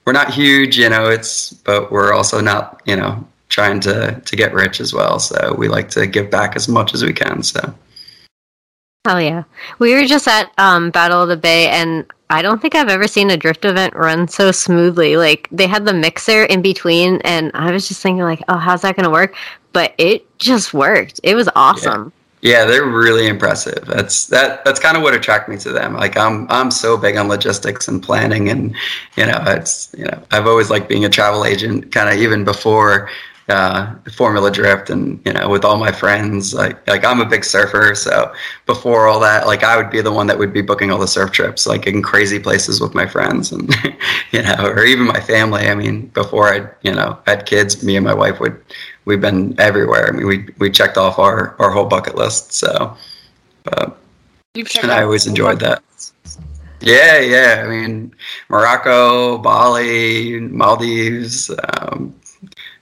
we're 0.05 0.13
not 0.13 0.31
huge, 0.31 0.77
you 0.77 0.87
know, 0.87 1.09
it's 1.09 1.53
but 1.53 1.91
we're 1.91 2.13
also 2.13 2.39
not, 2.39 2.83
you 2.85 2.95
know, 2.95 3.27
trying 3.49 3.79
to 3.79 4.21
to 4.23 4.35
get 4.35 4.53
rich 4.53 4.79
as 4.79 4.93
well. 4.93 5.17
So 5.17 5.55
we 5.57 5.67
like 5.69 5.89
to 5.91 6.05
give 6.05 6.29
back 6.29 6.55
as 6.55 6.67
much 6.67 6.93
as 6.93 7.03
we 7.03 7.13
can. 7.13 7.41
So. 7.41 7.73
Hell 9.07 9.19
yeah. 9.19 9.43
We 9.79 9.95
were 9.95 10.05
just 10.05 10.27
at 10.27 10.51
um, 10.59 10.91
Battle 10.91 11.23
of 11.23 11.29
the 11.29 11.35
Bay, 11.35 11.69
and 11.69 12.05
I 12.29 12.43
don't 12.43 12.61
think 12.61 12.75
I've 12.75 12.89
ever 12.89 13.07
seen 13.07 13.31
a 13.31 13.37
drift 13.37 13.65
event 13.65 13.95
run 13.95 14.27
so 14.27 14.51
smoothly. 14.51 15.17
Like, 15.17 15.47
they 15.51 15.65
had 15.65 15.85
the 15.85 15.93
mixer 15.93 16.43
in 16.43 16.61
between, 16.61 17.19
and 17.23 17.49
I 17.55 17.71
was 17.71 17.87
just 17.87 18.03
thinking, 18.03 18.21
like, 18.21 18.43
oh, 18.49 18.57
how's 18.57 18.83
that 18.83 18.95
going 18.95 19.05
to 19.05 19.09
work? 19.09 19.35
But 19.73 19.95
it 19.97 20.37
just 20.37 20.75
worked. 20.75 21.19
It 21.23 21.33
was 21.33 21.49
awesome. 21.55 22.13
Yeah. 22.41 22.65
they're 22.65 22.85
really 22.85 23.27
impressive. 23.27 23.85
That's 23.85 24.27
that. 24.27 24.63
That's 24.65 24.79
kind 24.79 24.97
of 24.97 25.03
what 25.03 25.13
attracted 25.13 25.51
me 25.51 25.57
to 25.59 25.71
them. 25.71 25.93
Like 25.95 26.17
I'm, 26.17 26.47
I'm 26.49 26.71
so 26.71 26.97
big 26.97 27.15
on 27.17 27.27
logistics 27.27 27.87
and 27.87 28.01
planning, 28.01 28.49
and 28.49 28.75
you 29.15 29.25
know, 29.25 29.43
it's 29.47 29.93
you 29.97 30.05
know, 30.05 30.23
I've 30.31 30.47
always 30.47 30.69
liked 30.69 30.89
being 30.89 31.05
a 31.05 31.09
travel 31.09 31.45
agent. 31.45 31.91
Kind 31.91 32.09
of 32.09 32.21
even 32.21 32.43
before 32.43 33.09
uh, 33.49 33.93
Formula 34.13 34.49
Drift, 34.49 34.89
and 34.89 35.19
you 35.25 35.33
know, 35.33 35.49
with 35.49 35.65
all 35.65 35.77
my 35.77 35.91
friends, 35.91 36.53
like 36.53 36.85
like 36.87 37.03
I'm 37.05 37.19
a 37.21 37.25
big 37.25 37.43
surfer, 37.43 37.93
so 37.95 38.33
before 38.65 39.07
all 39.07 39.19
that, 39.19 39.45
like 39.47 39.63
I 39.63 39.77
would 39.77 39.89
be 39.91 40.01
the 40.01 40.11
one 40.11 40.27
that 40.27 40.37
would 40.37 40.53
be 40.53 40.61
booking 40.61 40.91
all 40.91 40.99
the 40.99 41.07
surf 41.07 41.31
trips, 41.31 41.67
like 41.67 41.85
in 41.87 42.01
crazy 42.01 42.39
places 42.39 42.79
with 42.81 42.95
my 42.95 43.05
friends, 43.05 43.51
and 43.51 43.73
you 44.31 44.41
know, 44.41 44.55
or 44.59 44.85
even 44.85 45.05
my 45.05 45.19
family. 45.19 45.67
I 45.67 45.75
mean, 45.75 46.07
before 46.07 46.53
I, 46.53 46.67
you 46.81 46.93
know, 46.93 47.19
had 47.25 47.45
kids, 47.45 47.83
me 47.83 47.95
and 47.95 48.05
my 48.05 48.13
wife 48.13 48.39
would 48.39 48.59
we've 49.05 49.21
been 49.21 49.55
everywhere. 49.59 50.07
I 50.07 50.11
mean, 50.11 50.27
we 50.27 50.47
we 50.57 50.69
checked 50.69 50.97
off 50.97 51.19
our 51.19 51.55
our 51.59 51.71
whole 51.71 51.85
bucket 51.85 52.15
list, 52.15 52.53
so. 52.53 52.95
Uh, 53.67 53.91
and 54.55 54.91
I 54.91 55.03
always 55.03 55.27
enjoyed 55.27 55.59
that. 55.59 55.81
Yeah, 56.81 57.19
yeah. 57.19 57.63
I 57.63 57.69
mean, 57.69 58.13
Morocco, 58.49 59.37
Bali, 59.37 60.39
Maldives, 60.39 61.51
um, 61.73 62.13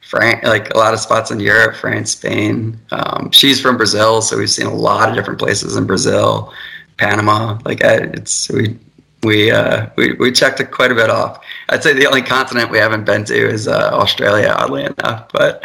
France, 0.01 0.43
like 0.43 0.73
a 0.73 0.77
lot 0.77 0.93
of 0.93 0.99
spots 0.99 1.31
in 1.31 1.39
Europe, 1.39 1.75
France, 1.75 2.11
Spain. 2.11 2.79
Um, 2.91 3.29
she's 3.31 3.61
from 3.61 3.77
Brazil, 3.77 4.21
so 4.21 4.37
we've 4.37 4.49
seen 4.49 4.65
a 4.65 4.73
lot 4.73 5.09
of 5.09 5.15
different 5.15 5.39
places 5.39 5.75
in 5.75 5.85
Brazil, 5.85 6.51
Panama. 6.97 7.59
Like 7.65 7.81
it's 7.81 8.49
we 8.49 8.79
we 9.21 9.51
uh, 9.51 9.87
we 9.97 10.13
we 10.13 10.31
checked 10.31 10.59
it 10.61 10.71
quite 10.71 10.91
a 10.91 10.95
bit 10.95 11.09
off. 11.09 11.43
I'd 11.69 11.83
say 11.83 11.93
the 11.93 12.07
only 12.07 12.21
continent 12.21 12.71
we 12.71 12.79
haven't 12.79 13.03
been 13.03 13.25
to 13.25 13.35
is 13.35 13.67
uh, 13.67 13.91
Australia, 13.93 14.55
oddly 14.57 14.85
enough. 14.85 15.29
But 15.31 15.63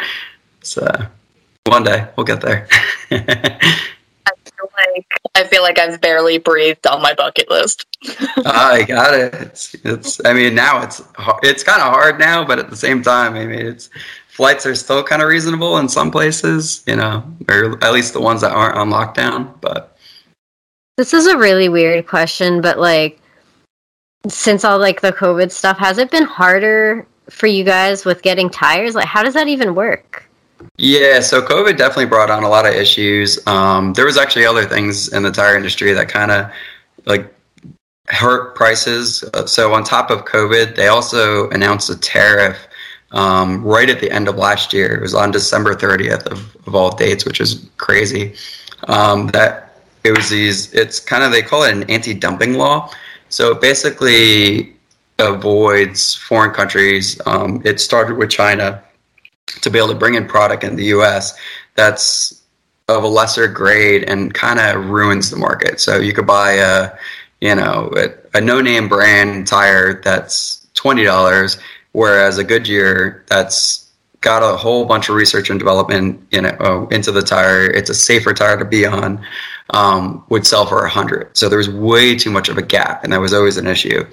it's 0.65 0.79
uh, 0.79 1.09
one 1.67 1.83
day 1.83 2.09
we'll 2.17 2.25
get 2.25 2.41
there. 2.41 2.67
I 3.11 4.33
feel 4.33 4.71
like 4.79 5.07
I 5.35 5.45
feel 5.45 5.63
like 5.63 5.79
I've 5.79 6.01
barely 6.01 6.39
breathed 6.39 6.87
on 6.87 7.03
my 7.03 7.13
bucket 7.13 7.51
list. 7.51 7.85
I 8.47 8.83
got 8.89 9.13
it. 9.13 9.35
It's, 9.35 9.75
it's. 9.85 10.25
I 10.25 10.33
mean, 10.33 10.55
now 10.55 10.83
it's 10.83 11.03
it's 11.43 11.63
kind 11.63 11.83
of 11.83 11.93
hard 11.93 12.19
now, 12.19 12.47
but 12.47 12.59
at 12.59 12.71
the 12.71 12.77
same 12.77 13.03
time, 13.03 13.35
I 13.35 13.45
mean, 13.45 13.59
it's 13.59 13.91
flights 14.29 14.65
are 14.65 14.75
still 14.75 15.05
kind 15.05 15.21
of 15.21 15.29
reasonable 15.29 15.77
in 15.77 15.87
some 15.87 16.11
places, 16.11 16.83
you 16.87 16.97
know, 16.97 17.23
or 17.51 17.85
at 17.85 17.93
least 17.93 18.15
the 18.15 18.23
ones 18.23 18.41
that 18.41 18.53
aren't 18.53 18.79
on 18.79 18.89
lockdown. 18.89 19.61
But 19.61 19.99
this 20.97 21.13
is 21.13 21.27
a 21.27 21.37
really 21.37 21.69
weird 21.69 22.07
question, 22.07 22.63
but 22.63 22.79
like, 22.79 23.21
since 24.29 24.65
all 24.65 24.79
like 24.79 25.03
the 25.03 25.13
COVID 25.13 25.53
stuff, 25.53 25.77
has 25.77 25.99
it 25.99 26.11
been 26.11 26.25
harder 26.25 27.07
for 27.29 27.49
you 27.49 27.65
guys 27.65 28.07
with 28.07 28.23
getting 28.23 28.49
tires? 28.49 28.95
Like, 28.95 29.05
how 29.07 29.23
does 29.23 29.35
that 29.35 29.47
even 29.49 29.75
work? 29.75 30.24
Yeah, 30.77 31.21
so 31.21 31.41
COVID 31.41 31.77
definitely 31.77 32.07
brought 32.07 32.31
on 32.31 32.43
a 32.43 32.49
lot 32.49 32.67
of 32.67 32.75
issues. 32.75 33.45
Um, 33.47 33.93
there 33.93 34.07
was 34.07 34.17
actually 34.17 34.47
other 34.47 34.65
things 34.65 35.13
in 35.13 35.23
the 35.23 35.31
tire 35.31 35.57
industry 35.57 35.93
that 35.93 36.09
kind 36.09 36.31
of 36.31 36.51
like 37.07 37.33
hurt 38.09 38.55
prices. 38.55 39.25
So 39.47 39.73
on 39.73 39.85
top 39.85 40.11
of 40.11 40.25
COVID, 40.25 40.77
they 40.77 40.89
also 40.89 41.49
announced 41.51 41.91
a 41.91 41.97
tariff 41.97 42.59
um, 43.13 43.63
right 43.65 43.89
at 43.89 44.01
the 44.01 44.11
end 44.11 44.29
of 44.29 44.37
last 44.37 44.73
year. 44.73 44.95
It 44.95 45.03
was 45.03 45.15
on 45.15 45.31
December 45.31 45.75
30th 45.75 46.27
of, 46.27 46.57
of 46.67 46.75
all 46.75 46.95
dates, 46.95 47.25
which 47.25 47.41
is 47.41 47.67
crazy. 47.77 48.35
Um, 48.89 49.29
that 49.29 49.77
it 50.03 50.17
was 50.17 50.29
these. 50.29 50.73
It's 50.75 51.01
kind 51.01 51.23
of 51.23 51.33
they 51.33 51.43
call 51.43 51.63
it 51.63 51.73
an 51.73 51.85
anti-dumping 51.85 52.55
law. 52.55 52.91
So 53.31 53.53
it 53.53 53.61
basically 53.61 54.75
avoids 55.19 56.15
foreign 56.15 56.51
countries. 56.53 57.21
Um, 57.27 57.63
it 57.65 57.81
started 57.81 58.17
with 58.17 58.31
China 58.31 58.83
to 59.47 59.71
be 59.71 59.79
able 59.79 59.89
to 59.89 59.95
bring 59.95 60.15
in 60.15 60.27
product 60.27 60.65
in 60.65 60.77
the 60.77 60.85
U.S. 60.87 61.37
that's 61.75 62.43
of 62.89 63.03
a 63.03 63.09
lesser 63.09 63.49
grade 63.49 64.05
and 64.09 64.35
kind 64.35 64.61
of 64.61 64.91
ruins 64.91 65.31
the 65.31 65.37
market. 65.37 65.81
So 65.81 65.99
you 65.99 66.13
could 66.13 66.27
buy 66.27 66.53
a, 66.53 66.91
you 67.41 67.55
know, 67.55 67.91
a, 67.97 68.11
a 68.37 68.41
no-name 68.41 68.89
brand 68.89 69.47
tire 69.47 70.03
that's 70.03 70.67
twenty 70.75 71.05
dollars 71.05 71.59
Whereas 71.95 72.39
a 72.39 72.45
Goodyear 72.45 73.25
that's 73.29 73.89
got 74.21 74.43
a 74.43 74.57
whole 74.57 74.85
bunch 74.85 75.09
of 75.09 75.15
research 75.15 75.49
and 75.49 75.61
development 75.61 76.21
in 76.33 76.45
it, 76.45 76.61
uh, 76.61 76.87
into 76.89 77.13
the 77.13 77.23
tire. 77.23 77.71
It's 77.71 77.89
a 77.89 77.95
safer 77.95 78.35
tire 78.35 78.59
to 78.59 78.65
be 78.65 78.85
on. 78.85 79.25
Um, 79.71 80.25
would 80.29 80.45
sell 80.45 80.67
for 80.67 80.85
a 80.85 80.91
hundred. 80.91 81.35
So 81.37 81.49
there 81.49 81.59
was 81.59 81.71
way 81.71 82.17
too 82.17 82.31
much 82.31 82.49
of 82.49 82.59
a 82.59 82.63
gap, 82.63 83.05
and 83.05 83.13
that 83.13 83.21
was 83.21 83.33
always 83.33 83.57
an 83.57 83.67
issue. 83.69 84.05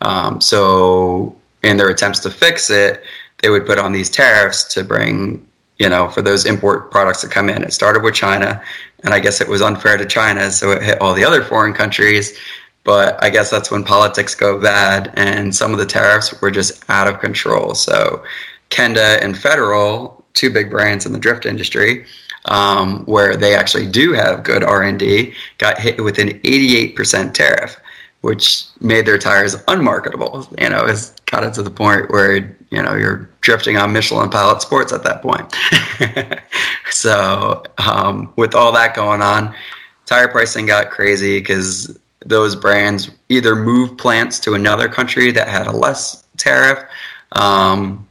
Um, 0.00 0.40
so 0.40 1.36
in 1.62 1.76
their 1.76 1.90
attempts 1.90 2.20
to 2.20 2.30
fix 2.30 2.70
it, 2.70 3.04
they 3.42 3.50
would 3.50 3.66
put 3.66 3.78
on 3.78 3.92
these 3.92 4.10
tariffs 4.10 4.64
to 4.74 4.84
bring, 4.84 5.46
you 5.78 5.88
know, 5.88 6.08
for 6.08 6.22
those 6.22 6.46
import 6.46 6.90
products 6.90 7.20
to 7.22 7.28
come 7.28 7.48
in. 7.48 7.62
It 7.62 7.72
started 7.72 8.02
with 8.02 8.14
China, 8.14 8.62
and 9.04 9.12
I 9.12 9.20
guess 9.20 9.40
it 9.40 9.48
was 9.48 9.62
unfair 9.62 9.96
to 9.96 10.06
China, 10.06 10.50
so 10.50 10.72
it 10.72 10.82
hit 10.82 11.00
all 11.00 11.14
the 11.14 11.24
other 11.24 11.42
foreign 11.42 11.72
countries. 11.72 12.38
But 12.84 13.22
I 13.22 13.30
guess 13.30 13.50
that's 13.50 13.70
when 13.70 13.84
politics 13.84 14.34
go 14.34 14.60
bad, 14.60 15.12
and 15.14 15.54
some 15.54 15.72
of 15.72 15.78
the 15.78 15.86
tariffs 15.86 16.40
were 16.40 16.50
just 16.50 16.88
out 16.88 17.08
of 17.08 17.20
control. 17.20 17.74
So 17.74 18.22
Kenda 18.70 19.22
and 19.22 19.36
Federal, 19.36 20.24
two 20.34 20.50
big 20.50 20.70
brands 20.70 21.04
in 21.04 21.12
the 21.12 21.18
drift 21.18 21.46
industry, 21.46 22.06
um, 22.44 23.04
where 23.06 23.36
they 23.36 23.54
actually 23.54 23.86
do 23.86 24.12
have 24.12 24.44
good 24.44 24.62
R&D, 24.62 25.34
got 25.58 25.80
hit 25.80 26.02
with 26.02 26.18
an 26.18 26.38
88% 26.40 27.34
tariff 27.34 27.76
which 28.26 28.64
made 28.80 29.06
their 29.06 29.18
tires 29.18 29.56
unmarketable. 29.68 30.48
You 30.60 30.68
know, 30.68 30.84
it's 30.84 31.10
got 31.26 31.44
it 31.44 31.54
to 31.54 31.62
the 31.62 31.70
point 31.70 32.10
where 32.10 32.56
you 32.76 32.82
know 32.82 32.94
you're 32.94 33.30
drifting 33.40 33.78
on 33.78 33.90
Michelin 33.90 34.28
Pilot 34.28 34.60
Sports 34.60 34.92
at 34.92 35.02
that 35.02 35.22
point. 35.22 35.50
so 36.90 37.64
um, 37.78 38.32
with 38.36 38.54
all 38.54 38.70
that 38.72 38.94
going 38.94 39.22
on, 39.22 39.54
tire 40.04 40.28
pricing 40.28 40.66
got 40.66 40.90
crazy 40.90 41.40
because 41.40 41.98
those 42.26 42.54
brands 42.54 43.10
either 43.30 43.56
moved 43.56 43.96
plants 43.96 44.38
to 44.40 44.52
another 44.52 44.90
country 44.90 45.32
that 45.32 45.48
had 45.48 45.66
a 45.66 45.72
less 45.72 46.26
tariff, 46.36 46.84
um, 47.32 48.06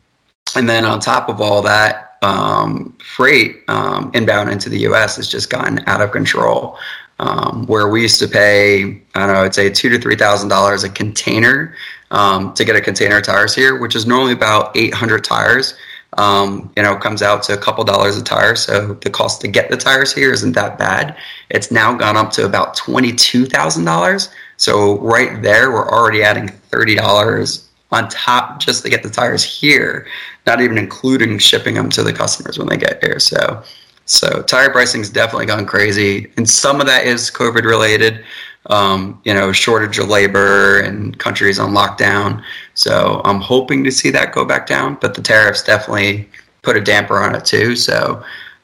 and 0.56 0.68
then 0.68 0.84
on 0.84 1.00
top 1.00 1.30
of 1.30 1.42
all 1.42 1.62
that, 1.62 2.18
um, 2.24 2.98
freight 3.04 3.58
um, 3.68 4.10
inbound 4.16 4.50
into 4.50 4.68
the 4.68 4.80
U.S. 4.80 5.18
has 5.18 5.30
just 5.30 5.52
gotten 5.52 5.80
out 5.86 6.02
of 6.02 6.12
control 6.12 6.80
um, 7.20 7.68
where 7.68 7.88
we 7.88 8.02
used 8.02 8.20
to 8.20 8.28
pay, 8.28 9.00
I 9.14 9.28
don't 9.28 9.36
know, 9.36 9.44
I'd 9.44 9.54
say 9.54 9.70
two 9.70 9.90
to 9.90 10.00
three 10.00 10.16
thousand 10.16 10.50
dollars 10.50 10.84
a 10.84 10.90
container 10.90 11.76
um, 12.12 12.54
to 12.54 12.64
get 12.64 12.76
a 12.76 12.82
container 12.82 13.18
of 13.18 13.24
tires 13.24 13.56
here, 13.56 13.78
which 13.80 13.96
is 13.96 14.06
normally 14.06 14.34
about 14.34 14.76
eight 14.76 14.94
hundred 14.94 15.24
tires. 15.24 15.76
Um, 16.18 16.72
you 16.78 16.84
know, 16.84 16.96
comes 16.96 17.22
out 17.22 17.44
to 17.44 17.54
a 17.54 17.58
couple 17.58 17.84
dollars 17.84 18.16
a 18.16 18.24
tire, 18.24 18.56
so 18.56 18.94
the 18.94 19.10
cost 19.10 19.42
to 19.42 19.50
get 19.50 19.70
the 19.70 19.76
tires 19.76 20.14
here 20.14 20.32
isn't 20.32 20.54
that 20.54 20.78
bad. 20.78 21.18
It's 21.50 21.72
now 21.72 21.94
gone 21.94 22.16
up 22.16 22.32
to 22.34 22.46
about 22.46 22.76
twenty-two 22.76 23.46
thousand 23.48 23.84
dollars. 23.84 24.30
So 24.56 24.98
right 25.00 25.42
there, 25.42 25.72
we're 25.72 25.90
already 25.90 26.24
adding 26.24 26.48
thirty 26.48 26.96
dollars 26.96 27.68
on 27.92 28.08
top 28.08 28.60
just 28.60 28.84
to 28.84 28.90
get 28.90 29.04
the 29.04 29.10
tires 29.10 29.44
here, 29.44 30.08
not 30.48 30.62
even 30.62 30.78
including 30.78 31.38
shipping 31.38 31.76
them 31.76 31.90
to 31.90 32.04
the 32.04 32.14
customers 32.14 32.58
when 32.58 32.70
they 32.70 32.78
get 32.78 33.04
here. 33.04 33.20
So 33.20 33.64
so 34.06 34.42
tire 34.44 34.70
pricing's 34.70 35.10
definitely 35.10 35.48
gone 35.48 35.66
crazy, 35.66 36.32
and 36.38 36.50
some 36.50 36.80
of 36.80 36.88
that 36.88 37.06
is 37.06 37.30
COVID 37.30 37.64
related. 37.66 38.24
Um, 38.68 39.22
you 39.24 39.34
know, 39.34 39.52
shortage 39.52 40.00
of 40.00 40.08
labor 40.08 40.80
and 40.80 41.16
countries 41.20 41.60
on 41.60 41.74
lockdown. 41.74 42.44
So 42.74 43.22
I'm 43.24 43.40
hoping 43.40 43.84
to 43.84 43.92
see 43.92 44.10
that 44.10 44.34
go 44.34 44.44
back 44.44 44.66
down, 44.66 44.98
but 45.00 45.14
the 45.14 45.22
tariffs 45.22 45.62
definitely 45.62 46.28
put 46.64 46.76
a 46.76 46.82
damper 46.82 47.20
on 47.20 47.36
it 47.36 47.46
too. 47.46 47.76
So, 47.76 48.24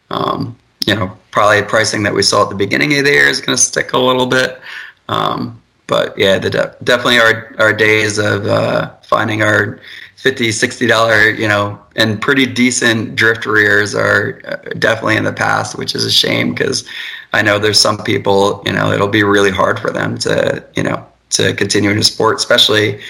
um, 0.10 0.58
you 0.88 0.96
know, 0.96 1.16
probably 1.30 1.62
pricing 1.62 2.02
that 2.04 2.14
we 2.16 2.24
saw 2.24 2.44
at 2.44 2.50
the 2.50 2.56
beginning 2.56 2.98
of 2.98 3.06
the 3.06 3.12
year 3.12 3.28
is 3.28 3.42
going 3.42 3.56
to 3.56 3.62
stick 3.62 3.94
a 3.94 3.98
little 4.00 4.26
bit. 4.26 4.60
Um, 5.08 5.62
but 5.88 6.18
yeah, 6.18 6.40
the 6.40 6.50
de- 6.50 6.76
definitely 6.84 7.20
our 7.20 7.54
our 7.60 7.74
days 7.74 8.18
of 8.18 8.46
uh, 8.48 8.96
finding 9.04 9.42
our 9.42 9.80
50 10.22 10.52
60 10.52 10.88
dollar 10.88 11.30
you 11.30 11.48
know 11.48 11.80
and 11.96 12.22
pretty 12.22 12.46
decent 12.46 13.16
drift 13.16 13.46
rears 13.46 13.96
are 13.96 14.42
uh, 14.46 14.56
definitely 14.80 15.18
in 15.18 15.24
the 15.24 15.34
past 15.34 15.78
which 15.78 15.96
is 15.96 16.06
a 16.06 16.12
shame 16.12 16.54
because 16.54 16.88
i 17.34 17.42
know 17.42 17.58
there's 17.58 17.80
some 17.80 17.98
people 18.04 18.62
you 18.66 18.74
know 18.74 18.92
it'll 18.92 19.08
be 19.08 19.24
really 19.24 19.52
hard 19.52 19.80
for 19.80 19.92
them 19.92 20.18
to 20.18 20.64
you 20.76 20.84
know 20.84 21.06
to 21.30 21.54
continue 21.56 21.90
in 21.90 21.98
a 21.98 22.04
sport 22.04 22.36
especially 22.36 23.02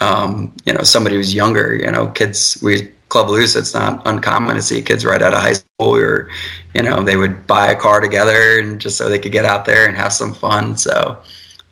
um, 0.00 0.54
you 0.64 0.72
know 0.72 0.82
somebody 0.82 1.16
who's 1.16 1.34
younger 1.34 1.74
you 1.74 1.90
know 1.90 2.08
kids 2.08 2.58
we 2.62 2.92
club 3.08 3.28
loose 3.28 3.56
it's 3.56 3.74
not 3.74 4.02
uncommon 4.06 4.54
to 4.54 4.62
see 4.62 4.82
kids 4.82 5.04
right 5.04 5.22
out 5.22 5.32
of 5.32 5.40
high 5.40 5.54
school 5.54 5.96
or 5.96 6.28
you 6.74 6.82
know 6.82 7.02
they 7.02 7.16
would 7.16 7.46
buy 7.46 7.70
a 7.70 7.76
car 7.76 8.00
together 8.00 8.58
and 8.58 8.80
just 8.80 8.96
so 8.96 9.08
they 9.08 9.18
could 9.18 9.32
get 9.32 9.44
out 9.44 9.64
there 9.64 9.86
and 9.86 9.96
have 9.96 10.12
some 10.12 10.34
fun. 10.34 10.76
So 10.76 11.18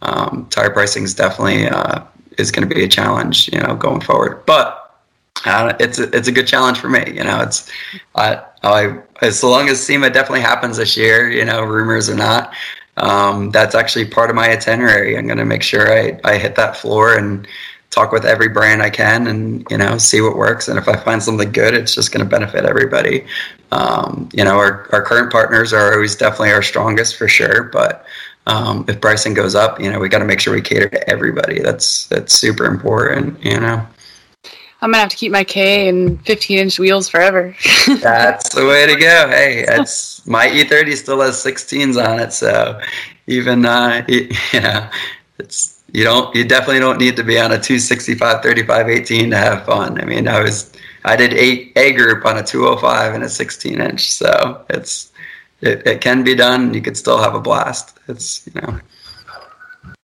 um, 0.03 0.47
tire 0.51 0.71
pricing 0.71 1.05
is 1.05 1.15
definitely 1.15 1.69
uh, 1.69 2.03
is 2.39 2.51
going 2.51 2.69
to 2.69 2.75
be 2.75 2.85
a 2.85 2.89
challenge 2.89 3.49
you 3.53 3.61
know 3.61 3.77
going 3.77 4.01
forward. 4.01 4.45
But 4.47 4.86
it's 5.47 5.99
a, 5.99 6.15
it's 6.17 6.29
a 6.29 6.33
good 6.33 6.47
challenge 6.47 6.79
for 6.79 6.89
me. 6.89 7.05
You 7.07 7.25
know, 7.25 7.41
it's 7.41 7.71
I, 8.15 8.43
I 8.63 8.99
as 9.23 9.43
long 9.43 9.69
as 9.69 9.85
SEMA 9.85 10.11
definitely 10.11 10.41
happens 10.41 10.77
this 10.77 10.97
year. 10.97 11.31
You 11.31 11.45
know, 11.45 11.63
rumors 11.63 12.09
or 12.09 12.17
not, 12.17 12.53
um, 12.97 13.51
that's 13.51 13.75
actually 13.75 14.07
part 14.07 14.31
of 14.31 14.37
my 14.37 14.51
itinerary. 14.51 15.17
I'm 15.17 15.27
going 15.27 15.39
to 15.39 15.45
make 15.45 15.63
sure 15.63 15.93
I, 15.93 16.19
I 16.25 16.39
hit 16.39 16.57
that 16.57 16.77
floor 16.77 17.17
and 17.17 17.47
talk 17.91 18.13
with 18.13 18.25
every 18.25 18.49
brand 18.49 18.83
I 18.83 18.91
can, 18.91 19.27
and 19.27 19.67
you 19.71 19.79
know, 19.79 19.99
see 19.99 20.21
what 20.21 20.37
works. 20.37 20.69
And 20.69 20.79
if 20.79 20.89
I 20.89 20.97
find 20.97 21.23
something 21.23 21.53
good, 21.53 21.75
it's 21.75 21.95
just 21.95 22.13
going 22.13 22.25
to 22.25 22.31
benefit 22.31 22.65
everybody. 22.65 23.25
Um, 23.73 24.29
you 24.33 24.45
know, 24.45 24.57
our 24.59 24.89
our 24.93 25.03
current 25.03 25.31
partners 25.31 25.73
are 25.73 25.95
always 25.95 26.17
definitely 26.17 26.53
our 26.53 26.63
strongest 26.63 27.17
for 27.17 27.29
sure, 27.29 27.65
but. 27.65 28.05
Um, 28.49 28.85
if 28.87 29.01
pricing 29.01 29.35
goes 29.35 29.57
up, 29.57 29.81
you 29.81 29.91
know, 29.91 29.99
we 29.99 30.09
got 30.09 30.21
to 30.21 30.25
make 30.25 30.39
sure 30.39 30.55
we 30.55 30.63
cater 30.63 30.89
to 30.89 31.11
everybody. 31.11 31.59
That's 31.61 32.07
that's 32.07 32.33
super 32.33 32.65
important. 32.65 33.45
You 33.45 33.59
know. 33.59 33.85
I'm 34.83 34.91
gonna 34.91 35.01
have 35.01 35.11
to 35.11 35.17
keep 35.17 35.33
my 35.33 35.45
K 35.45 35.89
and 35.89 36.25
15 36.27 36.59
inch 36.59 36.79
wheels 36.79 37.09
forever. 37.09 37.57
That's 38.01 38.55
the 38.55 38.67
way 38.67 38.87
to 38.87 38.95
go. 38.95 39.29
Hey, 39.29 39.65
that's 39.67 40.27
my 40.27 40.49
E30 40.49 40.97
still 40.97 41.21
has 41.23 41.37
16s 41.37 42.03
on 42.05 42.21
it, 42.21 42.33
so 42.33 42.79
even 43.27 43.65
uh, 43.65 44.05
you 44.09 44.29
know, 44.55 44.89
it's 45.39 45.83
you 45.93 46.05
don't 46.05 46.35
you 46.35 46.45
definitely 46.45 46.81
don't 46.81 46.99
need 46.99 47.17
to 47.17 47.25
be 47.25 47.39
on 47.39 47.53
a 47.53 47.61
265 47.61 48.43
35 48.43 48.89
18 48.89 49.31
to 49.31 49.37
have 49.37 49.65
fun. 49.65 49.99
I 50.01 50.05
mean, 50.05 50.29
I 50.29 50.43
was 50.43 50.73
I 51.05 51.17
did 51.17 51.33
eight 51.33 51.73
A 51.77 51.93
group 51.93 52.27
on 52.27 52.37
a 52.37 52.43
205 52.43 53.15
and 53.15 53.25
a 53.25 53.29
16 53.29 53.81
inch, 53.81 54.13
so 54.13 54.65
it's 54.69 55.11
it, 55.63 55.87
it 55.87 56.01
can 56.03 56.23
be 56.23 56.35
done. 56.35 56.75
You 56.75 56.83
could 56.83 56.99
still 56.99 57.19
have 57.19 57.35
a 57.35 57.41
blast. 57.41 57.99
It's 58.09 58.47
you 58.47 58.61
know. 58.61 58.79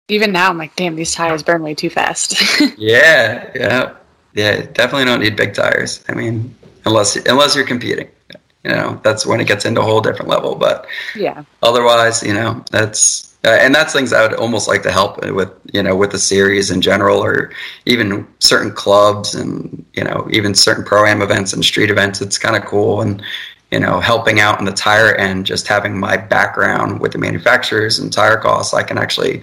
Even 0.10 0.32
now, 0.32 0.50
I'm 0.50 0.58
like, 0.58 0.76
damn, 0.76 0.96
these 0.96 1.14
tires 1.14 1.44
burn 1.44 1.62
way 1.64 1.74
too 1.74 1.90
fast. 1.90 2.36
yeah, 2.78 3.50
yeah 3.54 3.94
yeah, 4.38 4.62
definitely 4.74 5.06
don't 5.06 5.20
need 5.20 5.36
big 5.36 5.56
tires. 5.56 6.06
I 6.08 6.14
mean, 6.14 6.56
unless 6.86 7.16
unless 7.16 7.56
you're 7.56 7.66
competing, 7.66 8.08
you 8.64 8.70
know, 8.70 9.02
that's 9.04 9.26
when 9.26 9.42
it 9.42 9.48
gets 9.48 9.66
into 9.66 9.82
a 9.82 9.84
whole 9.84 10.00
different 10.00 10.30
level. 10.30 10.54
But 10.54 10.86
yeah, 11.16 11.44
otherwise, 11.64 12.22
you 12.22 12.36
know, 12.36 12.64
that's 12.70 13.36
uh, 13.44 13.58
and 13.60 13.74
that's 13.74 13.94
things 13.94 14.14
I 14.14 14.22
would 14.22 14.36
almost 14.36 14.68
like 14.68 14.84
to 14.84 14.92
help 14.92 15.26
with, 15.26 15.50
you 15.74 15.82
know, 15.82 15.96
with 15.96 16.12
the 16.12 16.20
series 16.20 16.70
in 16.70 16.82
general, 16.82 17.18
or 17.18 17.52
even 17.88 18.28
certain 18.40 18.72
clubs 18.72 19.34
and 19.34 19.84
you 19.94 20.04
know, 20.04 20.28
even 20.30 20.54
certain 20.54 20.84
pro 20.84 21.08
am 21.08 21.24
events 21.24 21.52
and 21.52 21.66
street 21.66 21.90
events. 21.90 22.22
It's 22.22 22.38
kind 22.38 22.56
of 22.56 22.64
cool 22.64 23.02
and 23.02 23.24
you 23.72 23.80
know, 23.80 24.00
helping 24.00 24.40
out 24.40 24.60
in 24.60 24.66
the 24.66 24.72
tire 24.72 25.14
end, 25.16 25.46
just 25.46 25.68
having 25.68 26.00
my 26.00 26.16
background 26.16 27.02
with 27.02 27.12
the 27.12 27.18
manufacturers 27.18 28.00
and 28.00 28.14
tire 28.14 28.38
costs, 28.38 28.74
I 28.74 28.82
can 28.82 28.98
actually 28.98 29.42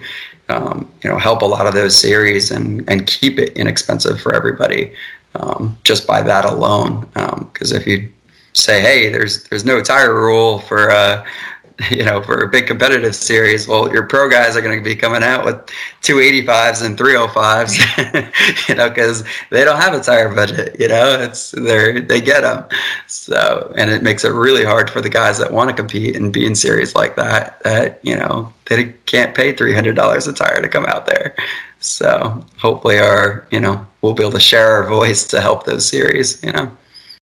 um, 0.49 0.89
you 1.03 1.09
know 1.09 1.17
help 1.17 1.41
a 1.41 1.45
lot 1.45 1.67
of 1.67 1.73
those 1.73 1.95
series 1.95 2.51
and 2.51 2.87
and 2.89 3.07
keep 3.07 3.39
it 3.39 3.53
inexpensive 3.57 4.19
for 4.21 4.33
everybody 4.35 4.93
um, 5.35 5.77
just 5.83 6.07
by 6.07 6.21
that 6.21 6.45
alone. 6.45 7.01
Because 7.51 7.71
um, 7.71 7.77
if 7.77 7.87
you 7.87 8.11
say 8.53 8.79
hey 8.79 9.09
there's 9.09 9.43
there's 9.45 9.65
no 9.65 9.81
tire 9.81 10.13
rule 10.13 10.59
for 10.59 10.91
uh, 10.91 11.25
you 11.91 12.03
know, 12.03 12.21
for 12.21 12.41
a 12.41 12.47
big 12.47 12.67
competitive 12.67 13.15
series, 13.15 13.67
well, 13.67 13.91
your 13.91 14.03
pro 14.03 14.29
guys 14.29 14.55
are 14.55 14.61
going 14.61 14.77
to 14.77 14.83
be 14.83 14.95
coming 14.95 15.23
out 15.23 15.43
with 15.43 15.57
285s 16.03 16.85
and 16.85 16.97
305s, 16.97 18.69
you 18.69 18.75
know, 18.75 18.89
because 18.89 19.23
they 19.51 19.65
don't 19.65 19.79
have 19.79 19.93
a 19.93 20.01
tire 20.01 20.33
budget, 20.33 20.75
you 20.79 20.87
know, 20.87 21.19
it's 21.19 21.51
they 21.51 21.99
they 21.99 22.21
get 22.21 22.41
them. 22.41 22.65
So, 23.07 23.73
and 23.77 23.89
it 23.89 24.03
makes 24.03 24.23
it 24.23 24.29
really 24.29 24.63
hard 24.63 24.89
for 24.89 25.01
the 25.01 25.09
guys 25.09 25.37
that 25.39 25.51
want 25.51 25.69
to 25.69 25.75
compete 25.75 26.15
and 26.15 26.31
be 26.31 26.45
in 26.45 26.55
series 26.55 26.95
like 26.95 27.15
that, 27.17 27.61
that, 27.63 27.99
you 28.03 28.15
know, 28.15 28.53
they 28.65 28.93
can't 29.05 29.35
pay 29.35 29.53
$300 29.53 30.27
a 30.27 30.33
tire 30.33 30.61
to 30.61 30.69
come 30.69 30.85
out 30.85 31.05
there. 31.05 31.35
So 31.79 32.43
hopefully 32.57 32.99
our, 32.99 33.45
you 33.51 33.59
know, 33.59 33.85
we'll 34.01 34.13
be 34.13 34.23
able 34.23 34.31
to 34.33 34.39
share 34.39 34.71
our 34.71 34.87
voice 34.87 35.27
to 35.27 35.41
help 35.41 35.65
those 35.65 35.87
series, 35.87 36.41
you 36.41 36.51
know. 36.51 36.75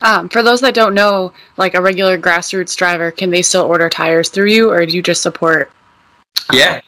Um, 0.03 0.27
for 0.27 0.43
those 0.43 0.59
that 0.61 0.73
don't 0.73 0.93
know, 0.93 1.33
like 1.55 1.73
a 1.73 1.81
regular 1.81 2.19
grassroots 2.19 2.75
driver, 2.75 3.09
can 3.09 3.31
they 3.31 3.41
still 3.41 3.63
order 3.63 3.89
tires 3.89 4.29
through 4.29 4.47
you, 4.49 4.69
or 4.69 4.85
do 4.85 4.93
you 4.93 5.01
just 5.01 5.21
support? 5.21 5.71
Um, 6.49 6.59
yeah, 6.59 6.81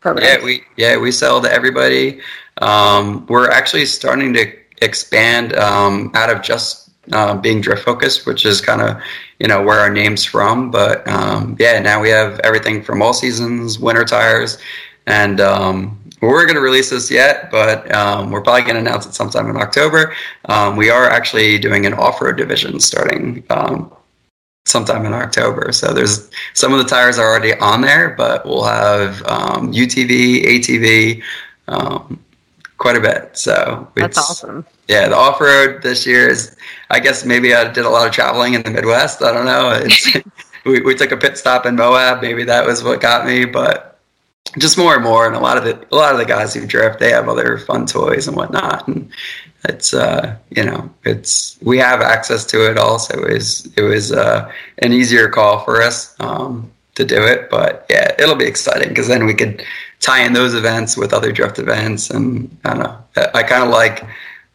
programs? 0.00 0.28
yeah, 0.28 0.44
we 0.44 0.62
yeah 0.76 0.96
we 0.98 1.10
sell 1.10 1.40
to 1.40 1.50
everybody. 1.50 2.20
Um, 2.58 3.26
we're 3.26 3.50
actually 3.50 3.86
starting 3.86 4.34
to 4.34 4.52
expand 4.82 5.54
um, 5.56 6.10
out 6.14 6.30
of 6.30 6.42
just 6.42 6.90
uh, 7.12 7.34
being 7.36 7.62
drift 7.62 7.84
focused, 7.84 8.26
which 8.26 8.44
is 8.44 8.60
kind 8.60 8.82
of 8.82 9.00
you 9.38 9.48
know 9.48 9.62
where 9.62 9.78
our 9.80 9.90
name's 9.90 10.24
from. 10.24 10.70
But 10.70 11.08
um, 11.08 11.56
yeah, 11.58 11.78
now 11.80 12.02
we 12.02 12.10
have 12.10 12.38
everything 12.40 12.82
from 12.82 13.00
all 13.00 13.14
seasons, 13.14 13.78
winter 13.78 14.04
tires, 14.04 14.58
and 15.06 15.40
um, 15.40 15.98
we're 16.20 16.44
going 16.44 16.56
to 16.56 16.60
release 16.60 16.90
this 16.90 17.10
yet, 17.10 17.50
but 17.50 17.90
um, 17.94 18.30
we're 18.30 18.42
probably 18.42 18.62
going 18.62 18.74
to 18.74 18.80
announce 18.80 19.06
it 19.06 19.14
sometime 19.14 19.48
in 19.48 19.56
October. 19.56 20.14
Um, 20.46 20.76
we 20.76 20.90
are 20.90 21.08
actually 21.08 21.58
doing 21.58 21.86
an 21.86 21.94
off-road 21.94 22.36
division 22.36 22.80
starting 22.80 23.44
um, 23.50 23.92
sometime 24.64 25.06
in 25.06 25.12
October. 25.12 25.72
So 25.72 25.92
there's 25.92 26.30
some 26.54 26.72
of 26.72 26.78
the 26.78 26.84
tires 26.84 27.18
are 27.18 27.28
already 27.28 27.54
on 27.54 27.80
there, 27.80 28.10
but 28.10 28.44
we'll 28.44 28.64
have 28.64 29.22
um, 29.26 29.72
UTV, 29.72 30.44
ATV, 30.44 31.22
um, 31.68 32.22
quite 32.78 32.96
a 32.96 33.00
bit. 33.00 33.36
So 33.36 33.88
That's 33.94 34.18
awesome. 34.18 34.66
Yeah, 34.88 35.08
the 35.08 35.16
off 35.16 35.40
road 35.40 35.82
this 35.82 36.06
year 36.06 36.28
is. 36.28 36.56
I 36.90 37.00
guess 37.00 37.24
maybe 37.24 37.54
I 37.54 37.70
did 37.70 37.84
a 37.84 37.90
lot 37.90 38.06
of 38.06 38.14
traveling 38.14 38.54
in 38.54 38.62
the 38.62 38.70
Midwest. 38.70 39.22
I 39.22 39.32
don't 39.32 39.44
know. 39.44 39.70
It's, 39.74 40.16
we 40.64 40.80
we 40.80 40.94
took 40.94 41.12
a 41.12 41.16
pit 41.16 41.36
stop 41.36 41.66
in 41.66 41.76
Moab. 41.76 42.22
Maybe 42.22 42.44
that 42.44 42.64
was 42.64 42.82
what 42.82 43.00
got 43.00 43.26
me, 43.26 43.44
but 43.44 43.87
just 44.58 44.78
more 44.78 44.94
and 44.94 45.04
more. 45.04 45.26
And 45.26 45.36
a 45.36 45.40
lot 45.40 45.56
of 45.56 45.64
the 45.64 45.86
a 45.92 45.96
lot 45.96 46.12
of 46.12 46.18
the 46.18 46.24
guys 46.24 46.54
who 46.54 46.66
drift, 46.66 46.98
they 46.98 47.10
have 47.10 47.28
other 47.28 47.58
fun 47.58 47.86
toys 47.86 48.28
and 48.28 48.36
whatnot. 48.36 48.86
And 48.88 49.10
it's 49.64 49.92
uh, 49.92 50.36
you 50.50 50.64
know, 50.64 50.90
it's 51.04 51.58
we 51.62 51.78
have 51.78 52.00
access 52.00 52.44
to 52.46 52.70
it. 52.70 52.78
Also, 52.78 53.18
it 53.18 53.32
was 53.32 53.68
it 53.76 53.82
was 53.82 54.12
uh, 54.12 54.50
an 54.78 54.92
easier 54.92 55.28
call 55.28 55.64
for 55.64 55.82
us 55.82 56.14
um, 56.20 56.70
to 56.94 57.04
do 57.04 57.22
it. 57.22 57.50
But 57.50 57.86
yeah, 57.90 58.14
it'll 58.18 58.36
be 58.36 58.46
exciting 58.46 58.88
because 58.88 59.08
then 59.08 59.26
we 59.26 59.34
could 59.34 59.64
tie 60.00 60.24
in 60.24 60.32
those 60.32 60.54
events 60.54 60.96
with 60.96 61.12
other 61.12 61.32
drift 61.32 61.58
events, 61.58 62.10
and 62.10 62.56
I 62.64 62.70
don't 62.70 62.82
know. 62.84 62.98
I, 63.16 63.30
I 63.34 63.42
kind 63.42 63.62
of 63.62 63.70
like 63.70 64.04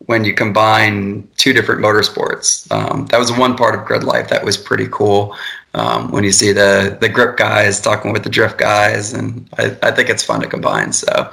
when 0.06 0.26
you 0.26 0.34
combine 0.34 1.28
two 1.38 1.54
different 1.54 1.82
motorsports. 1.82 2.70
Um, 2.72 3.06
that 3.08 3.20
was 3.20 3.32
one 3.32 3.56
part 3.56 3.76
of 3.76 3.86
Grid 3.86 4.04
Life 4.04 4.30
that 4.30 4.44
was 4.44 4.58
pretty 4.58 4.88
cool. 4.91 5.36
Um, 5.76 6.11
when 6.11 6.24
you 6.24 6.32
see 6.32 6.51
the 6.51 6.97
the 7.01 7.09
grip 7.09 7.36
guys 7.38 7.82
talking 7.82 8.13
with 8.13 8.24
the 8.24 8.30
drift 8.30 8.57
guys, 8.59 9.13
and 9.13 9.49
I, 9.57 9.76
I 9.82 9.91
think 9.91 10.09
it's 10.09 10.24
fun 10.24 10.41
to 10.41 10.47
combine. 10.47 10.93
So 10.93 11.32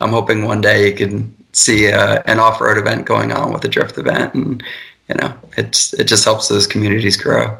I'm 0.00 0.10
hoping 0.10 0.44
one 0.44 0.60
day 0.60 0.88
you 0.90 0.94
can 0.96 1.34
see 1.52 1.90
uh, 1.90 2.22
an 2.26 2.38
off 2.38 2.60
road 2.60 2.78
event 2.78 3.06
going 3.06 3.32
on 3.32 3.52
with 3.52 3.64
a 3.64 3.68
drift 3.68 3.98
event, 3.98 4.34
and 4.34 4.62
you 5.08 5.16
know, 5.16 5.34
it's 5.56 5.92
it 5.94 6.04
just 6.04 6.24
helps 6.24 6.48
those 6.48 6.66
communities 6.68 7.16
grow. 7.16 7.58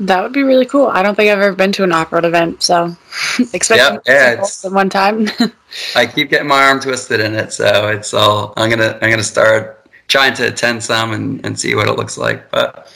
That 0.00 0.22
would 0.22 0.32
be 0.32 0.44
really 0.44 0.66
cool. 0.66 0.86
I 0.86 1.02
don't 1.02 1.16
think 1.16 1.28
I've 1.32 1.40
ever 1.40 1.56
been 1.56 1.72
to 1.72 1.82
an 1.82 1.90
off 1.90 2.12
road 2.12 2.24
event, 2.24 2.62
so 2.62 2.96
expecting 3.52 3.94
Yep, 3.94 4.02
yeah, 4.06 4.32
it's- 4.34 4.64
one 4.64 4.88
time. 4.88 5.28
I 5.96 6.06
keep 6.06 6.30
getting 6.30 6.46
my 6.48 6.62
arm 6.62 6.80
twisted 6.80 7.18
in 7.20 7.34
it, 7.34 7.52
so 7.52 7.88
it's 7.88 8.14
all 8.14 8.54
I'm 8.56 8.70
gonna 8.70 8.96
I'm 9.02 9.10
gonna 9.10 9.24
start 9.24 9.90
trying 10.06 10.34
to 10.34 10.46
attend 10.46 10.82
some 10.84 11.12
and, 11.12 11.44
and 11.44 11.58
see 11.58 11.74
what 11.74 11.88
it 11.88 11.96
looks 11.96 12.16
like. 12.16 12.48
But 12.50 12.90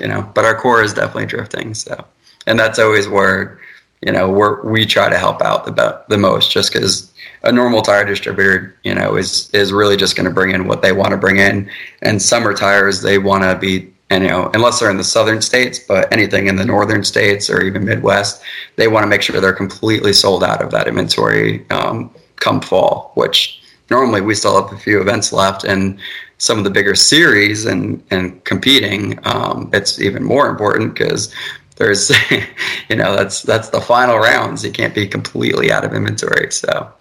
you 0.00 0.08
know, 0.08 0.22
but 0.34 0.44
our 0.44 0.54
core 0.54 0.82
is 0.82 0.94
definitely 0.94 1.26
drifting, 1.26 1.74
so 1.74 2.04
and 2.46 2.58
that's 2.58 2.78
always 2.78 3.08
where 3.08 3.60
you 4.02 4.12
know 4.12 4.30
where 4.30 4.62
we 4.62 4.86
try 4.86 5.08
to 5.08 5.18
help 5.18 5.42
out 5.42 5.66
the 5.66 6.02
the 6.08 6.18
most, 6.18 6.50
just 6.50 6.72
because 6.72 7.12
a 7.42 7.52
normal 7.52 7.82
tire 7.82 8.04
distributor, 8.04 8.74
you 8.84 8.94
know, 8.94 9.16
is 9.16 9.50
is 9.52 9.72
really 9.72 9.96
just 9.96 10.16
going 10.16 10.28
to 10.28 10.34
bring 10.34 10.50
in 10.50 10.66
what 10.66 10.82
they 10.82 10.92
want 10.92 11.10
to 11.10 11.16
bring 11.16 11.38
in, 11.38 11.70
and 12.02 12.20
summer 12.20 12.54
tires 12.54 13.02
they 13.02 13.18
want 13.18 13.44
to 13.44 13.56
be. 13.56 13.92
And, 14.10 14.24
you 14.24 14.30
know, 14.30 14.50
unless 14.54 14.80
they're 14.80 14.90
in 14.90 14.96
the 14.96 15.04
southern 15.04 15.42
states, 15.42 15.78
but 15.78 16.10
anything 16.10 16.46
in 16.46 16.56
the 16.56 16.64
northern 16.64 17.04
states 17.04 17.50
or 17.50 17.60
even 17.60 17.84
Midwest, 17.84 18.42
they 18.76 18.88
want 18.88 19.02
to 19.02 19.06
make 19.06 19.20
sure 19.20 19.38
they're 19.38 19.52
completely 19.52 20.14
sold 20.14 20.42
out 20.42 20.62
of 20.62 20.70
that 20.70 20.88
inventory 20.88 21.68
um, 21.68 22.10
come 22.36 22.62
fall. 22.62 23.12
Which 23.16 23.60
normally 23.90 24.22
we 24.22 24.34
still 24.34 24.62
have 24.62 24.72
a 24.72 24.80
few 24.80 24.98
events 25.02 25.30
left, 25.30 25.62
and 25.64 25.98
some 26.38 26.58
of 26.58 26.64
the 26.64 26.70
bigger 26.70 26.94
series 26.94 27.66
and 27.66 28.02
and 28.10 28.42
competing, 28.44 29.18
um, 29.26 29.70
it's 29.72 30.00
even 30.00 30.24
more 30.24 30.48
important 30.48 30.94
because 30.94 31.32
there's, 31.76 32.10
you 32.88 32.96
know, 32.96 33.14
that's 33.16 33.42
that's 33.42 33.70
the 33.70 33.80
final 33.80 34.18
rounds. 34.18 34.64
You 34.64 34.72
can't 34.72 34.94
be 34.94 35.06
completely 35.06 35.70
out 35.70 35.84
of 35.84 35.94
inventory. 35.94 36.50
So 36.52 36.92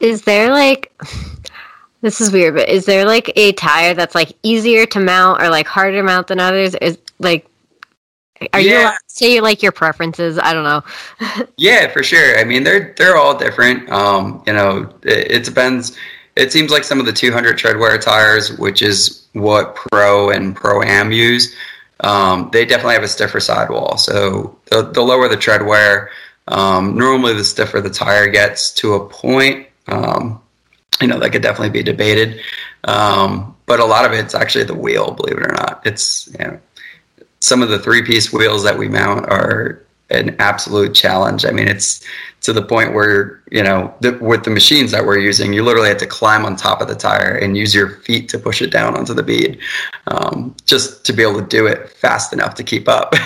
Is 0.00 0.22
there 0.22 0.50
like 0.50 0.92
this 2.00 2.20
is 2.20 2.30
weird, 2.32 2.54
but 2.54 2.68
is 2.68 2.84
there 2.86 3.04
like 3.04 3.32
a 3.36 3.52
tire 3.52 3.94
that's 3.94 4.14
like 4.14 4.32
easier 4.42 4.86
to 4.86 5.00
mount 5.00 5.42
or 5.42 5.48
like 5.50 5.66
harder 5.66 5.98
to 5.98 6.02
mount 6.02 6.28
than 6.28 6.40
others? 6.40 6.74
Is 6.76 6.98
like 7.18 7.46
are 8.52 8.60
you 8.60 8.70
Yeah. 8.70 8.82
allowed 8.82 8.92
to 8.92 8.98
say 9.08 9.40
like 9.40 9.62
your 9.62 9.72
preferences? 9.72 10.38
I 10.38 10.52
don't 10.52 10.64
know. 10.64 11.46
Yeah, 11.56 11.88
for 11.88 12.04
sure. 12.04 12.38
I 12.38 12.44
mean, 12.44 12.62
they're 12.62 12.94
they're 12.96 13.16
all 13.16 13.36
different. 13.36 13.88
Um, 13.90 14.42
you 14.46 14.52
know, 14.52 14.94
it, 15.02 15.30
it 15.32 15.44
depends. 15.44 15.96
It 16.38 16.52
seems 16.52 16.70
like 16.70 16.84
some 16.84 17.00
of 17.00 17.06
the 17.06 17.12
200 17.12 17.58
treadwear 17.58 18.00
tires, 18.00 18.56
which 18.58 18.80
is 18.80 19.26
what 19.32 19.74
Pro 19.74 20.30
and 20.30 20.54
Pro 20.54 20.82
Am 20.84 21.10
use, 21.10 21.52
um, 22.00 22.48
they 22.52 22.64
definitely 22.64 22.94
have 22.94 23.02
a 23.02 23.08
stiffer 23.08 23.40
sidewall. 23.40 23.98
So 23.98 24.56
the, 24.66 24.82
the 24.82 25.02
lower 25.02 25.28
the 25.28 25.36
treadwear, 25.36 26.08
um, 26.46 26.96
normally 26.96 27.34
the 27.34 27.44
stiffer 27.44 27.80
the 27.80 27.90
tire 27.90 28.28
gets 28.28 28.72
to 28.74 28.94
a 28.94 29.08
point. 29.08 29.66
Um, 29.88 30.40
you 31.00 31.08
know, 31.08 31.18
that 31.18 31.32
could 31.32 31.42
definitely 31.42 31.70
be 31.70 31.82
debated. 31.82 32.40
Um, 32.84 33.56
but 33.66 33.80
a 33.80 33.84
lot 33.84 34.04
of 34.04 34.12
it's 34.12 34.34
actually 34.34 34.64
the 34.64 34.74
wheel, 34.74 35.10
believe 35.10 35.38
it 35.38 35.42
or 35.42 35.52
not. 35.52 35.82
It's 35.84 36.28
you 36.38 36.44
know, 36.44 36.60
some 37.40 37.62
of 37.62 37.68
the 37.68 37.80
three 37.80 38.02
piece 38.02 38.32
wheels 38.32 38.62
that 38.62 38.78
we 38.78 38.88
mount 38.88 39.26
are 39.26 39.82
an 40.10 40.34
absolute 40.38 40.94
challenge. 40.94 41.44
I 41.44 41.50
mean, 41.50 41.68
it's 41.68 42.04
to 42.42 42.52
the 42.52 42.62
point 42.62 42.94
where, 42.94 43.42
you 43.50 43.62
know, 43.62 43.92
the, 44.00 44.12
with 44.18 44.44
the 44.44 44.50
machines 44.50 44.90
that 44.92 45.04
we're 45.04 45.18
using, 45.18 45.52
you 45.52 45.62
literally 45.62 45.88
have 45.88 45.98
to 45.98 46.06
climb 46.06 46.44
on 46.44 46.56
top 46.56 46.80
of 46.80 46.88
the 46.88 46.94
tire 46.94 47.34
and 47.34 47.56
use 47.56 47.74
your 47.74 47.90
feet 48.00 48.28
to 48.30 48.38
push 48.38 48.62
it 48.62 48.70
down 48.70 48.96
onto 48.96 49.12
the 49.12 49.22
bead 49.22 49.58
um, 50.06 50.54
just 50.64 51.04
to 51.04 51.12
be 51.12 51.22
able 51.22 51.40
to 51.40 51.46
do 51.46 51.66
it 51.66 51.90
fast 51.90 52.32
enough 52.32 52.54
to 52.54 52.64
keep 52.64 52.88
up. 52.88 53.14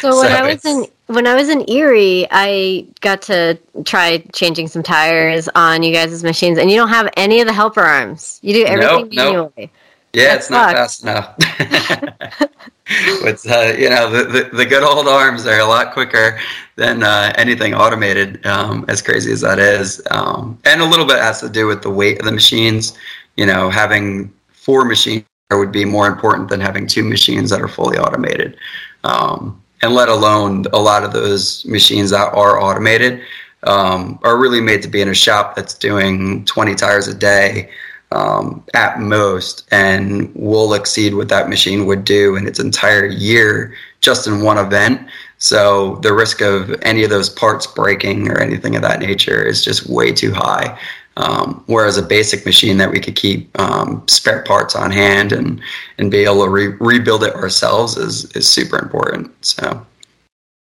So 0.00 0.18
when 0.18 0.32
I 0.32 0.42
was 0.42 0.64
in 0.64 0.86
when 1.06 1.26
I 1.26 1.34
was 1.34 1.48
in 1.48 1.68
Erie, 1.70 2.26
I 2.30 2.86
got 3.00 3.22
to 3.22 3.58
try 3.84 4.18
changing 4.32 4.68
some 4.68 4.82
tires 4.82 5.48
on 5.54 5.82
you 5.82 5.92
guys' 5.92 6.24
machines, 6.24 6.58
and 6.58 6.70
you 6.70 6.76
don't 6.76 6.88
have 6.88 7.08
any 7.16 7.40
of 7.40 7.46
the 7.46 7.52
helper 7.52 7.82
arms. 7.82 8.38
You 8.42 8.54
do 8.54 8.64
everything 8.64 9.08
Nope, 9.08 9.12
nope. 9.12 9.52
manually. 9.56 9.72
Yeah, 10.14 10.28
That 10.28 10.36
it's 10.38 10.50
not 10.50 10.72
fast 10.72 11.02
enough. 11.02 11.36
but 13.22 13.44
uh, 13.46 13.74
you 13.76 13.90
know, 13.90 14.10
the, 14.10 14.24
the 14.24 14.56
the 14.56 14.66
good 14.66 14.82
old 14.82 15.06
arms 15.06 15.46
are 15.46 15.60
a 15.60 15.64
lot 15.64 15.92
quicker 15.92 16.38
than 16.76 17.02
uh, 17.02 17.32
anything 17.36 17.74
automated. 17.74 18.44
Um, 18.46 18.84
as 18.88 19.02
crazy 19.02 19.30
as 19.32 19.42
that 19.42 19.58
is, 19.58 20.00
um, 20.10 20.58
and 20.64 20.80
a 20.80 20.86
little 20.86 21.06
bit 21.06 21.18
has 21.18 21.40
to 21.40 21.48
do 21.48 21.66
with 21.66 21.82
the 21.82 21.90
weight 21.90 22.18
of 22.18 22.24
the 22.24 22.32
machines. 22.32 22.96
You 23.36 23.46
know, 23.46 23.68
having 23.68 24.32
four 24.52 24.84
machines 24.84 25.24
would 25.50 25.72
be 25.72 25.84
more 25.84 26.06
important 26.06 26.48
than 26.48 26.60
having 26.60 26.86
two 26.86 27.04
machines 27.04 27.50
that 27.50 27.60
are 27.60 27.68
fully 27.68 27.98
automated. 27.98 28.56
Um, 29.04 29.62
and 29.82 29.94
let 29.94 30.08
alone 30.08 30.64
a 30.72 30.78
lot 30.78 31.04
of 31.04 31.12
those 31.12 31.64
machines 31.64 32.10
that 32.10 32.32
are 32.34 32.60
automated 32.60 33.22
um, 33.62 34.18
are 34.22 34.38
really 34.38 34.60
made 34.60 34.82
to 34.82 34.88
be 34.88 35.00
in 35.00 35.08
a 35.08 35.14
shop 35.14 35.56
that's 35.56 35.74
doing 35.74 36.44
20 36.44 36.74
tires 36.74 37.08
a 37.08 37.14
day 37.14 37.70
um, 38.12 38.64
at 38.74 39.00
most, 39.00 39.66
and 39.70 40.34
will 40.34 40.74
exceed 40.74 41.14
what 41.14 41.28
that 41.28 41.48
machine 41.48 41.86
would 41.86 42.04
do 42.04 42.36
in 42.36 42.46
its 42.46 42.58
entire 42.58 43.06
year 43.06 43.74
just 44.00 44.26
in 44.26 44.42
one 44.42 44.58
event. 44.58 45.08
So 45.38 45.96
the 45.96 46.12
risk 46.12 46.40
of 46.40 46.74
any 46.82 47.04
of 47.04 47.10
those 47.10 47.28
parts 47.28 47.66
breaking 47.66 48.28
or 48.28 48.38
anything 48.38 48.76
of 48.76 48.82
that 48.82 49.00
nature 49.00 49.42
is 49.42 49.64
just 49.64 49.88
way 49.88 50.12
too 50.12 50.32
high. 50.32 50.78
Um, 51.16 51.64
whereas 51.66 51.96
a 51.96 52.02
basic 52.02 52.46
machine 52.46 52.78
that 52.78 52.92
we 52.92 53.00
could 53.00 53.16
keep 53.16 53.50
um, 53.60 54.06
spare 54.06 54.42
parts 54.44 54.76
on 54.76 54.92
hand 54.92 55.32
and 55.32 55.60
and 55.98 56.12
be 56.12 56.18
able 56.18 56.44
to 56.44 56.48
re- 56.48 56.76
rebuild 56.78 57.24
it 57.24 57.34
ourselves 57.34 57.96
is 57.96 58.30
is 58.36 58.48
super 58.48 58.78
important. 58.78 59.32
So. 59.44 59.84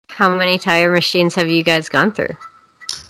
How 0.10 0.36
many 0.36 0.60
tire 0.60 0.92
machines 0.92 1.34
have 1.36 1.50
you 1.50 1.64
guys 1.64 1.90
gone 1.90 2.12
through? 2.12 2.36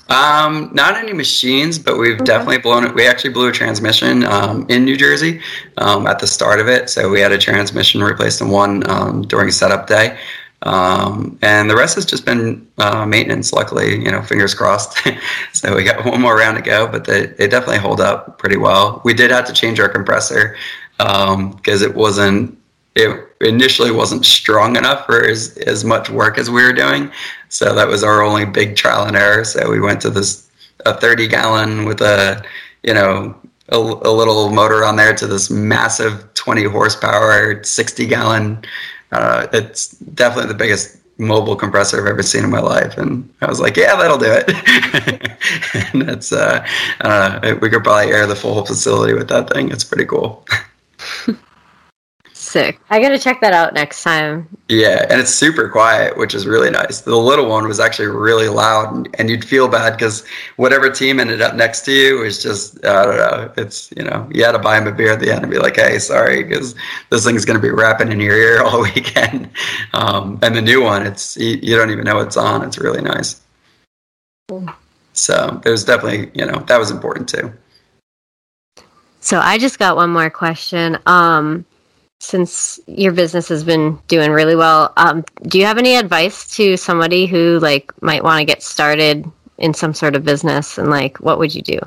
Um, 0.10 0.70
not 0.74 0.96
any 0.98 1.14
machines, 1.14 1.80
but 1.80 1.98
we've 1.98 2.16
Okay. 2.16 2.26
definitely 2.26 2.58
blown 2.60 2.84
it. 2.84 2.94
We 2.94 3.08
actually 3.08 3.32
blew 3.32 3.48
a 3.48 3.52
transmission 3.52 4.24
um, 4.26 4.66
in 4.70 4.84
New 4.86 4.98
Jersey 4.98 5.42
um, 5.78 6.06
at 6.08 6.20
the 6.20 6.28
start 6.28 6.60
of 6.60 6.68
it. 6.68 6.90
So 6.90 7.10
we 7.10 7.20
had 7.22 7.32
a 7.32 7.38
transmission 7.38 8.04
replaced 8.04 8.42
in 8.42 8.50
one 8.50 8.88
um, 8.90 9.22
during 9.24 9.50
setup 9.52 9.88
day. 9.88 10.18
Um, 10.64 11.38
and 11.42 11.70
the 11.70 11.76
rest 11.76 11.96
has 11.96 12.06
just 12.06 12.26
been 12.26 12.66
uh, 12.78 13.06
maintenance, 13.06 13.52
luckily, 13.52 13.96
you 14.02 14.12
know, 14.12 14.22
fingers 14.22 14.54
crossed. 14.54 14.98
so 15.54 15.76
we 15.76 15.84
got 15.84 16.06
one 16.06 16.22
more 16.22 16.38
round 16.38 16.58
to 16.58 16.64
go, 16.64 16.88
but 16.88 17.06
they, 17.06 17.26
they 17.28 17.48
definitely 17.48 17.80
hold 17.80 18.00
up 18.00 18.38
pretty 18.38 18.58
well. 18.58 19.02
We 19.04 19.14
did 19.14 19.32
have 19.32 19.46
to 19.46 19.54
change 19.54 19.80
our 19.80 19.90
compressor 19.90 20.56
because 20.98 21.82
it 21.82 21.96
wasn't, 21.96 22.58
it 22.96 23.33
initially 23.44 23.92
wasn't 23.92 24.26
strong 24.26 24.76
enough 24.76 25.06
for 25.06 25.24
as, 25.24 25.58
as 25.58 25.84
much 25.84 26.10
work 26.10 26.38
as 26.38 26.50
we 26.50 26.64
were 26.64 26.74
doing. 26.74 27.12
So 27.50 27.74
that 27.76 27.88
was 27.88 28.04
our 28.04 28.22
only 28.22 28.46
big 28.46 28.76
trial 28.76 29.06
and 29.06 29.16
error. 29.16 29.44
So 29.44 29.70
we 29.70 29.80
went 29.80 30.02
to 30.02 30.10
this 30.10 30.50
a 30.86 30.94
30 30.94 31.28
gallon 31.28 31.86
with 31.86 32.02
a, 32.02 32.44
you 32.84 32.94
know, 32.94 33.36
a, 33.70 33.78
a 33.78 34.12
little 34.12 34.50
motor 34.50 34.84
on 34.84 34.96
there 34.96 35.16
to 35.16 35.28
this 35.28 35.50
massive 35.50 36.34
20 36.34 36.64
horsepower, 36.66 37.64
60 37.64 38.06
gallon. 38.08 38.64
Uh, 39.12 39.48
it's 39.54 39.90
definitely 39.90 40.52
the 40.52 40.58
biggest 40.58 40.98
mobile 41.18 41.56
compressor 41.56 42.02
I've 42.02 42.08
ever 42.08 42.24
seen 42.24 42.44
in 42.44 42.50
my 42.50 42.60
life. 42.60 42.98
And 42.98 43.32
I 43.42 43.48
was 43.48 43.60
like, 43.60 43.78
yeah, 43.78 43.96
that'll 43.96 44.18
do 44.18 44.32
it. 44.32 44.50
and 45.94 46.10
it's, 46.10 46.34
uh, 46.34 46.66
uh, 47.02 47.56
we 47.62 47.70
could 47.70 47.84
probably 47.84 48.12
air 48.12 48.26
the 48.26 48.36
full 48.36 48.66
facility 48.66 49.14
with 49.14 49.30
that 49.30 49.52
thing. 49.52 49.72
It's 49.72 49.84
pretty 49.84 50.06
cool. 50.06 50.46
Sick. 52.54 52.80
I 52.92 53.02
gotta 53.02 53.18
check 53.18 53.42
that 53.42 53.52
out 53.52 53.74
next 53.74 54.04
time. 54.04 54.48
Yeah, 54.70 55.08
and 55.10 55.20
it's 55.20 55.34
super 55.34 55.68
quiet, 55.70 56.16
which 56.18 56.36
is 56.36 56.46
really 56.46 56.70
nice. 56.70 57.02
The 57.02 57.16
little 57.16 57.50
one 57.50 57.68
was 57.68 57.80
actually 57.80 58.10
really 58.10 58.48
loud, 58.48 58.94
and, 58.94 59.10
and 59.18 59.28
you'd 59.28 59.44
feel 59.44 59.68
bad 59.68 59.94
because 59.94 60.24
whatever 60.58 60.88
team 60.92 61.20
ended 61.20 61.42
up 61.42 61.56
next 61.56 61.82
to 61.86 61.92
you 61.92 62.20
was 62.20 62.44
just 62.44 62.86
I 62.86 63.06
don't 63.06 63.18
know. 63.18 63.54
It's 63.58 63.92
you 63.98 64.04
know 64.04 64.30
you 64.32 64.44
had 64.44 64.52
to 64.52 64.60
buy 64.60 64.78
him 64.78 64.86
a 64.86 64.92
beer 64.92 65.14
at 65.14 65.20
the 65.20 65.32
end 65.32 65.42
and 65.42 65.50
be 65.50 65.58
like, 65.58 65.78
hey, 65.78 65.98
sorry, 65.98 66.44
because 66.44 66.76
this 67.10 67.26
thing's 67.26 67.44
gonna 67.44 67.58
be 67.58 67.72
rapping 67.72 68.12
in 68.12 68.20
your 68.20 68.38
ear 68.38 68.62
all 68.64 68.84
weekend. 68.84 69.50
Um, 69.96 70.38
and 70.44 70.56
the 70.56 70.62
new 70.62 70.84
one, 70.84 71.08
it's 71.08 71.36
you, 71.36 71.58
you 71.60 71.76
don't 71.76 71.90
even 71.90 72.06
know 72.06 72.20
it's 72.20 72.38
on. 72.38 72.64
It's 72.64 72.78
really 72.78 73.02
nice. 73.02 73.42
So 75.14 75.60
it 75.66 75.70
was 75.72 75.86
definitely 75.86 76.30
you 76.36 76.46
know 76.46 76.60
that 76.68 76.78
was 76.78 76.92
important 76.92 77.28
too. 77.28 77.52
So 79.22 79.40
I 79.40 79.58
just 79.58 79.80
got 79.80 79.96
one 79.96 80.12
more 80.12 80.30
question. 80.30 81.00
Um, 81.08 81.66
since 82.24 82.80
your 82.88 83.12
business 83.12 83.50
has 83.50 83.64
been 83.64 84.00
doing 84.08 84.32
really 84.32 84.56
well, 84.56 84.94
um, 84.98 85.24
do 85.44 85.60
you 85.60 85.66
have 85.66 85.78
any 85.78 85.96
advice 85.96 86.56
to 86.56 86.78
somebody 86.78 87.26
who 87.26 87.60
like 87.60 87.92
might 88.02 88.24
want 88.24 88.40
to 88.40 88.46
get 88.46 88.64
started 88.64 89.30
in 89.58 89.74
some 89.74 89.94
sort 89.94 90.16
of 90.16 90.24
business 90.24 90.78
and 90.78 90.90
like 90.90 91.20
what 91.20 91.38
would 91.40 91.54
you 91.54 91.62
do? 91.62 91.80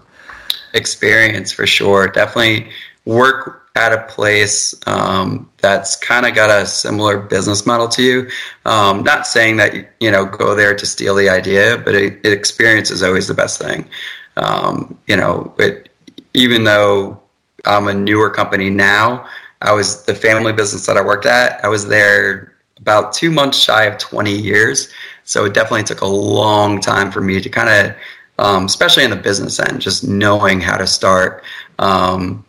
experience 0.77 1.51
for 1.51 1.67
sure. 1.67 2.07
Definitely 2.07 2.69
work 3.05 3.69
at 3.75 3.93
a 3.93 4.03
place 4.05 4.75
um, 4.87 5.51
that's 5.59 5.97
kind 5.97 6.27
of 6.27 6.35
got 6.35 6.51
a 6.51 6.67
similar 6.67 7.19
business 7.19 7.67
model 7.67 7.89
to 7.89 8.03
you. 8.03 8.31
Um, 8.65 9.03
not 9.03 9.27
saying 9.27 9.57
that 9.57 9.75
you 10.01 10.11
know 10.11 10.25
go 10.25 10.55
there 10.55 10.75
to 10.75 10.87
steal 10.87 11.15
the 11.15 11.29
idea, 11.29 11.79
but 11.79 11.95
it, 11.95 12.25
experience 12.25 12.91
is 12.91 13.03
always 13.03 13.27
the 13.27 13.35
best 13.35 13.61
thing. 13.61 13.89
Um, 14.37 14.99
you 15.07 15.17
know, 15.17 15.55
it, 15.59 15.89
even 16.35 16.65
though 16.65 17.21
I'm 17.65 17.89
a 17.89 17.95
newer 17.95 18.31
company 18.31 18.71
now, 18.71 19.27
I 19.63 19.73
was 19.73 20.05
the 20.05 20.15
family 20.15 20.53
business 20.53 20.87
that 20.87 20.97
I 20.97 21.05
worked 21.05 21.27
at. 21.27 21.65
I 21.65 21.69
was 21.69 21.89
there 21.89 22.53
about 22.79 23.13
two 23.13 23.31
months 23.31 23.59
shy 23.59 23.85
of 23.85 23.99
20 23.99 24.31
years. 24.31 24.89
So 25.25 25.45
it 25.45 25.55
definitely 25.55 25.85
took 25.85 26.03
a 26.03 26.07
long 26.07 26.81
time 26.81 27.11
for 27.11 27.21
me 27.21 27.41
to 27.41 27.49
kind 27.49 27.69
of 27.69 27.97
um, 28.39 28.67
especially 28.67 29.05
in 29.05 29.11
the 29.11 29.17
business 29.17 29.59
end, 29.59 29.81
just 29.81 30.05
knowing 30.05 30.61
how 30.61 30.77
to 30.77 30.87
start. 30.87 31.43
Um, 31.79 32.45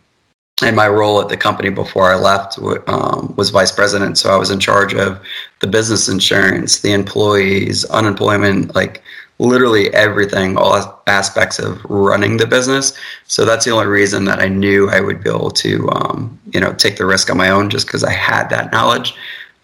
and 0.62 0.74
my 0.74 0.88
role 0.88 1.20
at 1.20 1.28
the 1.28 1.36
company 1.36 1.70
before 1.70 2.10
I 2.10 2.16
left 2.16 2.58
um, 2.88 3.34
was 3.36 3.50
vice 3.50 3.70
president, 3.70 4.18
so 4.18 4.30
I 4.30 4.36
was 4.36 4.50
in 4.50 4.58
charge 4.58 4.92
of 4.92 5.20
the 5.60 5.68
business 5.68 6.08
insurance, 6.08 6.80
the 6.80 6.92
employees, 6.92 7.84
unemployment, 7.86 8.74
like 8.74 9.02
literally 9.38 9.92
everything, 9.94 10.56
all 10.56 11.02
aspects 11.06 11.58
of 11.58 11.84
running 11.84 12.36
the 12.36 12.46
business. 12.46 12.92
So 13.26 13.44
that's 13.44 13.64
the 13.64 13.70
only 13.70 13.86
reason 13.86 14.24
that 14.24 14.40
I 14.40 14.48
knew 14.48 14.90
I 14.90 15.00
would 15.00 15.22
be 15.22 15.30
able 15.30 15.50
to, 15.50 15.88
um, 15.90 16.38
you 16.52 16.60
know, 16.60 16.72
take 16.72 16.96
the 16.96 17.06
risk 17.06 17.30
on 17.30 17.36
my 17.36 17.50
own, 17.50 17.70
just 17.70 17.86
because 17.86 18.02
I 18.02 18.12
had 18.12 18.48
that 18.50 18.72
knowledge. 18.72 19.14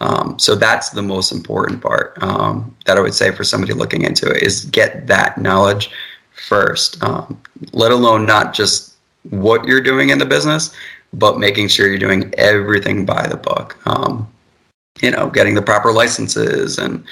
Um, 0.01 0.39
so 0.39 0.55
that's 0.55 0.91
the 0.91 1.03
most 1.03 1.33
important 1.33 1.81
part 1.81 2.17
um, 2.23 2.75
that 2.87 2.97
I 2.97 3.01
would 3.01 3.15
say 3.15 3.31
for 3.31 3.45
somebody 3.45 3.73
looking 3.73 4.03
into 4.03 4.31
it 4.31 4.43
is 4.43 4.65
get 4.67 5.07
that 5.07 5.39
knowledge 5.39 5.91
first, 6.33 7.03
um, 7.03 7.41
let 7.73 7.91
alone 7.91 8.27
not 8.27 8.55
just 8.55 8.95
what 9.31 9.65
you're 9.65 9.81
doing 9.81 10.11
in 10.11 10.19
the 10.19 10.27
business, 10.27 10.75
but 11.13 11.39
making 11.39 11.69
sure 11.69 11.89
you're 11.89 11.99
doing 11.99 12.33
everything 12.37 13.07
by 13.07 13.27
the 13.27 13.37
book. 13.37 13.79
Um, 13.87 14.29
you 15.01 15.11
know, 15.11 15.31
getting 15.31 15.55
the 15.55 15.63
proper 15.63 15.93
licenses 15.93 16.79
and, 16.79 17.05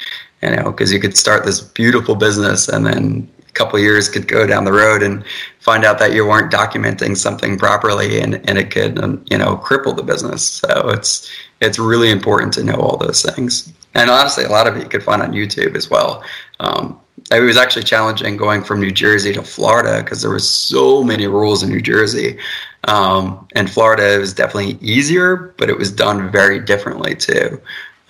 you 0.42 0.50
know, 0.50 0.70
because 0.70 0.92
you 0.92 1.00
could 1.00 1.16
start 1.16 1.44
this 1.44 1.60
beautiful 1.60 2.14
business 2.14 2.68
and 2.68 2.86
then 2.86 3.30
a 3.46 3.52
couple 3.52 3.78
years 3.78 4.08
could 4.08 4.26
go 4.26 4.46
down 4.46 4.64
the 4.64 4.72
road 4.72 5.02
and 5.02 5.24
find 5.60 5.84
out 5.84 5.98
that 5.98 6.12
you 6.12 6.26
weren't 6.26 6.52
documenting 6.52 7.16
something 7.16 7.58
properly 7.58 8.20
and, 8.20 8.34
and 8.48 8.58
it 8.58 8.70
could, 8.70 8.98
um, 8.98 9.24
you 9.30 9.38
know, 9.38 9.56
cripple 9.58 9.94
the 9.94 10.02
business. 10.02 10.46
So 10.46 10.88
it's, 10.88 11.30
it's 11.60 11.78
really 11.78 12.10
important 12.10 12.52
to 12.54 12.64
know 12.64 12.74
all 12.74 12.96
those 12.96 13.22
things. 13.22 13.72
And 13.94 14.10
honestly, 14.10 14.44
a 14.44 14.48
lot 14.48 14.66
of 14.66 14.76
it 14.76 14.82
you 14.82 14.88
could 14.88 15.02
find 15.02 15.22
on 15.22 15.32
YouTube 15.32 15.76
as 15.76 15.90
well. 15.90 16.24
Um, 16.60 16.98
it 17.30 17.40
was 17.40 17.56
actually 17.56 17.84
challenging 17.84 18.36
going 18.36 18.64
from 18.64 18.80
New 18.80 18.90
Jersey 18.90 19.32
to 19.34 19.42
Florida 19.42 20.02
because 20.02 20.22
there 20.22 20.30
was 20.30 20.48
so 20.48 21.04
many 21.04 21.26
rules 21.26 21.62
in 21.62 21.68
New 21.68 21.80
Jersey. 21.80 22.38
Um, 22.84 23.46
and 23.54 23.70
Florida 23.70 24.18
was 24.18 24.34
definitely 24.34 24.78
easier, 24.80 25.54
but 25.56 25.70
it 25.70 25.78
was 25.78 25.92
done 25.92 26.32
very 26.32 26.58
differently 26.58 27.14
too. 27.14 27.60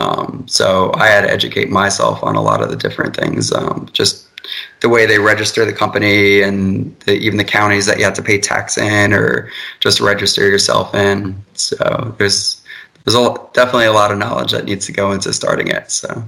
Um, 0.03 0.45
so 0.49 0.93
I 0.95 1.07
had 1.07 1.23
to 1.23 1.31
educate 1.31 1.71
myself 1.71 2.23
on 2.25 2.35
a 2.35 2.43
lot 2.43 2.63
of 2.63 2.71
the 2.71 2.77
different 2.77 3.17
things, 3.17 3.53
um, 3.53 3.89
just 3.93 4.29
the 4.81 4.89
way 4.89 5.07
they 5.07 5.19
register 5.19 5.65
the 5.65 5.73
company 5.73 6.43
and 6.43 6.99
the, 7.01 7.13
even 7.13 7.39
the 7.39 7.45
counties 7.45 7.87
that 7.87 7.99
you 7.99 8.05
have 8.05 8.15
to 8.15 8.23
pay 8.23 8.39
tax 8.39 8.77
in 8.77 9.13
or 9.13 9.51
just 9.79 10.01
register 10.01 10.49
yourself 10.49 10.95
in. 10.95 11.37
So 11.55 12.15
there's 12.19 12.61
there's 13.05 13.15
a, 13.15 13.37
definitely 13.53 13.87
a 13.87 13.93
lot 13.93 14.11
of 14.13 14.19
knowledge 14.19 14.53
that 14.53 14.65
needs 14.65 14.87
to 14.87 14.93
go 14.93 15.13
into 15.13 15.33
starting 15.33 15.69
it. 15.69 15.91
So. 15.91 16.25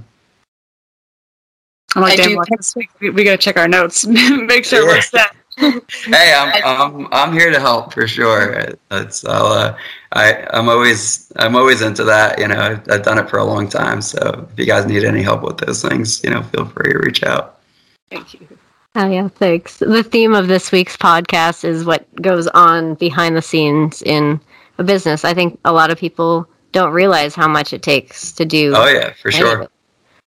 I'm 1.95 2.01
like, 2.01 2.13
I 2.13 2.15
damn, 2.17 2.29
do 2.29 2.37
like, 2.37 2.49
this 2.57 2.75
week 2.75 2.89
we, 2.99 3.09
we 3.09 3.23
gotta 3.23 3.37
check 3.37 3.57
our 3.57 3.67
notes, 3.67 4.05
make 4.07 4.65
sure 4.65 4.85
we're 4.85 5.01
set. 5.01 5.33
hey, 5.57 6.33
I'm, 6.37 6.61
I'm 6.65 7.07
I'm 7.11 7.33
here 7.33 7.51
to 7.51 7.59
help 7.59 7.93
for 7.93 8.07
sure. 8.07 8.73
That's 8.89 9.23
I'll, 9.25 9.45
uh, 9.45 9.77
I 10.15 10.47
I'm 10.51 10.69
always 10.69 11.31
I'm 11.35 11.55
always 11.55 11.81
into 11.81 12.03
that. 12.05 12.39
You 12.39 12.47
know, 12.47 12.59
I've, 12.59 12.89
I've 12.89 13.03
done 13.03 13.19
it 13.19 13.29
for 13.29 13.37
a 13.37 13.43
long 13.43 13.69
time. 13.69 14.01
So 14.01 14.47
if 14.51 14.57
you 14.57 14.65
guys 14.65 14.85
need 14.85 15.03
any 15.03 15.21
help 15.21 15.43
with 15.43 15.57
those 15.57 15.81
things, 15.81 16.23
you 16.23 16.29
know, 16.29 16.41
feel 16.43 16.65
free 16.65 16.93
to 16.93 16.99
reach 16.99 17.23
out. 17.23 17.59
Thank 18.09 18.33
you. 18.33 18.47
Oh 18.95 19.07
yeah, 19.07 19.27
thanks. 19.27 19.77
The 19.77 20.03
theme 20.03 20.33
of 20.33 20.47
this 20.47 20.71
week's 20.71 20.95
podcast 20.95 21.65
is 21.65 21.83
what 21.83 22.07
goes 22.21 22.47
on 22.47 22.95
behind 22.95 23.35
the 23.35 23.41
scenes 23.41 24.01
in 24.01 24.39
a 24.77 24.83
business. 24.83 25.25
I 25.25 25.33
think 25.33 25.59
a 25.65 25.73
lot 25.73 25.91
of 25.91 25.97
people 25.97 26.47
don't 26.71 26.93
realize 26.93 27.35
how 27.35 27.47
much 27.47 27.73
it 27.73 27.83
takes 27.83 28.31
to 28.33 28.45
do. 28.45 28.73
Oh 28.73 28.87
yeah, 28.87 29.11
for 29.13 29.31
sure. 29.31 29.67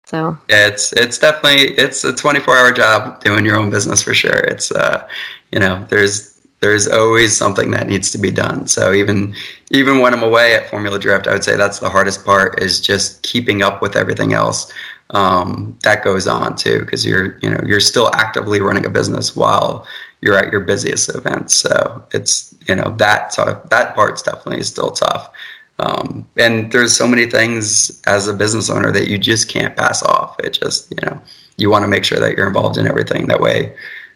So 0.06 0.38
Yeah, 0.50 0.68
it's 0.68 0.94
it's 0.94 1.18
definitely 1.18 1.74
it's 1.76 2.04
a 2.06 2.14
24 2.14 2.58
hour 2.58 2.72
job 2.72 3.22
doing 3.22 3.44
your 3.44 3.58
own 3.58 3.70
business 3.70 4.02
for 4.02 4.14
sure. 4.14 4.38
It's 4.38 4.72
uh, 4.72 5.06
you 5.52 5.60
know, 5.60 5.86
there's 5.90 6.35
there's 6.62 6.88
always 6.88 7.36
something 7.36 7.72
that 7.72 7.88
needs 7.88 8.12
to 8.12 8.18
be 8.18 8.32
done. 8.32 8.68
So 8.68 8.94
even 8.94 9.36
even 9.72 10.00
when 10.00 10.14
I'm 10.14 10.24
away 10.24 10.56
at 10.56 10.70
Formula 10.70 10.98
Drift, 10.98 11.28
I 11.28 11.34
would 11.34 11.44
say 11.44 11.56
that's 11.56 11.80
the 11.80 11.90
hardest 11.90 12.26
part 12.26 12.62
is 12.62 12.80
just 12.80 13.24
keeping 13.24 13.62
up 13.62 13.82
with 13.82 13.96
everything 13.96 14.34
else 14.34 14.72
um, 15.12 15.78
that 15.84 16.04
goes 16.04 16.28
on 16.28 16.56
too, 16.56 16.80
because 16.80 17.06
you're 17.06 17.38
you 17.40 17.50
know 17.50 17.62
you're 17.66 17.80
still 17.80 18.14
actively 18.16 18.62
running 18.62 18.86
a 18.86 18.90
business 18.90 19.36
while 19.36 19.86
you're 20.22 20.38
at 20.38 20.52
your 20.52 20.62
busiest 20.62 21.14
events. 21.14 21.56
So 21.56 22.04
it's 22.12 22.56
you 22.68 22.76
know 22.76 22.96
that 22.98 23.34
sort 23.34 23.50
of, 23.50 23.70
that 23.70 23.96
part's 23.96 24.22
definitely 24.24 24.64
still 24.64 24.92
tough. 24.92 25.32
Um, 25.78 26.28
and 26.38 26.72
there's 26.72 26.96
so 26.96 27.08
many 27.08 27.30
things 27.30 28.02
as 28.08 28.28
a 28.28 28.34
business 28.34 28.70
owner 28.70 28.92
that 28.92 29.10
you 29.10 29.18
just 29.18 29.50
can't 29.50 29.76
pass 29.76 30.02
off. 30.04 30.40
It 30.40 30.52
just, 30.54 30.90
you 30.92 31.06
know, 31.06 31.22
you 31.58 31.70
want 31.70 31.84
to 31.84 31.88
make 31.90 32.06
sure 32.06 32.20
that 32.20 32.38
you're 32.38 32.48
involved 32.48 32.78
in 32.78 32.88
everything. 32.88 33.28
That 33.28 33.42
way, 33.42 33.76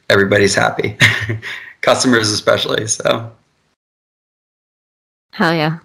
everybody's 0.09 0.55
happy, 0.55 0.97
customers 1.89 2.29
especially. 2.29 2.85
So, 2.85 3.31
hell 5.31 5.53
yeah. 5.55 5.79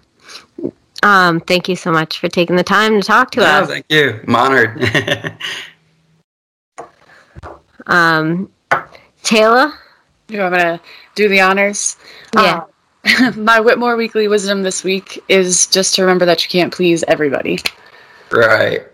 Um, 1.01 1.39
thank 1.39 1.67
you 1.67 1.75
so 1.75 1.91
much 1.91 2.19
for 2.19 2.29
taking 2.29 2.55
the 2.55 2.63
time 2.63 3.01
to 3.01 3.05
talk 3.05 3.31
to 3.31 3.39
no, 3.39 3.45
us. 3.45 3.69
thank 3.69 3.85
you. 3.89 4.19
I'm 4.27 4.35
honored. 4.35 4.81
Um, 7.87 8.49
Taylor, 9.21 9.71
You 10.27 10.39
want 10.39 10.53
me 10.53 10.57
to 10.59 10.81
do 11.13 11.29
the 11.29 11.39
honors? 11.39 11.97
Yeah. 12.33 12.63
Uh, 13.19 13.31
my 13.37 13.59
Whitmore 13.59 13.95
Weekly 13.95 14.27
Wisdom 14.27 14.63
this 14.63 14.83
week 14.83 15.23
is 15.29 15.67
just 15.67 15.93
to 15.93 16.01
remember 16.01 16.25
that 16.25 16.43
you 16.43 16.49
can't 16.49 16.73
please 16.73 17.03
everybody. 17.07 17.59
right. 18.31 18.87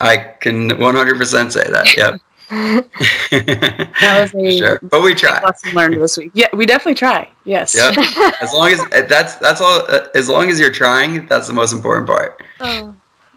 I 0.00 0.16
can 0.16 0.70
100% 0.70 1.52
say 1.52 1.70
that. 1.70 1.94
Yep. 1.94 2.20
That 3.30 4.18
was 4.20 4.34
a 4.34 4.58
sure. 4.58 4.78
But 4.82 5.02
we 5.02 5.14
try. 5.14 5.40
lesson 5.42 5.72
learned 5.72 6.02
this 6.02 6.16
week. 6.16 6.32
Yeah, 6.34 6.48
we 6.52 6.66
definitely 6.66 6.94
try. 6.96 7.30
Yes. 7.44 7.74
Yep. 7.76 7.96
As 8.42 8.52
long 8.52 8.70
as 8.72 8.80
that's 9.08 9.36
that's 9.36 9.60
all. 9.60 9.82
uh, 9.88 10.08
As 10.14 10.28
long 10.28 10.50
as 10.50 10.58
you're 10.58 10.72
trying, 10.72 11.26
that's 11.26 11.46
the 11.46 11.52
most 11.52 11.72
important 11.72 12.06
part. 12.08 12.42
Oh. 12.58 12.94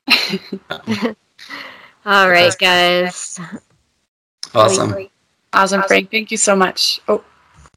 all 2.05 2.30
right, 2.30 2.55
guys. 2.57 3.39
Awesome. 4.55 5.07
Awesome, 5.53 5.84
Frank. 5.84 6.09
Thank 6.09 6.32
you 6.32 6.38
so 6.38 6.55
much. 6.55 6.99
Oh, 7.07 7.24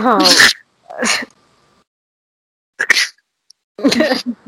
Oh. 0.00 0.48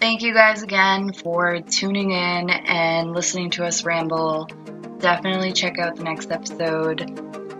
Thank 0.00 0.22
you 0.22 0.34
guys 0.34 0.62
again 0.62 1.12
for 1.12 1.60
tuning 1.60 2.10
in 2.10 2.50
and 2.50 3.12
listening 3.12 3.50
to 3.50 3.64
us 3.64 3.84
ramble. 3.84 4.46
Definitely 4.98 5.52
check 5.52 5.78
out 5.78 5.96
the 5.96 6.02
next 6.02 6.30
episode. 6.30 7.02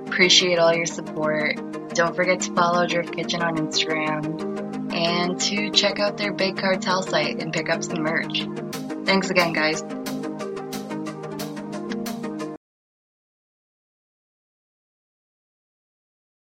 Appreciate 0.06 0.58
all 0.58 0.74
your 0.74 0.86
support. 0.86 1.56
Don't 1.94 2.16
forget 2.16 2.40
to 2.40 2.52
follow 2.54 2.86
Drift 2.86 3.14
Kitchen 3.14 3.42
on 3.42 3.56
Instagram 3.58 4.92
and 4.92 5.40
to 5.40 5.70
check 5.70 5.98
out 6.00 6.16
their 6.16 6.32
Big 6.32 6.56
Cartel 6.56 7.02
site 7.02 7.40
and 7.40 7.52
pick 7.52 7.70
up 7.70 7.84
some 7.84 8.02
merch. 8.02 8.42
Thanks 9.04 9.30
again, 9.30 9.52
guys. 9.52 9.84